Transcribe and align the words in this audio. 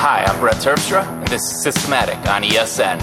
Hi, 0.00 0.22
I'm 0.22 0.38
Brett 0.38 0.54
Terpstra, 0.54 1.04
and 1.04 1.26
this 1.26 1.42
is 1.42 1.60
Systematic 1.60 2.18
on 2.30 2.44
ESN. 2.44 3.00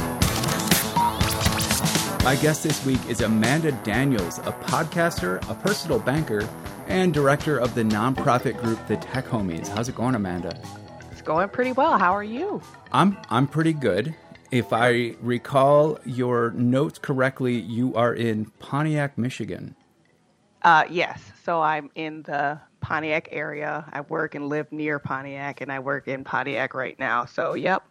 My 2.24 2.38
guest 2.38 2.64
this 2.64 2.86
week 2.86 3.06
is 3.10 3.20
Amanda 3.20 3.74
Daniels, 3.84 4.38
a 4.40 4.54
podcaster, 4.54 5.46
a 5.50 5.56
personal 5.56 6.00
banker, 6.00 6.48
and 6.88 7.14
director 7.14 7.58
of 7.58 7.76
the 7.76 7.84
nonprofit 7.84 8.58
group 8.62 8.80
The 8.88 8.96
Tech 8.96 9.26
Homies. 9.26 9.68
How's 9.68 9.90
it 9.90 9.96
going, 9.96 10.16
Amanda? 10.16 10.58
It's 11.12 11.22
going 11.22 11.50
pretty 11.50 11.74
well. 11.74 11.98
How 11.98 12.14
are 12.14 12.24
you? 12.24 12.62
I'm 12.94 13.18
I'm 13.30 13.48
pretty 13.48 13.74
good. 13.74 14.16
If 14.52 14.72
I 14.72 15.16
recall 15.20 16.00
your 16.06 16.52
notes 16.52 16.98
correctly, 16.98 17.60
you 17.60 17.94
are 17.96 18.14
in 18.14 18.46
Pontiac, 18.60 19.18
Michigan. 19.18 19.76
Uh, 20.62 20.86
yes. 20.90 21.22
So 21.44 21.62
I'm 21.62 21.92
in 21.94 22.24
the 22.24 22.62
Pontiac 22.86 23.30
area. 23.32 23.84
I 23.92 24.02
work 24.02 24.36
and 24.36 24.48
live 24.48 24.72
near 24.72 25.00
Pontiac, 25.00 25.60
and 25.62 25.72
I 25.72 25.80
work 25.80 26.08
in 26.08 26.24
Pontiac 26.24 26.76
right 26.76 26.98
now. 27.00 27.26
So, 27.26 27.56
yep. 27.56 27.84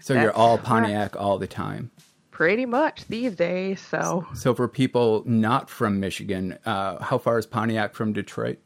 So 0.00 0.12
you're 0.12 0.36
all 0.36 0.58
Pontiac 0.58 1.16
all 1.16 1.38
the 1.38 1.46
time. 1.46 1.90
Pretty 2.32 2.66
much 2.66 3.06
these 3.08 3.34
days. 3.34 3.80
So, 3.80 4.26
So 4.34 4.54
for 4.54 4.68
people 4.68 5.22
not 5.24 5.70
from 5.70 6.00
Michigan, 6.00 6.58
uh, 6.66 7.02
how 7.02 7.16
far 7.16 7.38
is 7.38 7.46
Pontiac 7.46 7.94
from 7.94 8.12
Detroit? 8.12 8.58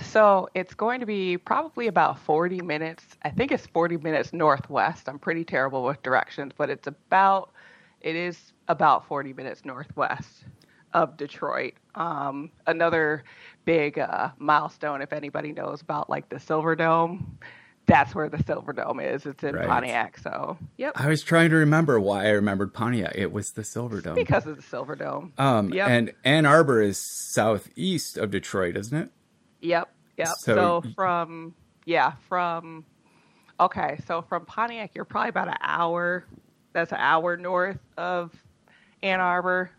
so 0.00 0.48
it's 0.54 0.72
going 0.72 1.00
to 1.00 1.06
be 1.06 1.36
probably 1.36 1.86
about 1.86 2.18
40 2.20 2.62
minutes. 2.62 3.04
I 3.24 3.28
think 3.28 3.52
it's 3.52 3.66
40 3.66 3.98
minutes 3.98 4.32
northwest. 4.32 5.06
I'm 5.06 5.18
pretty 5.18 5.44
terrible 5.44 5.84
with 5.84 6.02
directions, 6.02 6.52
but 6.56 6.70
it's 6.70 6.86
about 6.86 7.50
it 8.00 8.16
is 8.16 8.52
about 8.68 9.06
40 9.06 9.34
minutes 9.34 9.66
northwest 9.66 10.44
of 10.94 11.16
Detroit. 11.16 11.74
Um, 11.94 12.50
another 12.66 13.24
big 13.64 13.98
uh, 13.98 14.30
milestone, 14.38 15.02
if 15.02 15.12
anybody 15.12 15.52
knows 15.52 15.80
about 15.80 16.08
like 16.10 16.28
the 16.28 16.38
Silver 16.40 16.74
Dome, 16.76 17.38
that's 17.86 18.14
where 18.14 18.28
the 18.28 18.42
Silver 18.44 18.72
Dome 18.72 19.00
is. 19.00 19.26
It's 19.26 19.42
in 19.42 19.54
Right. 19.56 19.66
Pontiac. 19.66 20.18
So, 20.18 20.56
yep. 20.76 20.92
I 20.96 21.08
was 21.08 21.22
trying 21.22 21.50
to 21.50 21.56
remember 21.56 21.98
why 22.00 22.26
I 22.26 22.30
remembered 22.30 22.72
Pontiac. 22.72 23.12
It 23.16 23.32
was 23.32 23.52
the 23.52 23.64
Silver 23.64 24.00
Dome. 24.00 24.14
because 24.14 24.46
of 24.46 24.56
the 24.56 24.62
Silver 24.62 24.94
Dome. 24.96 25.32
Um, 25.38 25.72
Yep. 25.72 25.88
And 25.88 26.12
Ann 26.24 26.46
Arbor 26.46 26.80
is 26.80 26.98
southeast 26.98 28.16
of 28.18 28.30
Detroit, 28.30 28.76
isn't 28.76 28.96
it? 28.96 29.10
Yep, 29.60 29.88
yep. 30.16 30.28
So 30.38 30.54
So, 30.82 30.90
from 30.94 31.54
yeah, 31.84 32.12
from 32.28 32.84
okay, 33.60 33.98
so 34.06 34.22
from 34.22 34.44
Pontiac, 34.46 34.92
you're 34.94 35.04
probably 35.04 35.30
about 35.30 35.48
an 35.48 35.58
hour. 35.60 36.24
That's 36.72 36.92
an 36.92 36.98
hour 37.00 37.36
north 37.36 37.78
of 37.96 38.32
Ann 39.02 39.20
Arbor. 39.20 39.70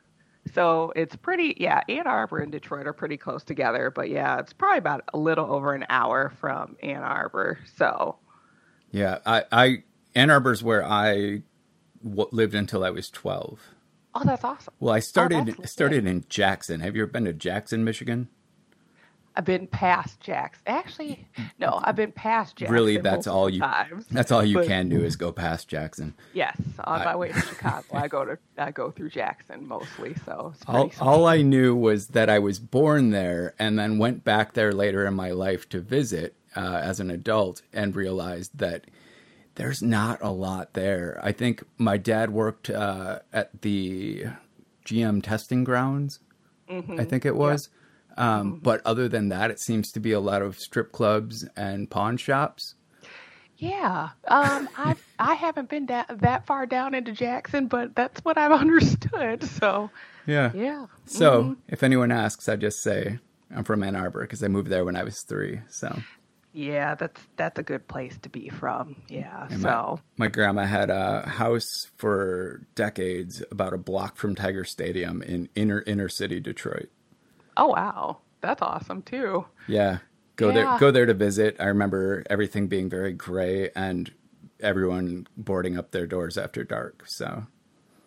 So 0.53 0.91
it's 0.95 1.15
pretty 1.15 1.55
yeah. 1.59 1.81
Ann 1.87 2.05
Arbor 2.05 2.39
and 2.39 2.51
Detroit 2.51 2.85
are 2.85 2.93
pretty 2.93 3.17
close 3.17 3.43
together, 3.43 3.89
but 3.89 4.09
yeah, 4.09 4.39
it's 4.39 4.53
probably 4.53 4.77
about 4.79 5.03
a 5.13 5.17
little 5.17 5.45
over 5.51 5.73
an 5.73 5.85
hour 5.89 6.33
from 6.39 6.75
Ann 6.83 7.01
Arbor. 7.01 7.59
So 7.77 8.17
Yeah, 8.91 9.19
I, 9.25 9.43
I 9.51 9.83
Ann 10.15 10.29
Arbor's 10.29 10.61
where 10.63 10.83
I 10.85 11.43
w- 12.03 12.29
lived 12.31 12.55
until 12.55 12.83
I 12.83 12.89
was 12.89 13.09
twelve. 13.09 13.59
oh, 14.15 14.23
that's 14.25 14.43
awesome. 14.43 14.73
Well, 14.79 14.93
I 14.93 14.97
oh, 14.97 15.01
started 15.01 15.47
that's 15.47 15.71
started 15.71 16.05
in 16.05 16.25
Jackson. 16.29 16.81
Have 16.81 16.95
you 16.95 17.03
ever 17.03 17.11
been 17.11 17.25
to 17.25 17.33
Jackson, 17.33 17.83
Michigan? 17.83 18.27
I've 19.35 19.45
been 19.45 19.65
past 19.65 20.19
Jackson. 20.19 20.61
Actually, 20.67 21.27
no, 21.57 21.79
I've 21.83 21.95
been 21.95 22.11
past 22.11 22.55
Jackson. 22.55 22.73
Really, 22.73 22.97
that's 22.97 23.25
all 23.25 23.49
you. 23.49 23.61
Times. 23.61 24.05
That's 24.11 24.31
all 24.31 24.43
you 24.43 24.57
But- 24.57 24.67
can 24.67 24.89
do 24.89 25.03
is 25.03 25.15
go 25.15 25.31
past 25.31 25.67
Jackson. 25.67 26.13
Yes, 26.33 26.55
on 26.83 27.01
I- 27.01 27.05
my 27.05 27.15
way 27.15 27.31
to 27.31 27.39
Chicago, 27.41 27.85
I 27.93 28.07
go 28.07 28.25
to 28.25 28.37
I 28.57 28.69
go 28.71 28.91
through 28.91 29.09
Jackson 29.09 29.67
mostly. 29.67 30.15
So 30.25 30.51
it's 30.53 30.63
All, 30.67 30.91
all 30.99 31.25
I 31.25 31.41
knew 31.41 31.75
was 31.75 32.07
that 32.09 32.29
I 32.29 32.37
was 32.39 32.59
born 32.59 33.09
there 33.09 33.55
and 33.57 33.79
then 33.79 33.97
went 33.97 34.23
back 34.23 34.53
there 34.53 34.71
later 34.71 35.05
in 35.07 35.15
my 35.15 35.31
life 35.31 35.67
to 35.69 35.81
visit 35.81 36.35
uh, 36.55 36.79
as 36.83 36.99
an 36.99 37.09
adult 37.09 37.63
and 37.73 37.95
realized 37.95 38.59
that 38.59 38.85
there's 39.55 39.81
not 39.81 40.19
a 40.21 40.29
lot 40.29 40.73
there. 40.73 41.19
I 41.23 41.31
think 41.31 41.63
my 41.79 41.97
dad 41.97 42.29
worked 42.31 42.69
uh, 42.69 43.19
at 43.31 43.61
the 43.63 44.25
GM 44.85 45.21
testing 45.23 45.63
grounds, 45.63 46.19
I 46.69 47.03
think 47.03 47.25
it 47.25 47.35
was. 47.35 47.69
Um, 48.17 48.59
But 48.61 48.81
other 48.85 49.07
than 49.09 49.29
that, 49.29 49.51
it 49.51 49.59
seems 49.59 49.91
to 49.93 49.99
be 49.99 50.11
a 50.11 50.19
lot 50.19 50.41
of 50.41 50.59
strip 50.59 50.91
clubs 50.91 51.45
and 51.55 51.89
pawn 51.89 52.17
shops. 52.17 52.75
Yeah, 53.57 54.09
um, 54.27 54.67
I 54.77 54.95
I 55.19 55.35
haven't 55.35 55.69
been 55.69 55.85
da- 55.85 56.05
that 56.09 56.45
far 56.45 56.65
down 56.65 56.93
into 56.93 57.11
Jackson, 57.11 57.67
but 57.67 57.95
that's 57.95 58.19
what 58.25 58.37
I've 58.37 58.51
understood. 58.63 59.43
So 59.43 59.89
Yeah. 60.25 60.51
yeah, 60.53 60.87
So 61.05 61.55
if 61.67 61.81
anyone 61.83 62.11
asks, 62.11 62.49
I 62.49 62.55
just 62.55 62.81
say 62.81 63.19
I'm 63.55 63.63
from 63.63 63.83
Ann 63.83 63.95
Arbor 63.95 64.21
because 64.21 64.43
I 64.43 64.47
moved 64.47 64.69
there 64.69 64.83
when 64.85 64.95
I 64.95 65.03
was 65.03 65.21
three. 65.21 65.61
So. 65.69 65.97
yeah, 66.51 66.95
that's 66.95 67.21
that's 67.37 67.57
a 67.59 67.63
good 67.63 67.87
place 67.87 68.17
to 68.23 68.29
be 68.29 68.49
from. 68.49 68.95
Yeah, 69.07 69.47
And 69.49 69.61
so 69.61 69.99
my, 70.17 70.25
my 70.25 70.27
grandma 70.27 70.65
had 70.65 70.89
a 70.89 71.27
house 71.27 71.87
for 71.97 72.65
decades 72.75 73.43
about 73.51 73.73
a 73.73 73.77
block 73.77 74.17
from 74.17 74.35
Tiger 74.35 74.63
Stadium 74.65 75.21
in 75.21 75.47
inner 75.55 75.81
inner 75.87 76.09
city 76.09 76.39
Detroit. 76.39 76.89
Oh 77.57 77.67
wow, 77.67 78.19
that's 78.41 78.61
awesome 78.61 79.01
too. 79.03 79.45
Yeah. 79.67 79.99
Go 80.35 80.51
there 80.51 80.77
go 80.79 80.89
there 80.91 81.05
to 81.05 81.13
visit. 81.13 81.55
I 81.59 81.65
remember 81.65 82.23
everything 82.29 82.67
being 82.67 82.89
very 82.89 83.13
gray 83.13 83.69
and 83.75 84.11
everyone 84.59 85.27
boarding 85.37 85.77
up 85.77 85.91
their 85.91 86.07
doors 86.07 86.37
after 86.37 86.63
dark. 86.63 87.03
So 87.07 87.45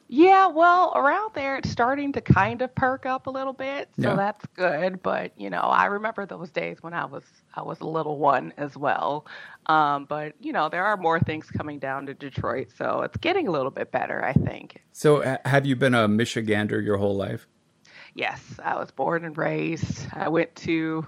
Yeah, 0.08 0.46
well, 0.48 0.92
around 0.96 1.32
there 1.34 1.56
it's 1.56 1.70
starting 1.70 2.12
to 2.12 2.20
kind 2.20 2.62
of 2.62 2.74
perk 2.74 3.06
up 3.06 3.26
a 3.26 3.30
little 3.30 3.52
bit, 3.52 3.88
so 4.00 4.10
Yeah. 4.10 4.16
that's 4.16 4.44
good. 4.54 5.02
But 5.02 5.32
you 5.38 5.50
know, 5.50 5.60
I 5.60 5.86
remember 5.86 6.26
those 6.26 6.50
days 6.50 6.78
when 6.82 6.94
I 6.94 7.04
was 7.04 7.22
I 7.54 7.62
was 7.62 7.80
a 7.80 7.86
little 7.86 8.18
one 8.18 8.52
as 8.56 8.76
well. 8.76 9.26
Um, 9.66 10.04
but 10.06 10.34
you 10.40 10.52
know, 10.52 10.68
there 10.68 10.84
are 10.84 10.96
more 10.96 11.20
things 11.20 11.48
coming 11.50 11.78
down 11.78 12.06
to 12.06 12.14
Detroit, 12.14 12.68
so 12.76 13.02
it's 13.02 13.16
getting 13.18 13.46
a 13.48 13.50
little 13.52 13.70
bit 13.70 13.92
better, 13.92 14.24
I 14.24 14.32
think. 14.32 14.80
so 14.92 15.22
ha- 15.22 15.38
have 15.44 15.64
you 15.66 15.76
been 15.76 15.94
a 15.94 16.08
Michigander 16.08 16.82
your 16.84 16.96
whole 16.96 17.16
life? 17.16 17.46
Yes, 18.16 18.42
I 18.64 18.76
was 18.76 18.90
born 18.92 19.24
and 19.26 19.38
raised. 19.38 20.08
I 20.14 20.28
went 20.30 20.56
to, 20.56 21.06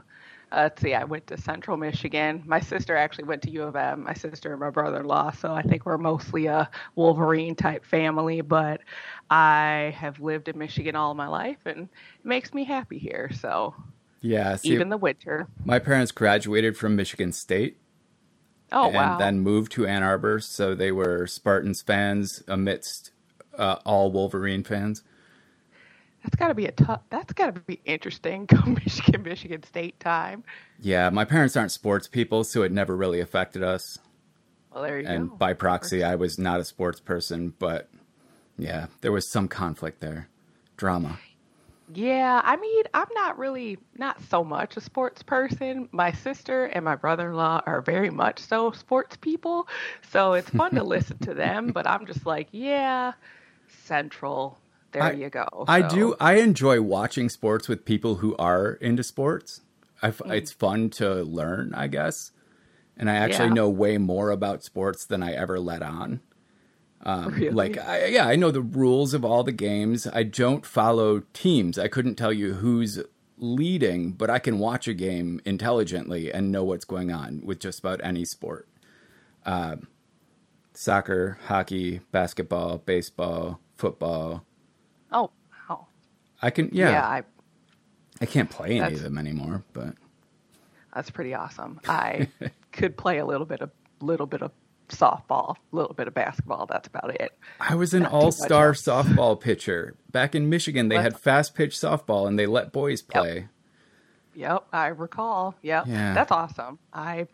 uh, 0.53 0.57
let's 0.65 0.83
see, 0.83 0.95
I 0.95 1.05
went 1.05 1.27
to 1.29 1.39
Central 1.39 1.79
Michigan. 1.79 2.45
My 2.47 2.61
sister 2.61 2.97
actually 2.97 3.25
went 3.25 3.43
to 3.45 3.51
U 3.53 3.65
of 3.65 3.77
M. 3.77 4.05
My 4.05 4.15
sister 4.15 4.53
and 4.53 4.61
my 4.61 4.71
brother-in-law. 4.71 5.33
So 5.33 5.55
I 5.55 5.63
think 5.63 5.87
we're 5.87 5.99
mostly 5.99 6.47
a 6.47 6.71
Wolverine 6.97 7.57
type 7.57 7.87
family. 7.87 8.43
But 8.43 8.83
I 9.31 9.95
have 9.99 10.21
lived 10.21 10.49
in 10.49 10.59
Michigan 10.59 10.97
all 10.97 11.15
my 11.15 11.29
life, 11.29 11.59
and 11.67 11.85
it 11.85 12.27
makes 12.27 12.55
me 12.55 12.65
happy 12.65 12.99
here. 12.99 13.31
So 13.41 13.75
Yeah, 14.21 14.57
see, 14.57 14.75
even 14.75 14.91
the 14.91 14.99
winter. 14.99 15.49
my 15.65 15.79
parents 15.81 16.13
graduated 16.13 16.77
from 16.77 16.97
Michigan 16.97 17.33
State 17.33 17.79
Oh 18.73 18.89
and 18.89 18.91
wow! 18.91 19.19
then 19.19 19.41
moved 19.41 19.73
to 19.73 19.87
Ann 19.87 20.03
Arbor, 20.03 20.41
so 20.41 20.75
they 20.75 20.93
were 20.93 21.27
Spartans 21.27 21.83
fans 21.83 22.43
amidst 22.49 23.13
uh, 23.59 23.77
all 23.87 24.13
Wolverine 24.13 24.65
fans. 24.65 25.03
That's 26.23 26.37
got 26.37 26.49
to 26.49 26.55
be 26.55 26.67
a 26.67 26.73
tough. 26.73 27.01
That's 27.11 27.33
got 27.33 27.55
to 27.55 27.61
be 27.61 27.81
interesting. 27.85 28.47
Come 28.49 28.75
Michigan, 28.75 29.23
Michigan 29.23 29.63
State 29.63 29.99
time. 30.01 30.45
Yeah, 30.81 31.11
my 31.11 31.25
parents 31.25 31.57
aren't 31.57 31.73
sports 31.73 32.07
people, 32.09 32.45
so 32.45 32.63
it 32.63 32.73
never 32.73 32.97
really 32.97 33.21
affected 33.21 33.63
us. 33.63 33.99
Well, 34.73 34.83
there 34.83 35.01
you 35.01 35.07
And 35.07 35.31
go. 35.31 35.37
by 35.37 35.55
proxy, 35.55 36.05
I 36.05 36.15
was 36.17 36.39
not 36.39 36.61
a 36.61 36.65
sports 36.65 37.01
person, 37.01 37.55
but 37.59 37.89
yeah, 38.59 38.87
there 39.01 39.13
was 39.13 39.31
some 39.31 39.49
conflict 39.49 40.01
there. 40.01 40.29
Drama. 40.77 41.19
Yeah, 41.95 42.43
I 42.45 42.57
mean, 42.57 42.85
I'm 42.93 43.09
not 43.15 43.39
really 43.39 43.79
not 43.97 44.21
so 44.29 44.45
much 44.45 44.77
a 44.77 44.81
sports 44.81 45.23
person. 45.23 45.89
My 45.91 46.13
sister 46.13 46.67
and 46.67 46.85
my 46.85 46.97
brother-in-law 46.97 47.63
are 47.65 47.81
very 47.81 48.11
much 48.11 48.41
so 48.41 48.73
sports 48.73 49.17
people, 49.17 49.67
so 50.11 50.35
it's 50.35 50.51
fun 50.51 50.75
to 50.75 50.83
listen 50.85 51.17
to 51.21 51.33
them. 51.33 51.69
But 51.73 51.87
I'm 51.87 52.05
just 52.05 52.27
like, 52.27 52.49
yeah, 52.53 53.13
Central. 53.85 54.59
There 54.93 55.03
I- 55.03 55.13
you 55.13 55.29
go. 55.31 55.47
I 55.69 55.83
do. 55.83 56.15
I 56.21 56.35
enjoy 56.35 56.81
watching 56.81 57.29
sports 57.29 57.69
with 57.69 57.85
people 57.85 58.17
who 58.17 58.35
are 58.37 58.73
into 58.73 59.03
sports. 59.03 59.61
F 60.03 60.19
Mm. 60.19 60.35
It's 60.37 60.53
fun 60.53 60.91
to 60.91 61.23
learn, 61.25 61.75
I 61.75 61.89
guess. 61.89 62.31
And 62.97 63.11
I 63.11 63.17
actually 63.17 63.49
Yeah. 63.49 63.55
know 63.55 63.69
way 63.69 63.99
more 63.99 64.31
about 64.31 64.65
sports 64.65 65.05
than 65.05 65.23
I 65.23 65.33
ever 65.33 65.59
let 65.61 65.83
on. 65.83 66.21
Um, 67.05 67.35
Really? 67.35 67.51
Like, 67.51 67.79
I, 67.79 68.07
yeah, 68.07 68.27
I 68.27 68.35
know 68.37 68.51
the 68.51 68.61
rules 68.63 69.15
of 69.15 69.25
all 69.25 69.45
the 69.45 69.53
games. 69.53 70.07
I 70.13 70.25
don't 70.25 70.67
follow 70.67 71.21
teams. 71.33 71.79
I 71.79 71.87
couldn't 71.89 72.17
tell 72.17 72.33
you 72.33 72.55
who's 72.55 73.01
leading, 73.37 74.13
but 74.13 74.31
I 74.31 74.41
can 74.41 74.59
watch 74.59 74.89
a 74.89 74.95
game 74.95 75.41
intelligently 75.45 76.33
and 76.33 76.51
know 76.51 76.65
what's 76.65 76.85
going 76.85 77.13
on 77.13 77.41
with 77.45 77.61
just 77.61 77.79
about 77.79 78.01
any 78.03 78.25
sport. 78.25 78.69
Uh, 79.47 79.77
soccer, 80.75 81.39
hockey, 81.47 82.01
basketball, 82.11 82.79
baseball, 82.79 83.61
football. 83.77 84.45
Oh, 85.13 85.31
wow. 85.69 85.87
I 86.43 86.51
can, 86.51 86.71
Yeah, 86.73 86.91
yeah. 86.91 87.07
I, 87.07 87.23
I 88.21 88.27
can't 88.27 88.51
play 88.51 88.81
any 88.81 88.95
of 88.95 89.03
them 89.03 89.17
anymore, 89.19 89.63
but 89.73 89.95
that's 90.95 91.11
pretty 91.11 91.35
awesome. 91.35 91.81
I 91.89 92.29
could 92.73 92.97
play 92.97 93.19
a 93.19 93.27
little 93.27 93.47
bit 93.47 93.61
of 93.61 93.71
little 94.01 94.27
bit 94.27 94.43
of 94.43 94.51
softball, 94.89 95.57
a 95.73 95.77
little 95.77 95.95
bit 95.95 96.09
of 96.09 96.15
basketball. 96.15 96.67
That's 96.67 96.89
about 96.89 97.15
it. 97.21 97.33
I 97.61 97.75
was 97.75 97.95
an 97.95 98.05
Not 98.05 98.13
all-star 98.13 98.73
softball 98.73 99.39
pitcher. 99.41 99.95
Back 100.11 100.35
in 100.35 100.49
Michigan, 100.49 100.89
they 100.89 100.97
What? 100.97 101.03
had 101.05 101.19
fast-pitch 101.19 101.75
softball 101.77 102.27
and 102.27 102.39
they 102.39 102.47
let 102.47 102.73
boys 102.73 103.03
play. 103.03 103.49
Yep, 104.35 104.65
I 104.73 104.87
recall. 104.89 105.55
Yep, 105.63 105.85
Yeah. 105.89 106.15
that's 106.15 106.31
awesome. 106.33 106.79
I 106.93 107.27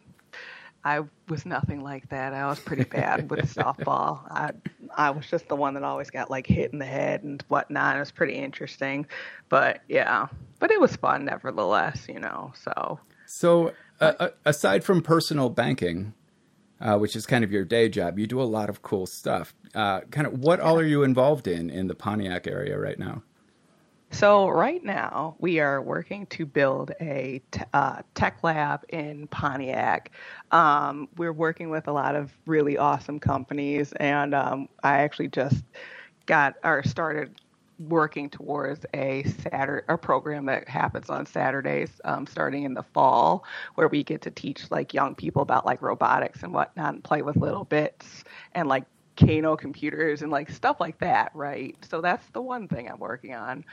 I 0.86 1.00
was 1.28 1.46
nothing 1.46 1.82
like 1.82 2.08
that. 2.10 2.34
I 2.34 2.46
was 2.46 2.60
pretty 2.60 2.84
bad 2.84 3.30
with 3.30 3.40
softball. 3.54 4.20
I 4.30 4.50
I 4.96 5.10
was 5.10 5.26
just 5.26 5.48
the 5.48 5.56
one 5.56 5.74
that 5.74 5.82
always 5.82 6.10
got 6.10 6.30
like 6.30 6.46
hit 6.46 6.72
in 6.72 6.78
the 6.78 6.84
head 6.84 7.22
and 7.22 7.42
whatnot. 7.48 7.96
It 7.96 8.00
was 8.00 8.10
pretty 8.10 8.34
interesting, 8.34 9.06
but 9.48 9.80
yeah, 9.88 10.28
but 10.58 10.70
it 10.70 10.80
was 10.80 10.96
fun 10.96 11.24
nevertheless. 11.24 12.06
You 12.08 12.20
know, 12.20 12.52
so. 12.54 13.00
So 13.26 13.72
uh, 14.00 14.28
aside 14.44 14.84
from 14.84 15.02
personal 15.02 15.48
banking, 15.48 16.14
uh, 16.80 16.98
which 16.98 17.16
is 17.16 17.26
kind 17.26 17.44
of 17.44 17.50
your 17.50 17.64
day 17.64 17.88
job, 17.88 18.18
you 18.18 18.26
do 18.26 18.40
a 18.40 18.44
lot 18.44 18.68
of 18.68 18.82
cool 18.82 19.06
stuff. 19.06 19.54
Uh, 19.74 20.00
kind 20.10 20.26
of 20.26 20.38
what 20.38 20.60
all 20.60 20.78
are 20.78 20.84
you 20.84 21.02
involved 21.02 21.46
in 21.46 21.70
in 21.70 21.86
the 21.86 21.94
Pontiac 21.94 22.46
area 22.46 22.78
right 22.78 22.98
now? 22.98 23.22
So 24.14 24.48
right 24.48 24.82
now 24.84 25.34
we 25.40 25.58
are 25.58 25.82
working 25.82 26.26
to 26.26 26.46
build 26.46 26.92
a 27.00 27.42
t- 27.50 27.62
uh, 27.72 28.02
tech 28.14 28.44
lab 28.44 28.84
in 28.90 29.26
Pontiac. 29.28 30.12
Um, 30.52 31.08
we're 31.16 31.32
working 31.32 31.68
with 31.70 31.88
a 31.88 31.92
lot 31.92 32.14
of 32.14 32.32
really 32.46 32.78
awesome 32.78 33.18
companies, 33.18 33.92
and 33.94 34.34
um, 34.34 34.68
I 34.84 34.98
actually 35.00 35.28
just 35.28 35.64
got 36.26 36.54
or 36.64 36.84
started 36.84 37.40
working 37.78 38.30
towards 38.30 38.86
a 38.94 39.24
Saturday 39.24 39.84
a 39.88 39.98
program 39.98 40.46
that 40.46 40.68
happens 40.68 41.10
on 41.10 41.26
Saturdays, 41.26 42.00
um, 42.04 42.26
starting 42.26 42.62
in 42.64 42.74
the 42.74 42.84
fall, 42.84 43.44
where 43.74 43.88
we 43.88 44.04
get 44.04 44.22
to 44.22 44.30
teach 44.30 44.70
like 44.70 44.94
young 44.94 45.16
people 45.16 45.42
about 45.42 45.66
like 45.66 45.82
robotics 45.82 46.42
and 46.44 46.54
whatnot, 46.54 46.94
and 46.94 47.04
play 47.04 47.22
with 47.22 47.36
littleBits 47.36 48.22
and 48.52 48.68
like 48.68 48.84
Kano 49.16 49.56
computers 49.56 50.22
and 50.22 50.30
like 50.32 50.50
stuff 50.50 50.80
like 50.80 50.98
that, 51.00 51.32
right? 51.34 51.76
So 51.88 52.00
that's 52.00 52.28
the 52.30 52.42
one 52.42 52.68
thing 52.68 52.88
I'm 52.90 52.98
working 53.00 53.34
on. 53.34 53.64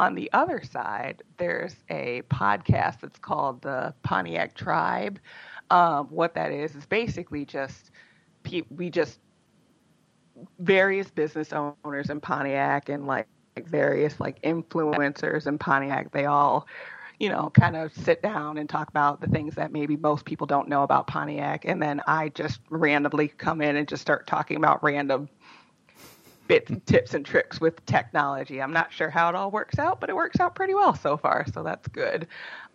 On 0.00 0.14
the 0.14 0.32
other 0.32 0.62
side, 0.62 1.22
there's 1.36 1.76
a 1.90 2.22
podcast 2.30 3.00
that's 3.00 3.18
called 3.18 3.60
the 3.60 3.92
Pontiac 4.02 4.54
Tribe. 4.54 5.20
Um, 5.70 6.06
what 6.06 6.32
that 6.36 6.52
is 6.52 6.74
is 6.74 6.86
basically 6.86 7.44
just 7.44 7.90
we 8.70 8.88
just 8.88 9.20
various 10.58 11.10
business 11.10 11.52
owners 11.52 12.08
in 12.08 12.18
Pontiac 12.18 12.88
and 12.88 13.06
like 13.06 13.28
various 13.66 14.18
like 14.18 14.40
influencers 14.40 15.46
in 15.46 15.58
Pontiac. 15.58 16.12
They 16.12 16.24
all 16.24 16.66
you 17.18 17.28
know, 17.28 17.50
kind 17.50 17.76
of 17.76 17.92
sit 17.92 18.22
down 18.22 18.56
and 18.56 18.66
talk 18.66 18.88
about 18.88 19.20
the 19.20 19.26
things 19.26 19.54
that 19.54 19.70
maybe 19.70 19.94
most 19.98 20.24
people 20.24 20.46
don't 20.46 20.66
know 20.66 20.82
about 20.82 21.06
Pontiac. 21.06 21.66
And 21.66 21.80
then 21.80 22.00
I 22.06 22.30
just 22.30 22.60
randomly 22.70 23.28
come 23.28 23.60
in 23.60 23.76
and 23.76 23.86
just 23.86 24.00
start 24.00 24.26
talking 24.26 24.56
about 24.56 24.82
random 24.82 25.28
bits, 26.50 26.68
and 26.68 26.84
tips, 26.84 27.14
and 27.14 27.24
tricks 27.24 27.60
with 27.60 27.86
technology. 27.86 28.60
I'm 28.60 28.72
not 28.72 28.92
sure 28.92 29.08
how 29.08 29.28
it 29.28 29.36
all 29.36 29.52
works 29.52 29.78
out, 29.78 30.00
but 30.00 30.10
it 30.10 30.16
works 30.16 30.40
out 30.40 30.56
pretty 30.56 30.74
well 30.74 30.96
so 30.96 31.16
far. 31.16 31.46
So 31.54 31.62
that's 31.62 31.86
good. 31.86 32.26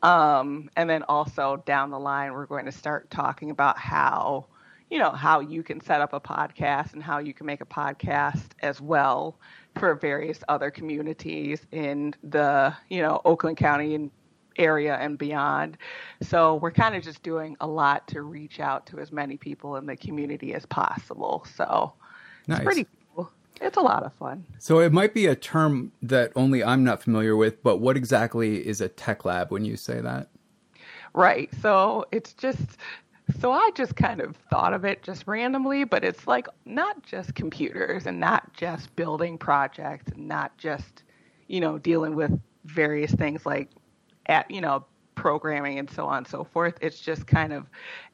Um, 0.01 0.69
and 0.77 0.89
then 0.89 1.03
also 1.03 1.61
down 1.65 1.91
the 1.91 1.99
line, 1.99 2.31
we're 2.31 2.45
going 2.45 2.63
to 2.67 2.71
start 2.71 3.11
talking 3.11 3.51
about 3.51 3.77
how 3.77 4.45
you 4.89 4.97
know 4.97 5.11
how 5.11 5.41
you 5.41 5.61
can 5.61 5.81
set 5.81 5.99
up 5.99 6.13
a 6.13 6.21
podcast 6.21 6.93
and 6.93 7.03
how 7.03 7.17
you 7.17 7.33
can 7.33 7.45
make 7.47 7.59
a 7.59 7.65
podcast 7.65 8.51
as 8.61 8.79
well 8.79 9.37
for 9.77 9.93
various 9.93 10.39
other 10.47 10.71
communities 10.71 11.67
in 11.73 12.15
the 12.23 12.73
you 12.87 13.01
know 13.01 13.19
Oakland 13.25 13.57
County 13.57 13.93
and 13.93 14.09
area 14.55 14.95
and 14.95 15.17
beyond. 15.17 15.77
So 16.21 16.55
we're 16.55 16.71
kind 16.71 16.95
of 16.95 17.03
just 17.03 17.23
doing 17.23 17.57
a 17.59 17.67
lot 17.67 18.07
to 18.07 18.21
reach 18.21 18.61
out 18.61 18.85
to 18.87 18.99
as 18.99 19.11
many 19.11 19.35
people 19.35 19.75
in 19.75 19.85
the 19.85 19.97
community 19.97 20.53
as 20.53 20.65
possible. 20.65 21.45
So 21.57 21.91
nice. 22.47 22.59
it's 22.59 22.63
pretty. 22.63 22.87
It's 23.61 23.77
a 23.77 23.81
lot 23.81 24.03
of 24.03 24.13
fun. 24.13 24.45
So 24.59 24.79
it 24.79 24.91
might 24.91 25.13
be 25.13 25.27
a 25.27 25.35
term 25.35 25.91
that 26.01 26.31
only 26.35 26.63
I'm 26.63 26.83
not 26.83 27.01
familiar 27.01 27.35
with, 27.35 27.63
but 27.63 27.77
what 27.77 27.97
exactly 27.97 28.65
is 28.65 28.81
a 28.81 28.89
tech 28.89 29.25
lab 29.25 29.51
when 29.51 29.65
you 29.65 29.77
say 29.77 30.01
that? 30.01 30.29
Right. 31.13 31.49
So 31.61 32.05
it's 32.11 32.33
just 32.33 32.77
so 33.39 33.51
I 33.51 33.71
just 33.73 33.95
kind 33.95 34.21
of 34.21 34.35
thought 34.51 34.73
of 34.73 34.85
it 34.85 35.01
just 35.01 35.25
randomly, 35.25 35.83
but 35.83 36.03
it's 36.03 36.27
like 36.27 36.47
not 36.65 37.03
just 37.03 37.33
computers 37.33 38.05
and 38.05 38.19
not 38.19 38.53
just 38.53 38.95
building 38.95 39.37
projects 39.37 40.11
and 40.11 40.27
not 40.27 40.55
just, 40.57 41.03
you 41.47 41.59
know, 41.59 41.79
dealing 41.79 42.15
with 42.15 42.39
various 42.65 43.11
things 43.11 43.45
like 43.45 43.69
at 44.27 44.49
you 44.49 44.59
know 44.59 44.85
programming 45.15 45.79
and 45.79 45.89
so 45.89 46.05
on 46.05 46.19
and 46.19 46.27
so 46.27 46.43
forth. 46.43 46.75
It's 46.81 46.99
just 46.99 47.25
kind 47.25 47.53
of 47.53 47.67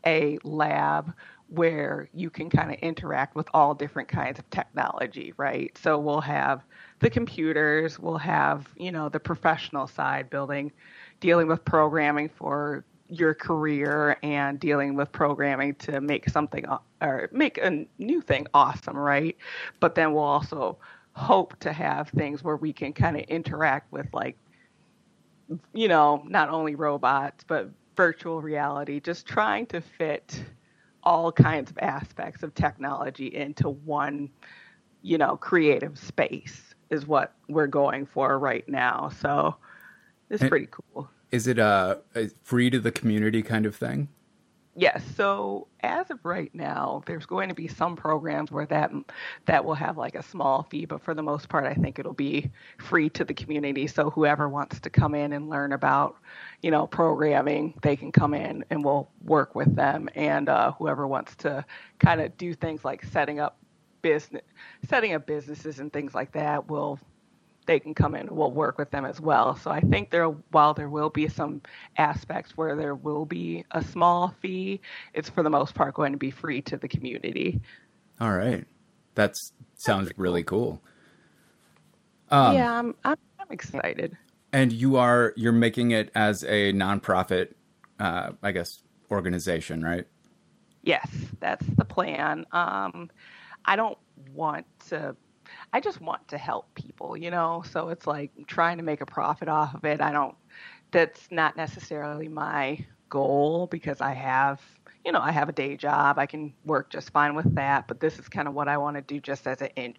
a 0.05 0.37
lab 0.43 1.13
where 1.51 2.07
you 2.13 2.29
can 2.29 2.49
kind 2.49 2.71
of 2.71 2.79
interact 2.79 3.35
with 3.35 3.47
all 3.53 3.73
different 3.73 4.07
kinds 4.07 4.39
of 4.39 4.49
technology, 4.51 5.33
right? 5.35 5.77
So 5.77 5.99
we'll 5.99 6.21
have 6.21 6.63
the 6.99 7.09
computers, 7.09 7.99
we'll 7.99 8.17
have, 8.17 8.69
you 8.77 8.91
know, 8.91 9.09
the 9.09 9.19
professional 9.19 9.85
side 9.85 10.29
building, 10.29 10.71
dealing 11.19 11.47
with 11.47 11.65
programming 11.65 12.29
for 12.29 12.85
your 13.09 13.33
career 13.33 14.17
and 14.23 14.61
dealing 14.61 14.95
with 14.95 15.11
programming 15.11 15.75
to 15.75 15.99
make 15.99 16.29
something 16.29 16.65
or 17.01 17.27
make 17.33 17.57
a 17.57 17.85
new 17.97 18.21
thing 18.21 18.47
awesome, 18.53 18.97
right? 18.97 19.35
But 19.81 19.95
then 19.95 20.13
we'll 20.13 20.23
also 20.23 20.77
hope 21.13 21.59
to 21.59 21.73
have 21.73 22.07
things 22.09 22.41
where 22.41 22.55
we 22.55 22.71
can 22.71 22.93
kind 22.93 23.17
of 23.17 23.23
interact 23.23 23.91
with 23.91 24.07
like 24.13 24.37
you 25.73 25.89
know, 25.89 26.23
not 26.25 26.47
only 26.47 26.75
robots, 26.75 27.43
but 27.45 27.69
virtual 27.97 28.41
reality, 28.41 29.01
just 29.01 29.25
trying 29.25 29.65
to 29.65 29.81
fit 29.81 30.41
all 31.03 31.31
kinds 31.31 31.71
of 31.71 31.77
aspects 31.79 32.43
of 32.43 32.53
technology 32.53 33.27
into 33.27 33.69
one, 33.69 34.29
you 35.01 35.17
know, 35.17 35.37
creative 35.37 35.97
space 35.97 36.75
is 36.89 37.07
what 37.07 37.33
we're 37.47 37.67
going 37.67 38.05
for 38.05 38.37
right 38.37 38.67
now. 38.67 39.09
So 39.19 39.55
it's 40.29 40.41
and 40.41 40.49
pretty 40.49 40.67
cool. 40.69 41.09
Is 41.31 41.47
it 41.47 41.59
a, 41.59 42.01
a 42.15 42.29
free 42.43 42.69
to 42.69 42.79
the 42.79 42.91
community 42.91 43.41
kind 43.41 43.65
of 43.65 43.75
thing? 43.75 44.09
Yes. 44.73 45.03
So 45.15 45.67
as 45.81 46.09
of 46.11 46.23
right 46.23 46.53
now, 46.55 47.03
there's 47.05 47.25
going 47.25 47.49
to 47.49 47.55
be 47.55 47.67
some 47.67 47.97
programs 47.97 48.51
where 48.51 48.65
that 48.67 48.91
that 49.45 49.65
will 49.65 49.73
have 49.73 49.97
like 49.97 50.15
a 50.15 50.23
small 50.23 50.63
fee, 50.63 50.85
but 50.85 51.01
for 51.01 51.13
the 51.13 51.21
most 51.21 51.49
part, 51.49 51.65
I 51.65 51.73
think 51.73 51.99
it'll 51.99 52.13
be 52.13 52.49
free 52.77 53.09
to 53.09 53.25
the 53.25 53.33
community. 53.33 53.87
So 53.87 54.09
whoever 54.09 54.47
wants 54.47 54.79
to 54.79 54.89
come 54.89 55.13
in 55.13 55.33
and 55.33 55.49
learn 55.49 55.73
about, 55.73 56.15
you 56.61 56.71
know, 56.71 56.87
programming, 56.87 57.73
they 57.81 57.97
can 57.97 58.13
come 58.13 58.33
in 58.33 58.63
and 58.69 58.83
we'll 58.85 59.09
work 59.25 59.55
with 59.55 59.75
them. 59.75 60.07
And 60.15 60.47
uh, 60.47 60.71
whoever 60.71 61.05
wants 61.05 61.35
to 61.37 61.65
kind 61.99 62.21
of 62.21 62.37
do 62.37 62.53
things 62.53 62.85
like 62.85 63.03
setting 63.03 63.41
up 63.41 63.57
business, 64.01 64.43
setting 64.87 65.13
up 65.13 65.25
businesses 65.25 65.79
and 65.79 65.91
things 65.91 66.15
like 66.15 66.31
that, 66.31 66.69
will 66.69 66.97
they 67.65 67.79
can 67.79 67.93
come 67.93 68.15
in 68.15 68.21
and 68.27 68.31
we'll 68.31 68.51
work 68.51 68.77
with 68.77 68.91
them 68.91 69.05
as 69.05 69.21
well. 69.21 69.55
So 69.55 69.71
I 69.71 69.81
think 69.81 70.09
there, 70.09 70.27
while 70.27 70.73
there 70.73 70.89
will 70.89 71.09
be 71.09 71.27
some 71.27 71.61
aspects 71.97 72.57
where 72.57 72.75
there 72.75 72.95
will 72.95 73.25
be 73.25 73.65
a 73.71 73.83
small 73.83 74.33
fee, 74.41 74.81
it's 75.13 75.29
for 75.29 75.43
the 75.43 75.49
most 75.49 75.75
part 75.75 75.93
going 75.93 76.11
to 76.11 76.17
be 76.17 76.31
free 76.31 76.61
to 76.63 76.77
the 76.77 76.87
community. 76.87 77.61
All 78.19 78.33
right, 78.33 78.65
that 79.15 79.35
sounds 79.75 80.11
really 80.17 80.43
cool. 80.43 80.81
Um, 82.29 82.55
yeah, 82.55 82.71
I'm, 82.71 82.95
I'm, 83.03 83.17
I'm 83.39 83.47
excited. 83.51 84.17
And 84.53 84.71
you 84.71 84.97
are 84.97 85.33
you're 85.35 85.51
making 85.51 85.91
it 85.91 86.11
as 86.13 86.43
a 86.43 86.73
nonprofit, 86.73 87.53
uh, 87.99 88.31
I 88.43 88.51
guess, 88.51 88.81
organization, 89.09 89.83
right? 89.83 90.05
Yes, 90.83 91.07
that's 91.39 91.65
the 91.77 91.85
plan. 91.85 92.45
Um, 92.51 93.09
I 93.65 93.75
don't 93.75 93.97
want 94.33 94.65
to 94.89 95.15
I 95.73 95.79
just 95.79 96.01
want 96.01 96.27
to 96.29 96.37
help 96.37 96.73
people, 96.75 97.15
you 97.15 97.31
know? 97.31 97.63
So 97.69 97.89
it's 97.89 98.05
like 98.05 98.31
trying 98.47 98.77
to 98.77 98.83
make 98.83 99.01
a 99.01 99.05
profit 99.05 99.47
off 99.47 99.73
of 99.73 99.85
it. 99.85 100.01
I 100.01 100.11
don't, 100.11 100.35
that's 100.91 101.27
not 101.31 101.55
necessarily 101.55 102.27
my 102.27 102.85
goal 103.09 103.67
because 103.67 104.01
I 104.01 104.13
have, 104.13 104.61
you 105.05 105.11
know, 105.11 105.21
I 105.21 105.31
have 105.31 105.49
a 105.49 105.53
day 105.53 105.77
job. 105.77 106.19
I 106.19 106.25
can 106.25 106.53
work 106.65 106.89
just 106.89 107.11
fine 107.11 107.35
with 107.35 107.55
that. 107.55 107.87
But 107.87 107.99
this 107.99 108.19
is 108.19 108.27
kind 108.27 108.47
of 108.47 108.53
what 108.53 108.67
I 108.67 108.77
want 108.77 108.95
to 108.97 109.01
do 109.01 109.19
just 109.19 109.47
as 109.47 109.61
an, 109.77 109.95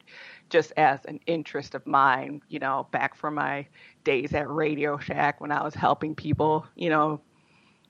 just 0.50 0.72
as 0.76 1.00
an 1.06 1.20
interest 1.26 1.74
of 1.74 1.86
mine, 1.86 2.42
you 2.48 2.58
know, 2.58 2.86
back 2.90 3.14
from 3.14 3.34
my 3.34 3.66
days 4.04 4.34
at 4.34 4.50
Radio 4.50 4.98
Shack 4.98 5.40
when 5.40 5.52
I 5.52 5.62
was 5.62 5.74
helping 5.74 6.14
people, 6.14 6.66
you 6.76 6.90
know, 6.90 7.20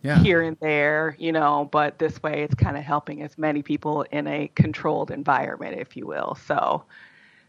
yeah. 0.03 0.19
here 0.19 0.43
and 0.43 0.57
there, 0.61 1.17
you 1.19 1.33
know, 1.33 1.69
but 1.71 1.99
this 1.99 2.23
way 2.23 2.43
it's 2.43 2.55
kind 2.55 2.77
of 2.77 2.83
helping 2.83 3.23
as 3.23 3.39
many 3.39 3.63
people 3.63 4.03
in 4.11 4.27
a 4.27 4.51
controlled 4.55 5.11
environment, 5.11 5.79
if 5.79 5.97
you 5.97 6.07
will. 6.07 6.37
So 6.47 6.85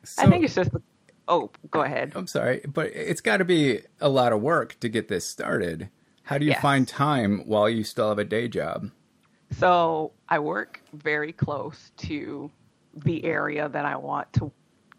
so, 0.04 0.24
I 0.24 0.30
think 0.30 0.44
it's 0.46 0.56
just. 0.56 0.72
Oh, 1.28 1.52
go 1.72 1.82
ahead. 1.82 2.12
I'm 2.16 2.28
sorry, 2.28 2.62
but 2.68 2.88
it's 2.88 3.22
got 3.22 3.38
to 3.38 3.46
be 3.46 3.80
a 4.02 4.10
lot 4.10 4.34
of 4.34 4.42
work 4.42 4.80
to 4.82 4.90
get 4.90 5.08
this 5.08 5.26
started. 5.26 5.90
How 6.24 6.38
do 6.38 6.46
you 6.46 6.52
yes. 6.52 6.62
find 6.62 6.88
time 6.88 7.44
while 7.46 7.70
you 7.70 7.84
still 7.84 8.10
have 8.10 8.20
a 8.20 8.26
day 8.26 8.48
job? 8.48 8.92
So 9.58 10.12
I 10.28 10.40
work 10.40 10.82
very 10.94 11.32
close 11.32 11.92
to 11.98 12.52
the 12.96 13.24
area 13.26 13.70
that 13.70 13.86
I 13.86 13.96
want 13.98 14.32
to 14.34 14.52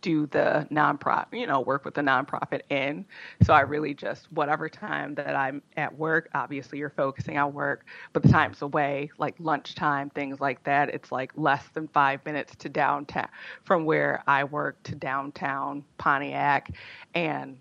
do 0.05 0.27
the 0.27 0.69
nonprofit, 0.71 1.33
you 1.33 1.47
know, 1.47 1.63
work 1.63 1.83
with 1.87 1.95
the 1.95 2.03
nonprofit 2.03 2.61
in. 2.69 3.07
So 3.43 3.55
I 3.55 3.61
really 3.61 3.95
just, 3.95 4.31
whatever 4.31 4.69
time 4.69 5.15
that 5.15 5.35
I'm 5.35 5.63
at 5.79 5.99
work, 5.99 6.29
obviously 6.35 6.79
you're 6.79 6.91
focusing 6.91 7.39
on 7.39 7.55
work, 7.55 7.87
but 8.13 8.23
the 8.23 8.29
times 8.29 8.61
away, 8.61 9.11
like 9.17 9.35
lunchtime, 9.39 10.11
things 10.11 10.41
like 10.41 10.63
that, 10.65 10.91
it's 10.91 11.11
like 11.11 11.33
less 11.37 11.65
than 11.73 11.89
five 11.89 12.23
minutes 12.27 12.55
to 12.57 12.69
downtown, 12.69 13.29
from 13.65 13.87
where 13.87 14.23
I 14.27 14.45
work 14.45 14.83
to 14.83 14.95
downtown 14.95 15.83
Pontiac. 15.97 16.71
And 17.15 17.57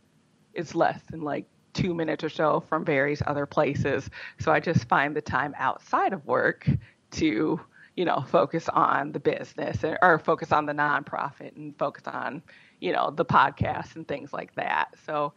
it's 0.53 0.75
less 0.75 0.99
than 1.09 1.21
like 1.21 1.45
two 1.71 1.93
minutes 1.93 2.25
or 2.25 2.29
so 2.29 2.59
from 2.67 2.83
various 2.83 3.23
other 3.25 3.45
places. 3.45 4.09
So 4.41 4.51
I 4.51 4.59
just 4.59 4.89
find 4.89 5.15
the 5.15 5.21
time 5.21 5.55
outside 5.57 6.11
of 6.11 6.25
work 6.25 6.69
to 7.11 7.61
you 7.95 8.05
know, 8.05 8.21
focus 8.27 8.69
on 8.69 9.11
the 9.11 9.19
business 9.19 9.83
or, 9.83 9.97
or 10.01 10.19
focus 10.19 10.51
on 10.51 10.65
the 10.65 10.73
nonprofit 10.73 11.55
and 11.55 11.77
focus 11.77 12.03
on, 12.07 12.41
you 12.79 12.91
know, 12.91 13.11
the 13.11 13.25
podcast 13.25 13.95
and 13.95 14.07
things 14.07 14.33
like 14.33 14.53
that. 14.55 14.93
So 15.05 15.33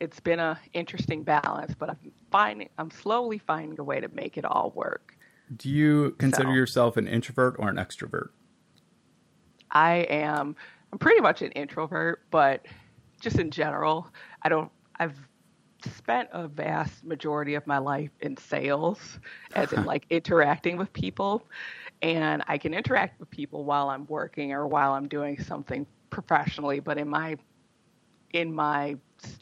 it's 0.00 0.18
been 0.18 0.40
a 0.40 0.58
interesting 0.72 1.22
balance, 1.22 1.74
but 1.78 1.90
I'm 1.90 2.12
finding 2.32 2.68
I'm 2.78 2.90
slowly 2.90 3.38
finding 3.38 3.78
a 3.78 3.84
way 3.84 4.00
to 4.00 4.08
make 4.08 4.36
it 4.36 4.44
all 4.44 4.72
work. 4.74 5.16
Do 5.56 5.68
you 5.68 6.16
consider 6.18 6.48
So- 6.48 6.54
yourself 6.54 6.96
an 6.96 7.06
introvert 7.06 7.56
or 7.58 7.68
an 7.68 7.76
extrovert? 7.76 8.30
I 9.70 9.98
am 10.10 10.56
I'm 10.92 10.98
pretty 10.98 11.20
much 11.20 11.42
an 11.42 11.52
introvert, 11.52 12.22
but 12.30 12.66
just 13.20 13.38
in 13.38 13.50
general, 13.50 14.08
I 14.42 14.48
don't 14.48 14.70
I've 14.98 15.16
spent 15.94 16.28
a 16.32 16.46
vast 16.48 17.04
majority 17.04 17.54
of 17.54 17.66
my 17.66 17.78
life 17.78 18.10
in 18.20 18.36
sales 18.36 19.18
as 19.54 19.72
in 19.72 19.84
like 19.92 20.06
interacting 20.10 20.76
with 20.76 20.92
people 20.92 21.46
and 22.02 22.42
I 22.48 22.58
can 22.58 22.74
interact 22.74 23.20
with 23.20 23.30
people 23.30 23.64
while 23.64 23.88
I'm 23.90 24.06
working 24.06 24.52
or 24.52 24.66
while 24.66 24.92
I'm 24.92 25.08
doing 25.08 25.42
something 25.42 25.86
professionally, 26.10 26.80
but 26.80 26.98
in 26.98 27.08
my 27.08 27.36
in 28.32 28.54
my 28.54 28.96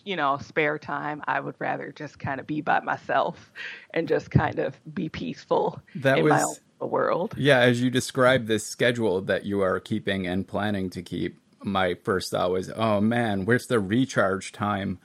you 0.05 0.17
know 0.17 0.39
spare 0.39 0.79
time 0.79 1.23
i 1.29 1.39
would 1.39 1.55
rather 1.59 1.93
just 1.93 2.19
kind 2.19 2.41
of 2.41 2.47
be 2.47 2.61
by 2.63 2.81
myself 2.81 3.53
and 3.93 4.09
just 4.09 4.31
kind 4.31 4.59
of 4.59 4.75
be 4.95 5.09
peaceful 5.11 5.81
That 5.95 6.19
in 6.19 6.27
my 6.27 6.43
was- 6.45 6.61
own 6.81 6.91
world 6.91 7.35
Yeah, 7.37 7.59
as 7.59 7.83
you 7.83 7.91
describe 7.91 8.47
this 8.47 8.67
schedule 8.67 9.21
that 9.23 9.45
you 9.45 9.61
are 9.61 9.79
keeping 9.79 10.27
and 10.27 10.47
planning 10.49 10.89
to 10.91 11.03
keep, 11.03 11.39
my 11.63 11.95
first 11.95 12.31
thought 12.31 12.51
was, 12.51 12.71
oh 12.77 13.01
man, 13.01 13.45
where's 13.45 13.67
the 13.67 13.79
recharge 13.81 14.53
time? 14.53 14.99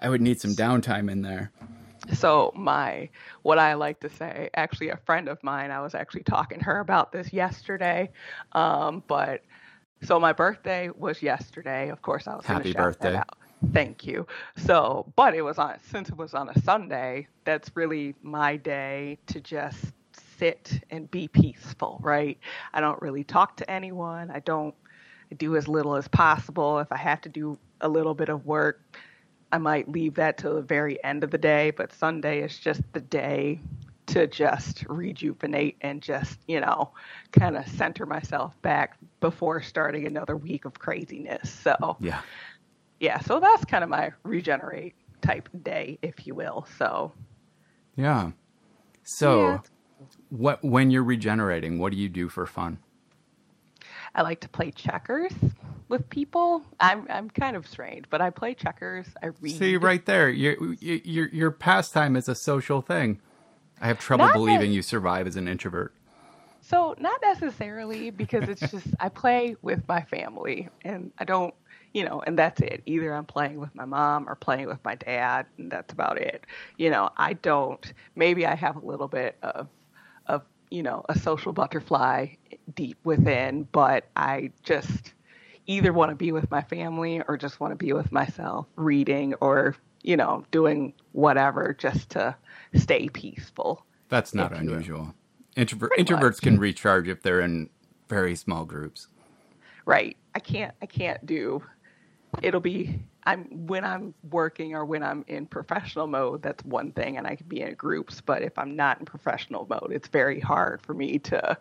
I 0.00 0.08
would 0.10 0.20
need 0.20 0.40
some 0.40 0.54
downtime 0.56 1.10
in 1.10 1.22
there. 1.22 1.52
So 2.12 2.52
my 2.54 3.08
what 3.42 3.58
I 3.58 3.74
like 3.74 4.00
to 4.00 4.08
say, 4.08 4.50
actually 4.54 4.90
a 4.90 4.96
friend 4.96 5.28
of 5.28 5.42
mine, 5.42 5.70
I 5.70 5.80
was 5.80 5.94
actually 5.94 6.24
talking 6.24 6.58
to 6.58 6.64
her 6.64 6.80
about 6.80 7.12
this 7.12 7.32
yesterday. 7.32 8.10
Um, 8.52 9.02
but 9.06 9.42
so 10.02 10.18
my 10.18 10.32
birthday 10.32 10.90
was 10.90 11.22
yesterday. 11.22 11.90
Of 11.90 12.02
course, 12.02 12.26
I 12.26 12.36
was 12.36 12.44
Happy 12.44 12.72
birthday. 12.72 13.16
out. 13.16 13.36
Thank 13.72 14.06
you. 14.06 14.26
So, 14.56 15.12
but 15.16 15.34
it 15.34 15.42
was 15.42 15.58
on 15.58 15.78
since 15.90 16.08
it 16.08 16.16
was 16.16 16.34
on 16.34 16.48
a 16.48 16.60
Sunday. 16.62 17.28
That's 17.44 17.70
really 17.74 18.14
my 18.22 18.56
day 18.56 19.18
to 19.26 19.40
just 19.40 19.92
sit 20.38 20.80
and 20.90 21.10
be 21.10 21.28
peaceful, 21.28 22.00
right? 22.02 22.38
I 22.72 22.80
don't 22.80 23.00
really 23.02 23.24
talk 23.24 23.56
to 23.58 23.70
anyone. 23.70 24.30
I 24.30 24.40
don't. 24.40 24.74
Do 25.36 25.54
as 25.54 25.68
little 25.68 25.94
as 25.94 26.08
possible. 26.08 26.80
If 26.80 26.90
I 26.90 26.96
have 26.96 27.20
to 27.20 27.28
do 27.28 27.56
a 27.82 27.88
little 27.88 28.14
bit 28.14 28.28
of 28.28 28.46
work, 28.46 28.80
I 29.52 29.58
might 29.58 29.88
leave 29.88 30.14
that 30.14 30.38
till 30.38 30.54
the 30.54 30.62
very 30.62 31.02
end 31.02 31.24
of 31.24 31.30
the 31.30 31.38
day, 31.38 31.70
but 31.70 31.92
Sunday 31.92 32.42
is 32.42 32.58
just 32.58 32.82
the 32.92 33.00
day 33.00 33.60
to 34.06 34.26
just 34.26 34.84
rejuvenate 34.88 35.76
and 35.80 36.02
just, 36.02 36.38
you 36.48 36.60
know, 36.60 36.90
kind 37.32 37.56
of 37.56 37.66
center 37.68 38.06
myself 38.06 38.60
back 38.62 38.96
before 39.20 39.60
starting 39.62 40.06
another 40.06 40.36
week 40.36 40.64
of 40.64 40.78
craziness. 40.78 41.50
So, 41.50 41.96
Yeah. 42.00 42.20
yeah, 42.98 43.20
so 43.20 43.40
that's 43.40 43.64
kind 43.64 43.84
of 43.84 43.90
my 43.90 44.12
regenerate 44.24 44.94
type 45.22 45.48
day, 45.62 45.98
if 46.02 46.26
you 46.26 46.34
will. 46.34 46.66
So, 46.78 47.12
Yeah. 47.96 48.32
So, 49.02 49.42
Yeah. 49.42 49.60
what 50.30 50.62
when 50.64 50.90
you're 50.90 51.04
regenerating, 51.04 51.78
what 51.78 51.92
do 51.92 51.98
you 51.98 52.08
do 52.08 52.28
for 52.28 52.46
fun? 52.46 52.78
I 54.14 54.22
like 54.22 54.40
to 54.40 54.48
play 54.48 54.70
checkers 54.70 55.32
with 55.90 56.08
people. 56.08 56.62
I'm 56.78 57.06
I'm 57.10 57.28
kind 57.28 57.56
of 57.56 57.66
strange, 57.66 58.06
but 58.08 58.22
I 58.22 58.30
play 58.30 58.54
checkers. 58.54 59.06
I 59.22 59.26
read. 59.40 59.58
See 59.58 59.76
right 59.76 60.04
there, 60.06 60.30
your 60.30 60.74
your 60.80 61.28
your 61.28 61.50
pastime 61.50 62.16
is 62.16 62.28
a 62.28 62.34
social 62.34 62.80
thing. 62.80 63.20
I 63.80 63.88
have 63.88 63.98
trouble 63.98 64.24
Not 64.26 64.32
that- 64.32 64.38
believing 64.38 64.72
you 64.72 64.80
survive 64.80 65.26
as 65.26 65.36
an 65.36 65.48
introvert. 65.48 65.92
So 66.62 66.94
not 66.98 67.20
necessarily 67.22 68.10
because 68.10 68.48
it's 68.48 68.60
just 68.60 68.86
I 69.00 69.08
play 69.08 69.56
with 69.60 69.86
my 69.88 70.02
family 70.02 70.68
and 70.82 71.10
I 71.18 71.24
don't 71.24 71.52
you 71.92 72.04
know, 72.04 72.22
and 72.24 72.38
that's 72.38 72.60
it. 72.60 72.82
Either 72.86 73.12
I'm 73.12 73.24
playing 73.24 73.58
with 73.58 73.74
my 73.74 73.84
mom 73.84 74.28
or 74.28 74.36
playing 74.36 74.68
with 74.68 74.78
my 74.84 74.94
dad 74.94 75.46
and 75.58 75.72
that's 75.72 75.92
about 75.92 76.18
it. 76.18 76.44
You 76.76 76.90
know, 76.90 77.10
I 77.16 77.32
don't 77.32 77.92
maybe 78.14 78.46
I 78.46 78.54
have 78.54 78.76
a 78.76 78.86
little 78.86 79.08
bit 79.08 79.36
of 79.42 79.66
of, 80.26 80.42
you 80.70 80.84
know, 80.84 81.04
a 81.08 81.18
social 81.18 81.52
butterfly 81.52 82.28
deep 82.76 82.98
within, 83.02 83.66
but 83.72 84.04
I 84.14 84.52
just 84.62 85.12
either 85.66 85.92
want 85.92 86.10
to 86.10 86.16
be 86.16 86.32
with 86.32 86.50
my 86.50 86.62
family 86.62 87.22
or 87.28 87.36
just 87.36 87.60
want 87.60 87.72
to 87.72 87.76
be 87.76 87.92
with 87.92 88.12
myself, 88.12 88.66
reading 88.76 89.34
or, 89.40 89.76
you 90.02 90.16
know, 90.16 90.44
doing 90.50 90.92
whatever 91.12 91.74
just 91.78 92.10
to 92.10 92.34
stay 92.74 93.08
peaceful. 93.08 93.84
That's 94.08 94.34
not 94.34 94.52
If 94.52 94.60
you 94.62 94.70
will. 94.70 94.74
unusual. 94.74 95.14
Introvert 95.56 95.90
Pretty 95.90 96.04
introverts 96.04 96.22
much. 96.22 96.40
can 96.42 96.58
recharge 96.58 97.08
if 97.08 97.22
they're 97.22 97.40
in 97.40 97.70
very 98.08 98.34
small 98.36 98.64
groups. 98.64 99.06
right 99.86 100.16
i 100.34 100.38
can't 100.40 100.74
i 100.82 100.86
can't 100.86 101.24
do 101.26 101.62
it'll 102.42 102.60
be 102.60 102.98
i'm 103.24 103.44
when 103.66 103.84
i'm 103.84 104.14
working 104.30 104.74
or 104.74 104.84
when 104.84 105.02
i'm 105.02 105.24
in 105.28 105.46
professional 105.46 106.06
mode 106.06 106.42
that's 106.42 106.64
one 106.64 106.92
thing 106.92 107.16
and 107.16 107.26
i 107.26 107.34
can 107.36 107.46
be 107.48 107.60
in 107.60 107.74
groups 107.74 108.20
but 108.20 108.42
if 108.42 108.58
i'm 108.58 108.76
not 108.76 108.98
in 109.00 109.06
professional 109.06 109.66
mode 109.70 109.90
it's 109.92 110.08
very 110.08 110.40
hard 110.40 110.82
for 110.82 110.94
me 110.94 111.18
to 111.18 111.56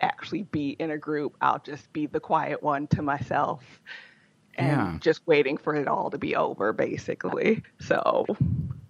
actually 0.00 0.42
be 0.44 0.70
in 0.70 0.90
a 0.90 0.98
group 0.98 1.36
i'll 1.40 1.60
just 1.60 1.92
be 1.92 2.06
the 2.06 2.20
quiet 2.20 2.62
one 2.62 2.86
to 2.88 3.02
myself 3.02 3.62
and 4.56 4.68
Yeah. 4.68 4.98
just 5.00 5.26
waiting 5.26 5.56
for 5.56 5.74
it 5.74 5.88
all 5.88 6.10
to 6.10 6.18
be 6.18 6.36
over 6.36 6.72
basically 6.72 7.62
so 7.80 8.26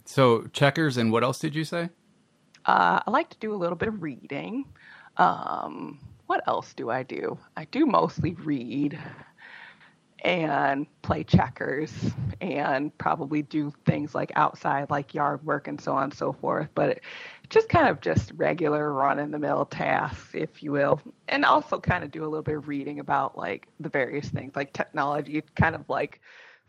So 0.04 0.46
checkers 0.52 0.96
and 0.96 1.12
what 1.12 1.22
else 1.24 1.38
did 1.38 1.54
you 1.54 1.64
say? 1.64 1.90
Uh, 2.64 3.00
I 3.06 3.10
like 3.10 3.30
to 3.30 3.38
do 3.38 3.54
a 3.54 3.56
little 3.56 3.76
bit 3.76 3.88
of 3.88 4.02
reading. 4.02 4.64
Um, 5.16 5.98
what 6.26 6.46
else 6.46 6.74
do 6.74 6.90
I 6.90 7.02
do? 7.02 7.38
I 7.56 7.64
do 7.66 7.86
mostly 7.86 8.34
read 8.34 8.98
and 10.22 10.86
play 11.02 11.24
checkers 11.24 11.92
and 12.40 12.96
probably 12.98 13.42
do 13.42 13.72
things 13.86 14.14
like 14.14 14.30
outside, 14.36 14.90
like 14.90 15.14
yard 15.14 15.44
work 15.44 15.66
and 15.66 15.80
so 15.80 15.94
on 15.94 16.04
and 16.04 16.14
so 16.14 16.32
forth. 16.32 16.68
But 16.74 17.00
just 17.50 17.68
kind 17.68 17.88
of 17.88 18.00
just 18.00 18.32
regular 18.36 18.92
run 18.92 19.18
in 19.18 19.30
the 19.32 19.38
mill 19.38 19.66
tasks, 19.66 20.30
if 20.34 20.62
you 20.62 20.72
will. 20.72 21.00
And 21.28 21.44
also 21.44 21.78
kind 21.80 22.04
of 22.04 22.10
do 22.10 22.22
a 22.22 22.28
little 22.28 22.42
bit 22.42 22.56
of 22.56 22.68
reading 22.68 23.00
about 23.00 23.36
like 23.36 23.68
the 23.80 23.88
various 23.88 24.28
things 24.28 24.54
like 24.56 24.72
technology, 24.72 25.42
kind 25.56 25.74
of 25.74 25.88
like 25.88 26.20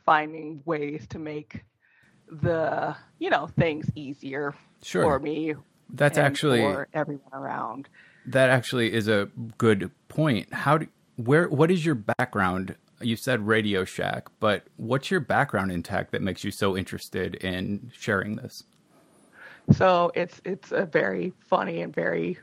finding 0.06 0.62
ways 0.66 1.06
to 1.12 1.20
make 1.20 1.64
the, 2.30 2.96
you 3.20 3.30
know, 3.30 3.48
things 3.58 3.90
easier 3.96 4.54
Sure. 4.84 5.04
for 5.04 5.20
me 5.20 5.54
That's 5.94 6.18
actually 6.18 6.62
for 6.62 6.88
everyone 6.94 7.34
around. 7.34 7.88
that 8.26 8.50
actually 8.50 8.92
is 8.94 9.08
a 9.08 9.30
good 9.58 9.92
point. 10.08 10.52
How 10.54 10.80
do 10.80 10.88
where 11.18 11.48
what 11.50 11.70
is 11.70 11.86
your 11.86 11.96
background? 11.96 12.76
You 13.02 13.16
said 13.16 13.46
Radio 13.48 13.84
Shack, 13.84 14.28
but 14.40 14.64
what's 14.78 15.12
your 15.12 15.20
background 15.20 15.72
in 15.72 15.84
tech 15.84 16.12
that 16.12 16.22
makes 16.22 16.44
you 16.44 16.52
so 16.52 16.76
interested 16.78 17.36
in 17.36 17.92
sharing 17.96 18.36
this? 18.38 18.64
So 19.72 20.12
it's 20.16 20.42
it's 20.44 20.72
a 20.72 20.86
very 20.86 21.34
funny 21.40 21.82
and 21.82 21.94
very 21.94 22.38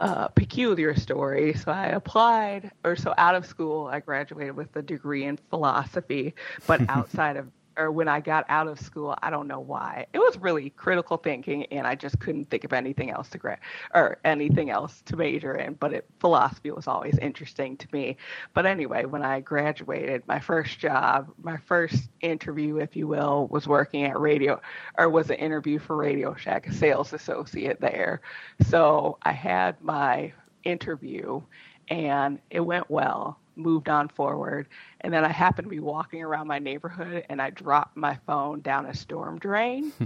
uh, 0.00 0.28
peculiar 0.28 0.94
story. 0.96 1.54
So 1.54 1.70
I 1.70 1.86
applied, 1.88 2.70
or 2.84 2.96
so 2.96 3.14
out 3.16 3.34
of 3.34 3.46
school, 3.46 3.86
I 3.86 4.00
graduated 4.00 4.56
with 4.56 4.74
a 4.76 4.82
degree 4.82 5.24
in 5.24 5.38
philosophy. 5.50 6.34
But 6.66 6.82
outside 6.88 7.36
of, 7.36 7.48
or 7.76 7.90
when 7.90 8.08
I 8.08 8.20
got 8.20 8.44
out 8.48 8.68
of 8.68 8.80
school, 8.80 9.14
I 9.22 9.30
don't 9.30 9.48
know 9.48 9.60
why. 9.60 10.06
It 10.12 10.18
was 10.18 10.38
really 10.38 10.70
critical 10.70 11.16
thinking, 11.16 11.66
and 11.66 11.86
I 11.86 11.94
just 11.94 12.18
couldn't 12.20 12.50
think 12.50 12.64
of 12.64 12.72
anything 12.72 13.10
else 13.10 13.28
to 13.30 13.38
grad 13.38 13.58
or 13.94 14.18
anything 14.24 14.70
else 14.70 15.02
to 15.06 15.16
major 15.16 15.54
in. 15.54 15.74
But 15.74 15.92
it, 15.92 16.06
philosophy 16.20 16.70
was 16.70 16.86
always 16.86 17.18
interesting 17.18 17.76
to 17.78 17.88
me. 17.92 18.16
But 18.52 18.66
anyway, 18.66 19.04
when 19.04 19.22
I 19.22 19.40
graduated, 19.40 20.26
my 20.26 20.38
first 20.38 20.78
job, 20.78 21.30
my 21.42 21.56
first 21.56 22.08
interview, 22.20 22.78
if 22.78 22.96
you 22.96 23.06
will, 23.06 23.48
was 23.48 23.66
working 23.66 24.04
at 24.04 24.18
radio, 24.18 24.60
or 24.98 25.08
was 25.08 25.30
an 25.30 25.36
interview 25.36 25.78
for 25.78 25.96
Radio 25.96 26.34
Shack, 26.34 26.66
a 26.66 26.72
sales 26.72 27.12
associate 27.12 27.80
there. 27.80 28.20
So 28.68 29.18
I 29.22 29.32
had 29.32 29.80
my 29.82 30.32
interview, 30.64 31.42
and 31.88 32.38
it 32.50 32.60
went 32.60 32.90
well. 32.90 33.38
Moved 33.56 33.88
on 33.88 34.08
forward, 34.08 34.68
and 35.00 35.12
then 35.12 35.24
I 35.24 35.28
happened 35.28 35.66
to 35.66 35.70
be 35.70 35.80
walking 35.80 36.22
around 36.22 36.48
my 36.48 36.58
neighborhood, 36.58 37.24
and 37.28 37.40
I 37.40 37.50
dropped 37.50 37.96
my 37.96 38.18
phone 38.26 38.60
down 38.60 38.86
a 38.86 38.94
storm 38.94 39.38
drain. 39.38 39.92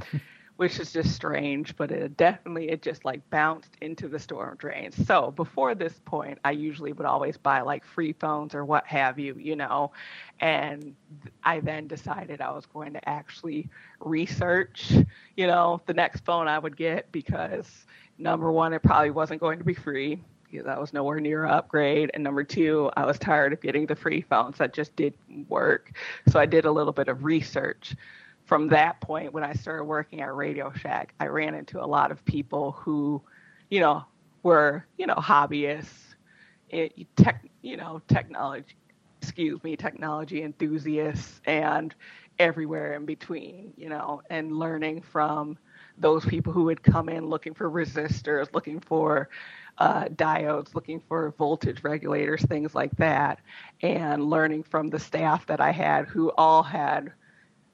which 0.58 0.80
is 0.80 0.92
just 0.92 1.14
strange, 1.14 1.76
but 1.76 1.92
it 1.92 2.16
definitely 2.16 2.68
it 2.68 2.82
just 2.82 3.04
like 3.04 3.30
bounced 3.30 3.76
into 3.80 4.08
the 4.08 4.18
storm 4.18 4.56
drain. 4.58 4.90
So 4.90 5.30
before 5.30 5.76
this 5.76 6.00
point, 6.04 6.36
I 6.44 6.50
usually 6.50 6.92
would 6.92 7.06
always 7.06 7.36
buy 7.36 7.60
like 7.60 7.84
free 7.84 8.12
phones 8.12 8.56
or 8.56 8.64
what 8.64 8.84
have 8.88 9.20
you, 9.20 9.36
you 9.38 9.54
know, 9.54 9.92
and 10.40 10.96
I 11.44 11.60
then 11.60 11.86
decided 11.86 12.40
I 12.40 12.50
was 12.50 12.66
going 12.66 12.92
to 12.94 13.08
actually 13.08 13.68
research, 14.00 14.92
you 15.36 15.46
know, 15.46 15.80
the 15.86 15.94
next 15.94 16.24
phone 16.24 16.48
I 16.48 16.58
would 16.58 16.76
get 16.76 17.12
because 17.12 17.86
number 18.18 18.50
one, 18.50 18.72
it 18.72 18.82
probably 18.82 19.12
wasn't 19.12 19.40
going 19.40 19.58
to 19.58 19.64
be 19.64 19.74
free 19.74 20.20
I 20.66 20.78
was 20.78 20.92
nowhere 20.92 21.20
near 21.20 21.44
an 21.44 21.50
upgrade. 21.50 22.10
And 22.14 22.24
number 22.24 22.44
two, 22.44 22.90
I 22.96 23.04
was 23.06 23.18
tired 23.18 23.52
of 23.52 23.60
getting 23.60 23.86
the 23.86 23.96
free 23.96 24.22
phones 24.22 24.58
that 24.58 24.72
just 24.72 24.94
didn't 24.96 25.48
work. 25.48 25.92
So 26.28 26.38
I 26.38 26.46
did 26.46 26.64
a 26.64 26.72
little 26.72 26.92
bit 26.92 27.08
of 27.08 27.24
research. 27.24 27.94
From 28.44 28.68
that 28.68 29.00
point, 29.00 29.32
when 29.34 29.44
I 29.44 29.52
started 29.52 29.84
working 29.84 30.22
at 30.22 30.34
Radio 30.34 30.72
Shack, 30.72 31.14
I 31.20 31.26
ran 31.26 31.54
into 31.54 31.82
a 31.82 31.86
lot 31.86 32.10
of 32.10 32.24
people 32.24 32.72
who, 32.72 33.22
you 33.68 33.80
know, 33.80 34.04
were, 34.42 34.86
you 34.96 35.06
know, 35.06 35.16
hobbyists 35.16 36.08
it, 36.70 37.06
tech, 37.16 37.44
you 37.62 37.76
know, 37.76 38.00
technology, 38.08 38.76
excuse 39.20 39.62
me, 39.62 39.76
technology 39.76 40.42
enthusiasts 40.42 41.40
and 41.44 41.94
everywhere 42.38 42.94
in 42.94 43.04
between, 43.04 43.72
you 43.76 43.88
know, 43.88 44.22
and 44.30 44.58
learning 44.58 45.02
from 45.02 45.58
those 45.98 46.24
people 46.24 46.52
who 46.52 46.64
would 46.64 46.82
come 46.82 47.08
in 47.08 47.28
looking 47.28 47.54
for 47.54 47.70
resistors, 47.70 48.52
looking 48.52 48.80
for 48.80 49.28
uh, 49.78 50.04
diodes, 50.06 50.74
looking 50.74 51.00
for 51.00 51.32
voltage 51.38 51.82
regulators, 51.82 52.42
things 52.42 52.74
like 52.74 52.94
that, 52.96 53.40
and 53.82 54.28
learning 54.28 54.64
from 54.64 54.88
the 54.88 54.98
staff 54.98 55.46
that 55.46 55.60
I 55.60 55.70
had 55.70 56.06
who 56.06 56.30
all 56.36 56.62
had, 56.62 57.12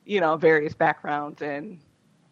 you 0.05 0.21
know, 0.21 0.37
various 0.37 0.75
backgrounds 0.75 1.41
in 1.41 1.81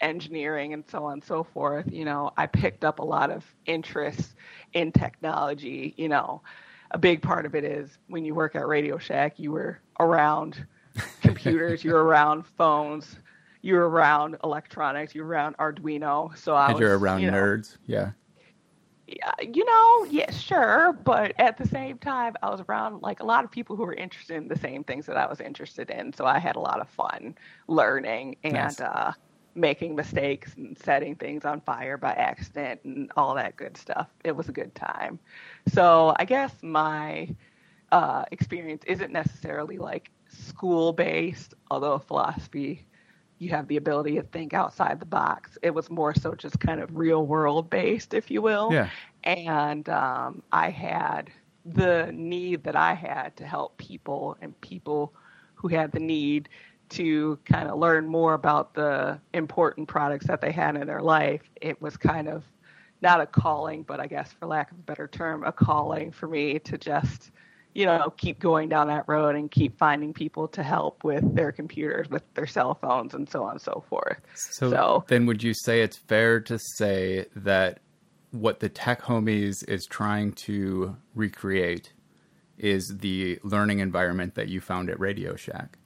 engineering 0.01 0.75
and 0.75 0.85
so 0.89 1.05
on 1.05 1.15
and 1.15 1.25
so 1.25 1.43
forth. 1.43 1.91
You 1.91 2.05
know, 2.05 2.33
I 2.37 2.47
picked 2.47 2.85
up 2.85 2.99
a 2.99 3.05
lot 3.05 3.31
of 3.31 3.45
interest 3.65 4.35
in 4.75 4.93
technology. 4.93 5.95
You 5.97 6.09
know, 6.09 6.43
a 6.91 6.99
big 6.99 7.23
part 7.23 7.47
of 7.47 7.55
it 7.55 7.65
is 7.65 7.97
when 8.09 8.25
you 8.25 8.35
work 8.35 8.55
at 8.55 8.67
Radio 8.67 8.99
Shack, 8.99 9.39
you 9.39 9.53
were 9.53 9.81
around 9.99 10.67
computers, 11.23 11.83
you're 11.83 12.03
around 12.03 12.45
phones, 12.47 13.17
you're 13.63 13.89
around 13.89 14.37
electronics, 14.45 15.15
you're 15.15 15.27
around 15.27 15.57
Arduino. 15.57 16.37
So 16.37 16.55
I 16.55 16.67
and 16.67 16.75
was, 16.75 16.81
you're 16.81 16.99
around 16.99 17.23
you 17.23 17.31
know, 17.31 17.39
nerds. 17.39 17.79
Yeah. 17.87 18.11
You 19.41 19.65
know, 19.65 20.05
yeah, 20.11 20.31
sure, 20.31 20.93
but 21.05 21.33
at 21.39 21.57
the 21.57 21.67
same 21.67 21.99
time, 21.99 22.35
I 22.43 22.51
was 22.51 22.61
around 22.69 23.03
like 23.03 23.21
a 23.21 23.25
lot 23.25 23.45
of 23.45 23.51
people 23.51 23.77
who 23.77 23.85
were 23.85 23.95
interested 23.95 24.37
in 24.37 24.49
the 24.49 24.59
same 24.59 24.85
things 24.85 25.07
that 25.07 25.17
I 25.17 25.27
was 25.27 25.41
interested 25.41 25.91
in, 25.91 26.13
so 26.13 26.25
I 26.27 26.39
had 26.39 26.57
a 26.57 26.61
lot 26.61 26.81
of 26.81 26.89
fun 26.89 27.35
learning 27.69 28.37
and 28.45 28.81
Nice. 28.81 28.81
uh, 28.81 29.13
making 29.55 29.95
mistakes 29.95 30.55
and 30.57 30.77
setting 30.79 31.15
things 31.15 31.45
on 31.45 31.61
fire 31.61 31.97
by 31.97 32.13
accident 32.13 32.81
and 32.85 33.11
all 33.17 33.35
that 33.35 33.57
good 33.57 33.77
stuff. 33.77 34.09
It 34.25 34.35
was 34.37 34.49
a 34.49 34.53
good 34.53 34.75
time. 34.75 35.19
So 35.69 36.15
I 36.19 36.25
guess 36.25 36.63
my 36.63 37.35
uh, 37.91 38.25
experience 38.31 38.85
isn't 38.87 39.13
necessarily 39.13 39.79
like 39.79 40.11
school 40.29 40.93
based, 40.93 41.55
although 41.71 41.99
philosophy 41.99 42.87
you 43.43 43.51
have 43.51 43.67
the 43.67 43.77
ability 43.77 44.15
to 44.15 44.23
think 44.23 44.55
outside 44.55 45.01
the 45.01 45.07
box. 45.07 45.59
It 45.63 45.75
was 45.75 45.91
more 45.91 46.15
so 46.15 46.35
just 46.35 46.61
kind 46.61 46.81
of 46.81 46.97
real 46.97 47.27
world 47.27 47.69
based, 47.69 48.15
if 48.15 48.31
you 48.31 48.41
will. 48.41 48.73
Yeah. 48.73 48.89
And 49.25 49.89
um, 49.89 50.43
I 50.53 50.71
had 50.71 51.29
the 51.65 52.11
need 52.13 52.63
that 52.65 52.77
I 52.77 52.95
had 52.95 53.37
to 53.39 53.45
help 53.45 53.77
people 53.79 54.37
and 54.41 54.59
people 54.61 55.13
who 55.55 55.69
had 55.69 55.91
the 55.91 56.01
need 56.01 56.49
to 56.91 57.39
kind 57.45 57.69
of 57.69 57.79
learn 57.79 58.07
more 58.07 58.35
about 58.35 58.75
the 58.75 59.21
important 59.33 59.89
products 59.89 60.27
that 60.27 60.41
they 60.41 60.53
had 60.53 60.77
in 60.77 60.87
their 60.87 61.03
life. 61.03 61.43
It 61.61 61.83
was 61.83 61.97
kind 61.97 62.29
of 62.29 62.45
not 63.01 63.21
a 63.21 63.27
calling, 63.27 63.83
but 63.83 63.99
I 63.99 64.07
guess 64.07 64.33
for 64.33 64.47
lack 64.47 64.71
of 64.71 64.79
a 64.79 64.83
better 64.83 65.09
term, 65.09 65.43
a 65.43 65.53
calling 65.53 66.13
for 66.13 66.29
me 66.29 66.61
to 66.61 66.79
just, 66.79 67.33
you 67.75 67.87
know, 67.87 68.13
keep 68.17 68.39
going 68.39 68.69
down 68.69 68.89
that 68.89 69.05
road 69.07 69.35
and 69.35 69.51
keep 69.51 69.79
finding 69.79 70.13
people 70.13 70.47
to 70.49 70.63
help 70.63 71.05
with 71.05 71.35
their 71.35 71.53
computers, 71.53 72.09
with 72.11 72.23
their 72.35 72.47
cell 72.47 72.75
phones, 72.75 73.15
and 73.15 73.29
so 73.29 73.45
on 73.45 73.53
and 73.53 73.61
so 73.61 73.85
forth. 73.89 74.21
So, 74.35 74.71
So- 74.71 75.05
then 75.09 75.27
would 75.27 75.43
you 75.43 75.55
say 75.55 75.83
it's 75.83 75.97
fair 75.97 76.41
to 76.41 76.59
say 76.59 77.27
that 77.37 77.81
what 78.31 78.61
the 78.61 78.69
tech 78.69 79.03
homies 79.03 79.67
is 79.69 79.87
trying 79.87 80.33
to 80.33 80.97
recreate 81.15 81.93
is 82.59 82.97
the 82.99 83.39
learning 83.43 83.81
environment 83.81 84.35
that 84.35 84.49
you 84.49 84.61
found 84.61 84.89
at 84.91 85.01
Radio 85.01 85.35
Shack? 85.37 85.79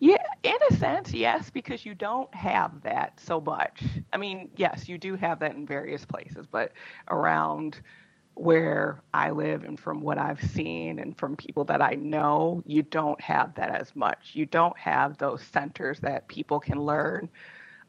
Yeah, 0.00 0.16
in 0.44 0.56
a 0.70 0.74
sense, 0.76 1.12
yes, 1.12 1.50
because 1.50 1.84
you 1.84 1.94
don't 1.94 2.32
have 2.34 2.82
that 2.82 3.18
so 3.18 3.40
much. 3.40 3.82
I 4.12 4.16
mean, 4.16 4.48
yes, 4.56 4.88
you 4.88 4.96
do 4.96 5.16
have 5.16 5.40
that 5.40 5.56
in 5.56 5.66
various 5.66 6.04
places, 6.04 6.46
but 6.46 6.72
around 7.08 7.80
where 8.40 9.02
I 9.12 9.30
live 9.30 9.64
and 9.64 9.78
from 9.78 10.00
what 10.00 10.18
I've 10.18 10.42
seen 10.52 10.98
and 10.98 11.16
from 11.16 11.36
people 11.36 11.64
that 11.64 11.82
I 11.82 11.94
know, 11.94 12.62
you 12.66 12.82
don't 12.82 13.20
have 13.20 13.54
that 13.54 13.70
as 13.70 13.94
much. 13.96 14.30
You 14.34 14.46
don't 14.46 14.76
have 14.78 15.18
those 15.18 15.42
centers 15.42 16.00
that 16.00 16.28
people 16.28 16.60
can 16.60 16.80
learn 16.80 17.28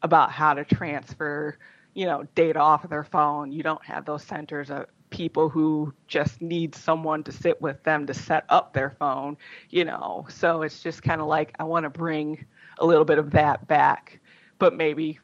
about 0.02 0.30
how 0.32 0.54
to 0.54 0.64
transfer, 0.64 1.58
you 1.94 2.06
know, 2.06 2.24
data 2.34 2.58
off 2.58 2.84
of 2.84 2.90
their 2.90 3.04
phone. 3.04 3.52
You 3.52 3.62
don't 3.62 3.84
have 3.84 4.04
those 4.04 4.22
centers 4.24 4.70
of 4.70 4.86
people 5.10 5.48
who 5.48 5.92
just 6.06 6.40
need 6.40 6.74
someone 6.74 7.22
to 7.24 7.32
sit 7.32 7.60
with 7.60 7.82
them 7.82 8.06
to 8.06 8.14
set 8.14 8.44
up 8.48 8.72
their 8.72 8.90
phone, 8.90 9.36
you 9.68 9.84
know. 9.84 10.26
So 10.28 10.62
it's 10.62 10.82
just 10.82 11.02
kind 11.02 11.20
of 11.20 11.26
like 11.26 11.54
I 11.58 11.64
want 11.64 11.84
to 11.84 11.90
bring 11.90 12.44
a 12.78 12.86
little 12.86 13.04
bit 13.04 13.18
of 13.18 13.30
that 13.32 13.66
back, 13.68 14.20
but 14.58 14.74
maybe 14.74 15.18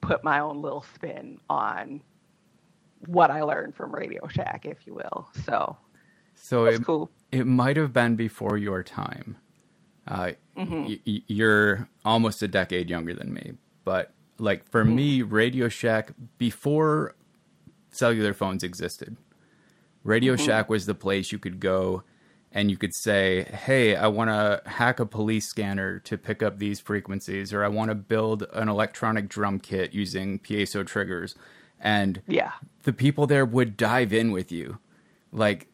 put 0.00 0.24
my 0.24 0.40
own 0.40 0.62
little 0.62 0.84
spin 0.94 1.38
on 1.48 2.00
what 3.06 3.30
I 3.30 3.42
learned 3.42 3.74
from 3.74 3.94
Radio 3.94 4.26
Shack, 4.28 4.64
if 4.64 4.86
you 4.86 4.94
will. 4.94 5.28
So 5.44 5.76
So 6.34 6.66
it, 6.66 6.84
cool. 6.84 7.10
it 7.32 7.46
might 7.46 7.76
have 7.76 7.92
been 7.92 8.16
before 8.16 8.56
your 8.56 8.82
time. 8.82 9.36
Uh, 10.06 10.32
mm-hmm. 10.56 10.84
y- 10.84 11.00
y- 11.06 11.22
you're 11.26 11.88
almost 12.04 12.42
a 12.42 12.48
decade 12.48 12.88
younger 12.88 13.14
than 13.14 13.32
me, 13.32 13.52
but 13.84 14.14
like 14.38 14.68
for 14.70 14.84
mm-hmm. 14.84 14.94
me, 14.94 15.22
Radio 15.22 15.68
Shack 15.68 16.12
before 16.38 17.14
cellular 17.90 18.32
phones 18.32 18.62
existed, 18.62 19.16
Radio 20.04 20.34
mm-hmm. 20.34 20.46
Shack 20.46 20.70
was 20.70 20.86
the 20.86 20.94
place 20.94 21.30
you 21.32 21.38
could 21.38 21.60
go 21.60 22.04
and 22.52 22.70
you 22.70 22.78
could 22.78 22.94
say, 22.94 23.42
"Hey, 23.42 23.94
I 23.94 24.06
want 24.06 24.30
to 24.30 24.62
hack 24.64 25.00
a 25.00 25.06
police 25.06 25.46
scanner 25.46 25.98
to 26.00 26.16
pick 26.16 26.42
up 26.42 26.58
these 26.58 26.80
frequencies, 26.80 27.52
or 27.52 27.62
I 27.62 27.68
want 27.68 27.90
to 27.90 27.94
build 27.94 28.46
an 28.54 28.68
electronic 28.68 29.28
drum 29.28 29.58
kit 29.60 29.92
using 29.92 30.38
piezo 30.38 30.86
triggers," 30.86 31.34
and 31.80 32.22
Yeah. 32.26 32.52
the 32.84 32.92
people 32.92 33.26
there 33.26 33.44
would 33.46 33.76
dive 33.76 34.12
in 34.12 34.30
with 34.32 34.50
you. 34.52 34.78
Like 35.32 35.68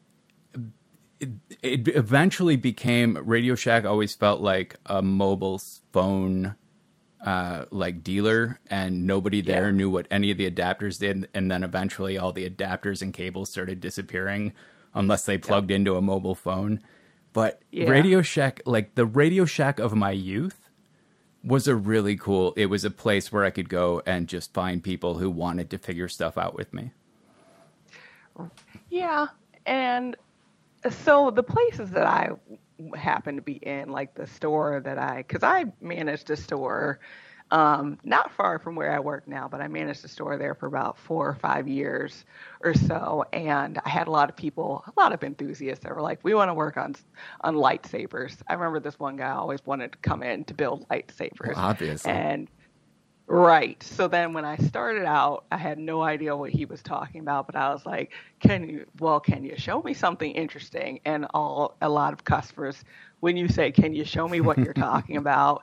it, 1.20 1.30
it 1.62 1.88
eventually 1.88 2.56
became 2.56 3.16
Radio 3.24 3.54
Shack 3.54 3.84
always 3.84 4.14
felt 4.14 4.40
like 4.40 4.76
a 4.86 5.00
mobile 5.02 5.60
phone 5.92 6.56
uh, 7.24 7.64
like 7.70 8.02
dealer 8.02 8.60
and 8.68 9.06
nobody 9.06 9.40
there 9.40 9.66
Yeah. 9.66 9.76
knew 9.76 9.88
what 9.88 10.06
any 10.10 10.30
of 10.30 10.36
the 10.36 10.50
adapters 10.50 10.98
did 10.98 11.26
and 11.32 11.50
then 11.50 11.62
eventually 11.62 12.18
all 12.18 12.32
the 12.32 12.48
adapters 12.48 13.00
and 13.00 13.14
cables 13.14 13.48
started 13.50 13.80
disappearing 13.80 14.52
unless 14.92 15.24
they 15.24 15.38
plugged 15.38 15.70
into 15.70 15.96
a 15.96 16.02
mobile 16.02 16.34
phone. 16.34 16.80
But 17.32 17.62
Yeah. 17.70 17.88
Radio 17.88 18.20
Shack 18.20 18.60
like 18.66 18.94
the 18.94 19.06
Radio 19.06 19.44
Shack 19.46 19.78
of 19.78 19.94
my 19.94 20.10
youth 20.10 20.63
was 21.44 21.68
a 21.68 21.74
really 21.74 22.16
cool 22.16 22.54
it 22.57 22.66
was 22.66 22.85
a 22.85 22.90
place 22.90 23.30
where 23.30 23.44
I 23.44 23.50
could 23.50 23.68
go 23.68 24.02
and 24.07 24.26
just 24.26 24.52
find 24.54 24.83
people 24.83 25.18
who 25.18 25.30
wanted 25.30 25.70
to 25.70 25.78
figure 25.78 26.09
stuff 26.09 26.38
out 26.38 26.54
with 26.57 26.72
me. 26.72 26.92
Yeah, 28.90 29.26
and 29.66 30.16
so 30.90 31.30
the 31.30 31.42
places 31.42 31.90
that 31.90 32.07
I 32.07 32.30
happen 32.96 33.37
to 33.37 33.42
be 33.42 33.54
in, 33.54 33.90
like 33.90 34.14
the 34.14 34.26
store 34.26 34.80
that 34.80 34.98
I, 34.98 35.18
because 35.18 35.42
I 35.42 35.66
managed 35.80 36.30
a 36.30 36.37
store 36.37 36.98
um, 37.54 37.98
not 38.04 38.32
far 38.32 38.58
from 38.58 38.74
where 38.74 38.92
I 38.92 39.00
work 39.00 39.28
now, 39.28 39.48
but 39.48 39.60
I 39.62 39.68
managed 39.68 40.04
a 40.04 40.08
store 40.08 40.36
there 40.38 40.54
for 40.54 40.66
about 40.66 40.98
four 40.98 41.28
or 41.28 41.34
five 41.36 41.68
years 41.68 42.24
or 42.64 42.74
so, 42.74 43.24
and 43.32 43.80
I 43.84 43.90
had 43.90 44.08
a 44.08 44.10
lot 44.10 44.28
of 44.28 44.36
people, 44.36 44.84
a 44.88 45.00
lot 45.00 45.12
of 45.12 45.22
enthusiasts 45.22 45.84
that 45.84 45.94
were 45.94 46.02
like, 46.02 46.18
"We 46.24 46.34
want 46.34 46.50
to 46.50 46.54
work 46.54 46.76
on 46.76 46.96
on 47.42 47.54
lightsabers." 47.54 48.42
I 48.48 48.54
remember 48.54 48.80
this 48.80 48.98
one 48.98 49.16
guy 49.16 49.30
always 49.30 49.64
wanted 49.66 49.92
to 49.92 49.98
come 49.98 50.24
in 50.24 50.44
to 50.46 50.54
build 50.54 50.88
lightsabers, 50.88 51.56
Well, 51.56 51.66
obviously. 51.66 52.12
and 52.12 52.50
Right. 53.28 53.82
So 53.82 54.08
then 54.08 54.34
when 54.34 54.44
I 54.44 54.56
started 54.56 55.04
out, 55.04 55.46
I 55.50 55.56
had 55.56 55.78
no 55.78 56.02
idea 56.02 56.36
what 56.36 56.50
he 56.50 56.66
was 56.66 56.82
talking 56.82 57.20
about, 57.20 57.46
but 57.46 57.56
I 57.56 57.72
was 57.72 57.86
like, 57.86 58.12
"Can 58.40 58.68
you 58.68 58.86
well, 59.00 59.20
can 59.20 59.44
you 59.44 59.56
show 59.56 59.82
me 59.82 59.94
something 59.94 60.32
interesting?" 60.32 61.00
And 61.04 61.26
all 61.34 61.76
a 61.80 61.88
lot 61.88 62.12
of 62.12 62.24
customers 62.24 62.84
when 63.20 63.36
you 63.36 63.48
say, 63.48 63.72
"Can 63.72 63.94
you 63.94 64.04
show 64.04 64.28
me 64.28 64.40
what 64.40 64.58
you're 64.58 64.74
talking 64.90 65.16
about?" 65.16 65.62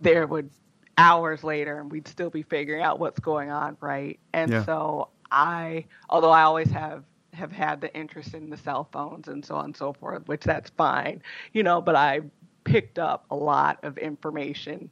there 0.00 0.26
would 0.26 0.50
hours 0.98 1.42
later 1.44 1.78
and 1.80 1.90
we'd 1.90 2.06
still 2.08 2.30
be 2.30 2.42
figuring 2.42 2.82
out 2.82 2.98
what's 2.98 3.20
going 3.20 3.50
on, 3.50 3.76
right? 3.80 4.18
And 4.32 4.56
Yeah. 4.56 4.66
so 4.66 5.08
I 5.30 5.86
although 6.08 6.30
I 6.30 6.42
always 6.42 6.70
have 6.70 7.04
have 7.32 7.52
had 7.52 7.80
the 7.80 7.94
interest 7.96 8.34
in 8.34 8.50
the 8.50 8.56
cell 8.56 8.88
phones 8.92 9.28
and 9.28 9.44
so 9.44 9.56
on 9.56 9.66
and 9.66 9.76
so 9.76 9.92
forth, 9.92 10.26
which 10.28 10.44
that's 10.44 10.70
fine, 10.70 11.22
you 11.52 11.62
know, 11.62 11.80
but 11.80 11.94
I 11.96 12.20
picked 12.64 12.98
up 12.98 13.26
a 13.30 13.36
lot 13.36 13.78
of 13.82 13.98
information 13.98 14.90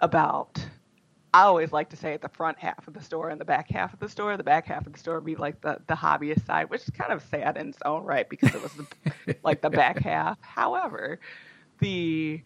about 0.00 0.64
I 1.34 1.42
always 1.42 1.72
like 1.72 1.90
to 1.90 1.96
say 1.96 2.14
at 2.14 2.22
the 2.22 2.28
front 2.28 2.58
half 2.58 2.86
of 2.86 2.94
the 2.94 3.00
store 3.00 3.28
and 3.30 3.40
the 3.40 3.44
back 3.44 3.70
half 3.70 3.92
of 3.92 3.98
the 4.00 4.08
store. 4.08 4.36
The 4.36 4.42
back 4.44 4.66
half 4.66 4.86
of 4.86 4.92
the 4.92 4.98
store 4.98 5.16
would 5.16 5.24
be 5.24 5.36
like 5.36 5.60
the, 5.60 5.78
the 5.86 5.94
hobbyist 5.94 6.44
side, 6.46 6.70
which 6.70 6.82
is 6.82 6.90
kind 6.90 7.12
of 7.12 7.22
sad 7.22 7.56
in 7.56 7.68
its 7.68 7.78
own 7.84 8.04
right 8.04 8.28
because 8.28 8.54
it 8.54 8.62
was 8.62 8.72
the, 8.74 8.86
like 9.42 9.60
the 9.62 9.70
back 9.70 10.00
half. 10.00 10.38
However, 10.40 11.20
the 11.80 12.42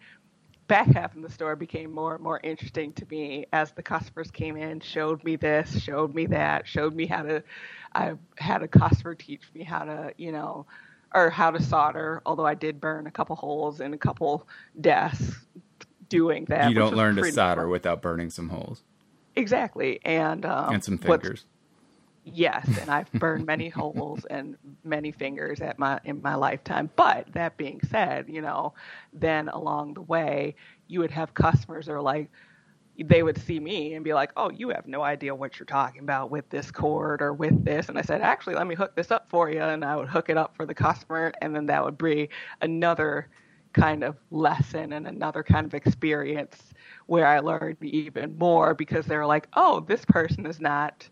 back 0.67 0.87
half 0.87 1.15
of 1.15 1.21
the 1.21 1.29
store 1.29 1.55
became 1.55 1.91
more 1.91 2.15
and 2.15 2.23
more 2.23 2.39
interesting 2.43 2.93
to 2.93 3.05
me 3.09 3.45
as 3.53 3.71
the 3.71 3.83
customers 3.83 4.31
came 4.31 4.57
in, 4.57 4.79
showed 4.79 5.23
me 5.23 5.35
this, 5.35 5.81
showed 5.81 6.15
me 6.15 6.25
that, 6.27 6.67
showed 6.67 6.95
me 6.95 7.05
how 7.05 7.23
to. 7.23 7.43
I 7.93 8.13
had 8.37 8.61
a 8.63 8.67
customer 8.67 9.15
teach 9.15 9.43
me 9.53 9.63
how 9.63 9.85
to, 9.85 10.13
you 10.17 10.31
know, 10.31 10.65
or 11.13 11.29
how 11.29 11.51
to 11.51 11.61
solder. 11.61 12.21
Although 12.25 12.45
I 12.45 12.55
did 12.55 12.81
burn 12.81 13.07
a 13.07 13.11
couple 13.11 13.35
holes 13.35 13.79
in 13.79 13.93
a 13.93 13.97
couple 13.97 14.47
desks 14.81 15.45
doing 16.09 16.45
that. 16.45 16.69
you 16.69 16.75
don't 16.75 16.95
learn 16.95 17.15
to 17.15 17.31
solder 17.31 17.61
fun. 17.61 17.69
without 17.69 18.01
burning 18.01 18.29
some 18.29 18.49
holes 18.49 18.83
Exactly, 19.35 19.99
and 20.05 20.45
um, 20.45 20.75
and 20.75 20.83
some 20.83 20.97
fingers. 20.97 21.45
Yes, 22.27 22.77
and 22.77 22.89
I've 22.89 23.11
burned 23.13 23.45
many 23.45 23.69
holes 23.69 24.25
and 24.25 24.57
many 24.83 25.11
fingers 25.11 25.61
at 25.61 25.77
my 25.77 25.99
in 26.05 26.21
my 26.21 26.35
lifetime. 26.35 26.89
But 26.95 27.31
that 27.33 27.55
being 27.57 27.79
said, 27.89 28.25
you 28.29 28.41
know, 28.41 28.73
then 29.13 29.47
along 29.49 29.93
the 29.93 30.01
way, 30.01 30.55
you 30.87 30.99
would 31.01 31.11
have 31.11 31.33
customers 31.35 31.85
that 31.85 31.93
are 31.93 32.01
like, 32.01 32.29
they 33.03 33.23
would 33.23 33.37
see 33.39 33.59
me 33.59 33.93
and 33.95 34.03
be 34.05 34.13
like, 34.13 34.31
"Oh, 34.37 34.51
you 34.51 34.69
have 34.69 34.87
no 34.87 35.03
idea 35.03 35.35
what 35.35 35.59
you're 35.59 35.65
talking 35.65 36.01
about 36.01 36.31
with 36.31 36.49
this 36.49 36.71
cord 36.71 37.21
or 37.21 37.33
with 37.33 37.63
this." 37.65 37.89
And 37.89 37.97
I 37.97 38.01
said, 38.01 38.21
"Actually, 38.21 38.55
let 38.55 38.67
me 38.67 38.75
hook 38.75 38.95
this 38.95 39.11
up 39.11 39.29
for 39.29 39.49
you." 39.49 39.61
And 39.61 39.85
I 39.85 39.95
would 39.95 40.09
hook 40.09 40.29
it 40.29 40.37
up 40.37 40.55
for 40.55 40.65
the 40.65 40.75
customer, 40.75 41.33
and 41.41 41.55
then 41.55 41.67
that 41.67 41.83
would 41.85 41.97
be 41.97 42.29
another 42.61 43.29
kind 43.73 44.03
of 44.03 44.17
lesson 44.31 44.93
and 44.93 45.07
another 45.07 45.43
kind 45.43 45.65
of 45.67 45.73
experience 45.75 46.73
where 47.07 47.27
I 47.27 47.39
learned 47.39 47.77
even 47.83 48.37
more 48.37 48.73
because 48.75 49.05
they 49.07 49.17
were 49.17 49.25
like, 49.27 49.47
"Oh, 49.55 49.81
this 49.81 50.05
person 50.05 50.45
is 50.47 50.59
not." 50.61 51.09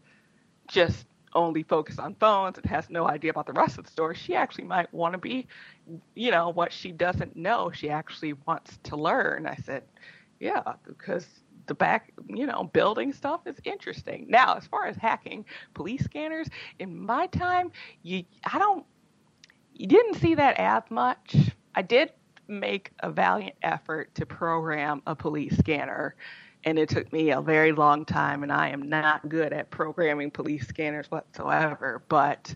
Just 0.68 1.06
only 1.36 1.64
focused 1.64 2.00
on 2.00 2.16
phones 2.16 2.58
and 2.58 2.66
has 2.66 2.90
no 2.90 3.08
idea 3.08 3.32
about 3.32 3.48
the 3.48 3.54
rest 3.54 3.78
of 3.78 3.86
the 3.86 3.92
store, 3.92 4.14
she 4.14 4.36
actually 4.36 4.66
might 4.66 4.94
want 4.94 5.14
to 5.14 5.18
be, 5.18 5.48
you 6.16 6.32
know, 6.32 6.50
what 6.50 6.72
she 6.72 6.92
doesn't 6.92 7.36
know, 7.36 7.72
she 7.74 7.90
actually 7.90 8.34
wants 8.46 8.78
to 8.84 8.96
learn. 8.96 9.48
I 9.48 9.56
said, 9.56 9.84
yeah, 10.40 10.62
because 10.86 11.26
the 11.66 11.74
back, 11.74 12.14
you 12.28 12.46
know, 12.46 12.70
building 12.74 13.14
stuff 13.14 13.42
is 13.46 13.56
interesting. 13.64 14.26
Now, 14.30 14.56
as 14.56 14.68
far 14.68 14.86
as 14.86 14.96
hacking 14.98 15.46
police 15.74 16.04
scanners, 16.04 16.48
in 16.80 17.04
my 17.06 17.28
time, 17.28 17.72
you, 18.04 18.24
I 18.44 18.60
don't, 18.60 18.86
you 19.74 19.88
didn't 19.88 20.16
see 20.16 20.36
that 20.36 20.60
as 20.60 20.84
much. 20.90 21.36
I 21.76 21.82
did 21.82 22.12
make 22.48 22.92
a 23.00 23.10
valiant 23.10 23.56
effort 23.64 24.14
to 24.16 24.26
program 24.26 25.02
a 25.08 25.16
police 25.16 25.58
scanner 25.58 26.16
and 26.66 26.80
it 26.80 26.90
took 26.90 27.12
me 27.12 27.32
a 27.32 27.42
very 27.42 27.72
long 27.72 28.06
time 28.06 28.44
and 28.44 28.52
i 28.52 28.70
am 28.70 28.88
not 28.90 29.28
good 29.30 29.54
at 29.54 29.70
programming 29.70 30.32
police 30.32 30.68
scanners 30.68 31.10
whatsoever 31.12 32.04
but 32.10 32.56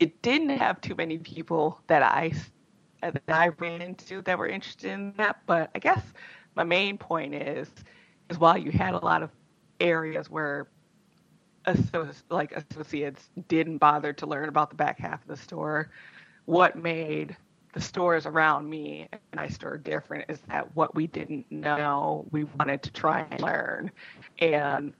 it 0.00 0.20
didn't 0.22 0.50
have 0.50 0.80
too 0.80 0.94
many 0.94 1.18
people 1.18 1.80
that 1.86 2.02
i 2.02 2.32
that 3.02 3.22
i 3.28 3.48
ran 3.58 3.80
into 3.80 4.22
that 4.22 4.38
were 4.38 4.48
interested 4.48 4.90
in 4.90 5.12
that 5.16 5.38
but 5.46 5.70
i 5.74 5.78
guess 5.78 6.02
my 6.56 6.64
main 6.64 6.98
point 6.98 7.34
is 7.34 7.68
is 8.30 8.38
while 8.38 8.58
you 8.58 8.70
had 8.70 8.94
a 8.94 9.04
lot 9.04 9.22
of 9.22 9.30
areas 9.80 10.30
where 10.30 10.68
like 12.30 12.52
associates 12.52 13.28
didn't 13.48 13.78
bother 13.78 14.12
to 14.12 14.26
learn 14.26 14.48
about 14.48 14.70
the 14.70 14.76
back 14.76 14.98
half 14.98 15.20
of 15.22 15.28
the 15.28 15.36
store 15.36 15.90
what 16.46 16.76
made 16.76 17.36
the 17.74 17.80
stores 17.80 18.26
around 18.26 18.68
me 18.68 19.08
and 19.32 19.40
I 19.40 19.48
store 19.48 19.76
different 19.76 20.26
is 20.28 20.40
that 20.48 20.74
what 20.74 20.94
we 20.94 21.06
didn't 21.06 21.50
know, 21.50 22.26
we 22.30 22.44
wanted 22.44 22.82
to 22.84 22.92
try 22.92 23.26
and 23.30 23.40
learn. 23.40 23.90
And 24.38 24.94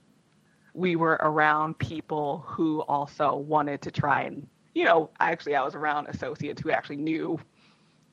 we 0.73 0.95
were 0.95 1.17
around 1.21 1.77
people 1.79 2.43
who 2.47 2.81
also 2.81 3.35
wanted 3.35 3.81
to 3.83 3.91
try 3.91 4.23
and, 4.23 4.47
you 4.73 4.85
know, 4.85 5.09
actually, 5.19 5.55
I 5.55 5.63
was 5.63 5.75
around 5.75 6.07
associates 6.07 6.61
who 6.61 6.71
actually 6.71 6.97
knew 6.97 7.39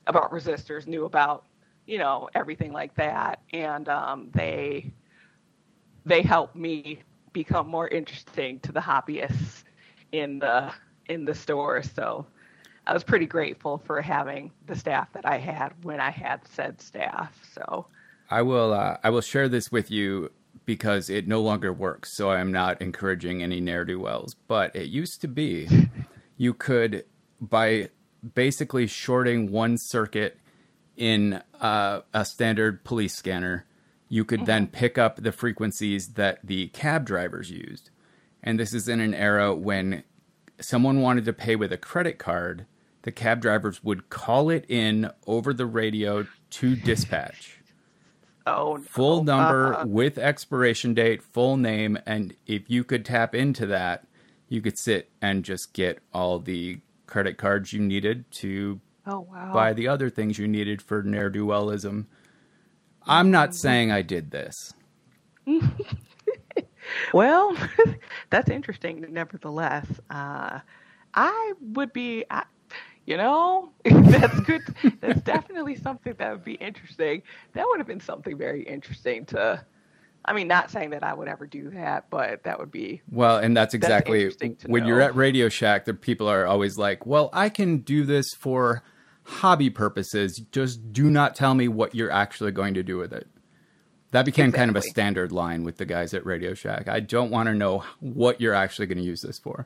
about 0.07 0.31
resistors, 0.31 0.87
knew 0.87 1.05
about, 1.05 1.45
you 1.85 1.99
know, 1.99 2.29
everything 2.33 2.73
like 2.73 2.95
that. 2.95 3.41
And 3.53 3.87
um, 3.87 4.29
they, 4.33 4.91
they 6.05 6.21
helped 6.23 6.55
me 6.55 7.03
become 7.31 7.67
more 7.67 7.87
interesting 7.87 8.59
to 8.61 8.71
the 8.71 8.79
hobbyists 8.79 9.63
in 10.11 10.39
the 10.39 10.71
in 11.07 11.25
the 11.25 11.35
store. 11.35 11.83
So 11.83 12.25
I 12.87 12.93
was 12.93 13.03
pretty 13.03 13.25
grateful 13.25 13.79
for 13.85 14.01
having 14.01 14.51
the 14.65 14.75
staff 14.75 15.11
that 15.11 15.25
I 15.25 15.39
had 15.39 15.73
when 15.83 15.99
I 15.99 16.09
had 16.09 16.47
said 16.47 16.81
staff. 16.81 17.37
So 17.53 17.85
I 18.29 18.41
will 18.43 18.73
uh, 18.73 18.97
I 19.03 19.09
will 19.09 19.21
share 19.21 19.49
this 19.49 19.69
with 19.69 19.91
you 19.91 20.31
because 20.65 21.09
it 21.09 21.27
no 21.27 21.41
longer 21.41 21.73
works. 21.73 22.15
So 22.15 22.31
I'm 22.31 22.51
not 22.51 22.81
encouraging 22.81 23.43
any 23.43 23.59
ne'er 23.59 23.83
do 23.83 23.99
wells. 23.99 24.35
But 24.47 24.73
it 24.73 24.87
used 24.87 25.19
to 25.21 25.27
be 25.27 25.67
you 26.37 26.53
could 26.53 27.03
by 27.41 27.89
basically 28.33 28.87
shorting 28.87 29.51
one 29.51 29.77
circuit 29.77 30.39
in 30.95 31.41
uh, 31.59 32.01
a 32.13 32.23
standard 32.23 32.85
police 32.85 33.15
scanner, 33.15 33.65
you 34.07 34.23
could 34.23 34.39
mm-hmm. 34.39 34.45
then 34.45 34.67
pick 34.67 34.97
up 34.97 35.17
the 35.17 35.33
frequencies 35.33 36.13
that 36.13 36.39
the 36.41 36.67
cab 36.69 37.05
drivers 37.05 37.51
used. 37.51 37.89
And 38.41 38.57
this 38.57 38.73
is 38.73 38.87
in 38.87 39.01
an 39.01 39.13
era 39.13 39.53
when 39.53 40.03
someone 40.59 41.01
wanted 41.01 41.25
to 41.25 41.33
pay 41.33 41.55
with 41.55 41.71
a 41.71 41.77
credit 41.77 42.17
card 42.17 42.65
the 43.07 43.11
cab 43.13 43.39
drivers 43.39 43.81
would 43.85 44.09
call 44.09 44.49
it 44.49 44.65
in 44.67 45.09
over 45.25 45.53
the 45.53 45.65
radio 45.65 46.27
to 46.49 46.75
dispatch. 46.75 47.57
Oh, 48.45 48.75
no. 48.75 48.83
full 48.83 49.23
number 49.23 49.75
uh-huh. 49.75 49.85
with 49.87 50.17
expiration 50.17 50.93
date, 50.93 51.23
full 51.23 51.55
name, 51.55 51.97
and 52.05 52.35
if 52.45 52.69
you 52.69 52.83
could 52.83 53.05
tap 53.05 53.33
into 53.33 53.65
that, 53.67 54.05
you 54.49 54.61
could 54.61 54.77
sit 54.77 55.09
and 55.21 55.45
just 55.45 55.71
get 55.71 55.99
all 56.13 56.39
the 56.39 56.81
credit 57.05 57.37
cards 57.37 57.71
you 57.71 57.79
needed 57.79 58.29
to 58.31 58.81
oh, 59.05 59.21
wow. 59.31 59.53
buy 59.53 59.71
the 59.71 59.87
other 59.87 60.09
things 60.09 60.37
you 60.37 60.45
needed 60.45 60.81
for 60.81 61.01
ne'er 61.01 61.29
do 61.29 61.45
wellism. 61.45 62.07
I'm 63.05 63.31
not 63.31 63.51
mm-hmm. 63.51 63.55
saying 63.55 63.89
I 63.89 64.01
did 64.01 64.31
this. 64.31 64.73
well, 67.13 67.55
that's 68.31 68.49
interesting. 68.49 69.05
Nevertheless, 69.09 69.87
uh, 70.09 70.59
I 71.13 71.53
would 71.61 71.93
be. 71.93 72.25
I, 72.29 72.43
you 73.07 73.15
know, 73.15 73.69
that's 73.85 74.39
good. 74.41 74.61
that's 74.99 75.21
definitely 75.21 75.75
something 75.77 76.13
that 76.19 76.31
would 76.31 76.43
be 76.43 76.55
interesting. 76.55 77.23
That 77.53 77.65
would 77.65 77.79
have 77.79 77.87
been 77.87 78.01
something 78.01 78.37
very 78.37 78.61
interesting 78.63 79.25
to. 79.27 79.65
I 80.25 80.33
mean, 80.33 80.49
not 80.49 80.69
saying 80.69 80.89
that 80.89 81.03
I 81.05 81.13
would 81.13 81.29
ever 81.29 81.47
do 81.47 81.69
that, 81.69 82.09
but 82.09 82.43
that 82.43 82.59
would 82.59 82.69
be 82.69 83.01
well. 83.09 83.37
And 83.37 83.55
that's 83.55 83.73
exactly 83.73 84.25
that's 84.25 84.65
when 84.65 84.83
know. 84.83 84.89
you're 84.89 85.01
at 85.01 85.15
Radio 85.15 85.47
Shack. 85.47 85.85
The 85.85 85.93
people 85.93 86.27
are 86.27 86.45
always 86.45 86.77
like, 86.77 87.05
"Well, 87.05 87.29
I 87.31 87.47
can 87.47 87.77
do 87.77 88.03
this 88.03 88.33
for 88.37 88.83
hobby 89.23 89.69
purposes. 89.69 90.41
Just 90.51 90.91
do 90.91 91.09
not 91.09 91.33
tell 91.33 91.55
me 91.55 91.69
what 91.69 91.95
you're 91.95 92.11
actually 92.11 92.51
going 92.51 92.73
to 92.73 92.83
do 92.83 92.97
with 92.97 93.13
it." 93.13 93.27
That 94.11 94.25
became 94.25 94.49
exactly. 94.49 94.59
kind 94.59 94.69
of 94.71 94.75
a 94.75 94.81
standard 94.81 95.31
line 95.31 95.63
with 95.63 95.77
the 95.77 95.85
guys 95.85 96.13
at 96.13 96.25
Radio 96.25 96.53
Shack. 96.53 96.89
I 96.89 96.99
don't 96.99 97.31
want 97.31 97.47
to 97.47 97.53
know 97.53 97.85
what 98.01 98.41
you're 98.41 98.53
actually 98.53 98.87
going 98.87 98.97
to 98.97 99.03
use 99.03 99.21
this 99.21 99.39
for. 99.39 99.65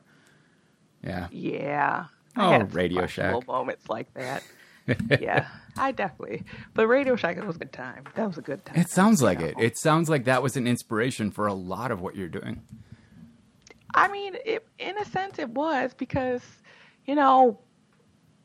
Yeah. 1.02 1.26
Yeah. 1.32 2.04
Oh, 2.36 2.60
Radio 2.60 3.06
Shack. 3.06 3.46
Moments 3.46 3.88
like 3.88 4.12
that. 4.14 4.42
yeah, 5.20 5.46
I 5.76 5.92
definitely. 5.92 6.44
But 6.74 6.86
Radio 6.86 7.16
Shack 7.16 7.44
was 7.44 7.56
a 7.56 7.58
good 7.58 7.72
time. 7.72 8.04
That 8.14 8.26
was 8.26 8.38
a 8.38 8.42
good 8.42 8.64
time. 8.64 8.78
It 8.78 8.88
sounds 8.88 9.22
like 9.22 9.40
know. 9.40 9.46
it. 9.46 9.54
It 9.58 9.78
sounds 9.78 10.08
like 10.08 10.24
that 10.24 10.42
was 10.42 10.56
an 10.56 10.66
inspiration 10.66 11.30
for 11.30 11.46
a 11.46 11.54
lot 11.54 11.90
of 11.90 12.00
what 12.00 12.16
you're 12.16 12.28
doing. 12.28 12.62
I 13.94 14.08
mean, 14.08 14.36
it, 14.44 14.66
in 14.78 14.96
a 14.98 15.04
sense, 15.04 15.38
it 15.38 15.50
was 15.50 15.92
because, 15.94 16.42
you 17.04 17.14
know, 17.14 17.60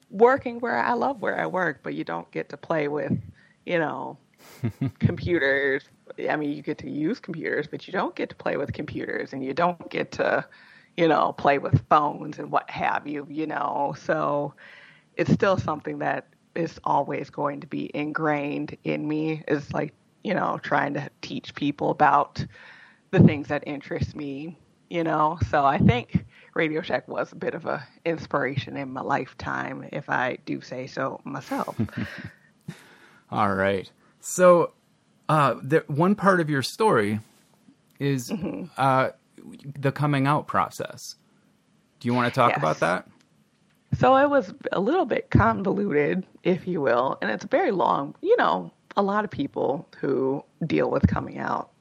working 0.10 0.60
where 0.60 0.78
I 0.78 0.93
love 0.93 1.21
where 1.21 1.39
I 1.39 1.47
work, 1.47 1.80
but 1.84 1.93
you 1.93 2.04
don't 2.04 2.30
get 2.32 2.50
to 2.50 2.58
play 2.58 2.88
with, 2.88 3.13
you 3.65 3.80
know, 3.80 4.17
computers. 5.00 5.84
I 6.30 6.36
mean, 6.36 6.52
you 6.52 6.62
get 6.62 6.78
to 6.80 6.89
use 6.89 7.19
computers, 7.19 7.67
but 7.67 7.88
you 7.88 7.93
don't 7.93 8.15
get 8.15 8.30
to 8.30 8.36
play 8.36 8.58
with 8.58 8.73
computers, 8.73 9.34
and 9.34 9.43
you 9.43 9.54
don't 9.54 9.89
get 9.89 10.12
to 10.13 10.45
you 10.97 11.07
know, 11.07 11.31
play 11.33 11.60
with 11.60 11.86
phones 11.89 12.39
and 12.39 12.51
what 12.51 12.69
have 12.69 13.07
you, 13.07 13.25
you 13.29 13.45
know. 13.45 13.95
So 14.03 14.53
it's 15.15 15.31
still 15.31 15.57
something 15.57 15.99
that 15.99 16.27
is 16.55 16.79
always 16.83 17.29
going 17.29 17.62
to 17.62 17.67
be 17.67 17.91
ingrained 17.93 18.75
in 18.83 19.07
me 19.07 19.43
is 19.47 19.71
like, 19.71 19.93
you 20.23 20.33
know, 20.33 20.60
trying 20.62 20.95
to 20.95 21.10
teach 21.21 21.53
people 21.53 21.91
about 21.91 22.43
the 23.12 23.19
things 23.19 23.47
that 23.47 23.63
interest 23.67 24.15
me, 24.15 24.57
you 24.89 25.03
know. 25.03 25.38
So 25.49 25.63
I 25.63 25.77
think 25.77 26.25
Radio 26.55 26.81
Shack 26.81 27.07
was 27.07 27.31
a 27.31 27.36
bit 27.36 27.53
of 27.53 27.67
a 27.67 27.88
inspiration 28.03 28.75
in 28.75 28.91
my 28.91 29.01
lifetime, 29.01 29.88
if 29.91 30.10
I 30.10 30.39
do 30.45 30.62
say 30.62 30.88
so 30.88 31.21
myself. 31.23 31.79
All 33.31 33.53
right. 33.53 33.89
So 34.19 34.73
uh, 35.29 35.55
the, 35.62 35.83
one 35.88 36.15
part 36.15 36.39
of 36.39 36.49
your 36.49 36.63
story 36.63 37.19
is 37.99 38.29
mm-hmm. 38.29 38.65
uh, 38.77 39.10
the 39.79 39.91
coming 39.91 40.27
out 40.27 40.47
process. 40.47 41.15
Do 41.99 42.07
you 42.07 42.13
want 42.13 42.31
to 42.33 42.38
talk 42.38 42.51
yes. 42.51 42.60
about 42.60 42.79
that? 42.79 43.07
So 43.97 44.17
it 44.17 44.29
was 44.29 44.53
a 44.71 44.79
little 44.79 45.05
bit 45.05 45.29
convoluted, 45.29 46.25
if 46.43 46.67
you 46.67 46.81
will, 46.81 47.17
and 47.21 47.31
it's 47.31 47.45
very 47.45 47.71
long. 47.71 48.15
You 48.21 48.36
know, 48.38 48.71
a 48.95 49.01
lot 49.01 49.23
of 49.23 49.31
people 49.31 49.88
who 49.99 50.43
deal 50.65 50.89
with 50.91 51.07
coming 51.07 51.38
out, 51.38 51.71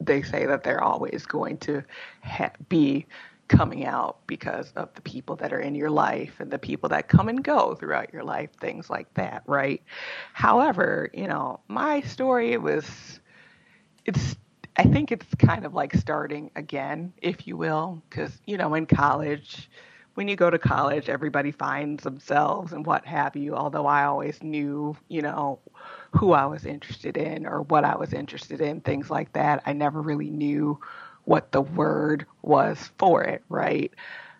they 0.00 0.22
say 0.22 0.46
that 0.46 0.64
they're 0.64 0.82
always 0.82 1.26
going 1.26 1.58
to 1.58 1.84
ha- 2.22 2.52
be 2.68 3.06
coming 3.48 3.84
out 3.84 4.18
because 4.26 4.72
of 4.76 4.92
the 4.94 5.02
people 5.02 5.36
that 5.36 5.52
are 5.52 5.60
in 5.60 5.74
your 5.74 5.90
life 5.90 6.36
and 6.38 6.50
the 6.50 6.58
people 6.58 6.88
that 6.88 7.08
come 7.08 7.28
and 7.28 7.44
go 7.44 7.74
throughout 7.74 8.12
your 8.12 8.24
life, 8.24 8.50
things 8.60 8.88
like 8.88 9.12
that, 9.14 9.42
right? 9.46 9.82
However, 10.32 11.10
you 11.12 11.28
know, 11.28 11.60
my 11.68 12.00
story 12.00 12.52
it 12.52 12.62
was 12.62 13.20
it's 14.06 14.36
I 14.76 14.84
think 14.84 15.12
it's 15.12 15.26
kind 15.34 15.66
of 15.66 15.74
like 15.74 15.94
starting 15.94 16.50
again, 16.56 17.12
if 17.20 17.46
you 17.46 17.56
will, 17.56 18.02
because, 18.08 18.40
you 18.46 18.56
know, 18.56 18.74
in 18.74 18.86
college, 18.86 19.68
when 20.14 20.28
you 20.28 20.36
go 20.36 20.50
to 20.50 20.58
college, 20.58 21.08
everybody 21.08 21.50
finds 21.50 22.04
themselves 22.04 22.72
and 22.72 22.84
what 22.84 23.04
have 23.06 23.36
you. 23.36 23.54
Although 23.54 23.86
I 23.86 24.04
always 24.04 24.42
knew, 24.42 24.96
you 25.08 25.22
know, 25.22 25.58
who 26.12 26.32
I 26.32 26.46
was 26.46 26.64
interested 26.64 27.16
in 27.16 27.46
or 27.46 27.62
what 27.62 27.84
I 27.84 27.96
was 27.96 28.12
interested 28.12 28.60
in, 28.60 28.80
things 28.80 29.10
like 29.10 29.32
that. 29.32 29.62
I 29.66 29.72
never 29.72 30.00
really 30.00 30.30
knew 30.30 30.78
what 31.24 31.52
the 31.52 31.62
word 31.62 32.26
was 32.42 32.90
for 32.98 33.22
it, 33.22 33.42
right? 33.48 33.92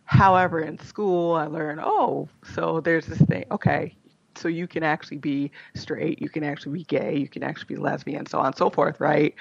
However, 0.04 0.60
in 0.60 0.78
school, 0.78 1.34
I 1.34 1.46
learned, 1.46 1.80
oh, 1.82 2.28
so 2.54 2.80
there's 2.80 3.06
this 3.06 3.20
thing. 3.22 3.44
Okay, 3.50 3.96
so 4.36 4.48
you 4.48 4.66
can 4.66 4.82
actually 4.82 5.18
be 5.18 5.50
straight, 5.74 6.20
you 6.20 6.28
can 6.28 6.44
actually 6.44 6.78
be 6.78 6.84
gay, 6.84 7.16
you 7.16 7.28
can 7.28 7.42
actually 7.42 7.76
be 7.76 7.80
lesbian, 7.80 8.26
so 8.26 8.38
on 8.38 8.46
and 8.46 8.56
so 8.56 8.70
forth, 8.70 9.00
right? 9.00 9.34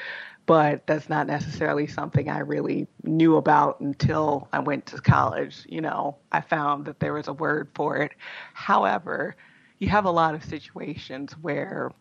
But 0.45 0.85
that's 0.87 1.09
not 1.09 1.27
necessarily 1.27 1.87
something 1.87 2.29
I 2.29 2.39
really 2.39 2.87
knew 3.03 3.37
about 3.37 3.79
until 3.79 4.47
I 4.51 4.59
went 4.59 4.85
to 4.87 5.01
college. 5.01 5.65
You 5.69 5.81
know, 5.81 6.17
I 6.31 6.41
found 6.41 6.85
that 6.85 6.99
there 6.99 7.13
was 7.13 7.27
a 7.27 7.33
word 7.33 7.69
for 7.75 7.97
it. 7.97 8.11
However, 8.53 9.35
you 9.79 9.89
have 9.89 10.05
a 10.05 10.11
lot 10.11 10.35
of 10.35 10.43
situations 10.43 11.33
where 11.33 11.91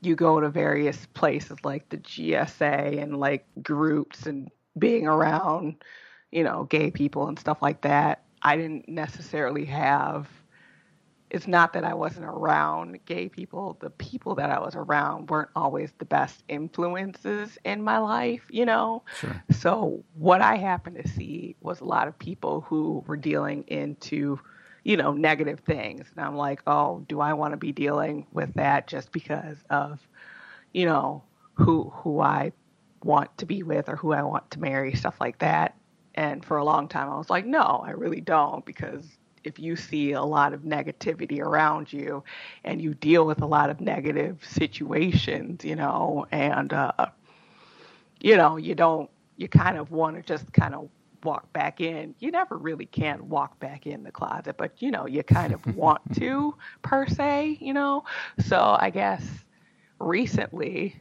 you 0.00 0.14
go 0.14 0.40
to 0.40 0.48
various 0.50 1.06
places 1.14 1.58
like 1.64 1.88
the 1.88 1.98
GSA 1.98 3.02
and 3.02 3.18
like 3.18 3.46
groups 3.62 4.26
and 4.26 4.50
being 4.78 5.06
around, 5.06 5.76
you 6.30 6.44
know, 6.44 6.64
gay 6.64 6.90
people 6.90 7.28
and 7.28 7.38
stuff 7.38 7.62
like 7.62 7.82
that. 7.82 8.22
I 8.42 8.56
didn't 8.56 8.88
necessarily 8.88 9.64
have 9.64 10.28
it's 11.34 11.48
not 11.48 11.72
that 11.72 11.82
I 11.82 11.94
wasn't 11.94 12.26
around 12.26 13.04
gay 13.06 13.28
people. 13.28 13.76
The 13.80 13.90
people 13.90 14.36
that 14.36 14.50
I 14.50 14.60
was 14.60 14.76
around 14.76 15.30
weren't 15.30 15.50
always 15.56 15.92
the 15.98 16.04
best 16.04 16.44
influences 16.48 17.58
in 17.64 17.82
my 17.82 17.98
life, 17.98 18.42
you 18.50 18.64
know? 18.64 19.02
Sure. 19.18 19.42
So, 19.50 20.04
what 20.14 20.40
I 20.40 20.54
happened 20.54 21.02
to 21.02 21.08
see 21.08 21.56
was 21.60 21.80
a 21.80 21.84
lot 21.84 22.06
of 22.06 22.16
people 22.16 22.60
who 22.60 23.02
were 23.08 23.16
dealing 23.16 23.64
into, 23.66 24.38
you 24.84 24.96
know, 24.96 25.12
negative 25.12 25.58
things. 25.66 26.06
And 26.14 26.24
I'm 26.24 26.36
like, 26.36 26.62
oh, 26.68 27.04
do 27.08 27.20
I 27.20 27.32
want 27.32 27.50
to 27.50 27.56
be 27.56 27.72
dealing 27.72 28.28
with 28.30 28.54
that 28.54 28.86
just 28.86 29.10
because 29.10 29.56
of, 29.70 30.06
you 30.72 30.86
know, 30.86 31.24
who 31.54 31.90
who 31.96 32.20
I 32.20 32.52
want 33.02 33.36
to 33.38 33.46
be 33.46 33.64
with 33.64 33.88
or 33.88 33.96
who 33.96 34.12
I 34.12 34.22
want 34.22 34.52
to 34.52 34.60
marry, 34.60 34.94
stuff 34.94 35.16
like 35.20 35.40
that. 35.40 35.74
And 36.14 36.44
for 36.44 36.58
a 36.58 36.64
long 36.64 36.86
time, 36.86 37.10
I 37.10 37.16
was 37.16 37.28
like, 37.28 37.44
no, 37.44 37.82
I 37.84 37.90
really 37.90 38.20
don't, 38.20 38.64
because 38.64 39.04
if 39.44 39.58
you 39.58 39.76
see 39.76 40.12
a 40.12 40.22
lot 40.22 40.52
of 40.52 40.62
negativity 40.62 41.40
around 41.40 41.92
you 41.92 42.24
and 42.64 42.80
you 42.80 42.94
deal 42.94 43.26
with 43.26 43.42
a 43.42 43.46
lot 43.46 43.70
of 43.70 43.80
negative 43.80 44.42
situations, 44.44 45.64
you 45.64 45.76
know, 45.76 46.26
and, 46.32 46.72
uh, 46.72 47.06
you 48.20 48.36
know, 48.36 48.56
you 48.56 48.74
don't, 48.74 49.10
you 49.36 49.48
kind 49.48 49.76
of 49.76 49.90
want 49.90 50.16
to 50.16 50.22
just 50.22 50.52
kind 50.52 50.74
of 50.74 50.88
walk 51.22 51.52
back 51.52 51.80
in. 51.80 52.14
You 52.20 52.30
never 52.30 52.56
really 52.56 52.86
can 52.86 53.28
walk 53.28 53.58
back 53.58 53.86
in 53.86 54.02
the 54.02 54.12
closet, 54.12 54.56
but, 54.56 54.80
you 54.80 54.90
know, 54.90 55.06
you 55.06 55.22
kind 55.22 55.52
of 55.52 55.64
want 55.76 56.00
to 56.16 56.54
per 56.82 57.06
se, 57.06 57.58
you 57.60 57.72
know. 57.72 58.04
So 58.38 58.76
I 58.78 58.90
guess 58.90 59.22
recently, 59.98 60.96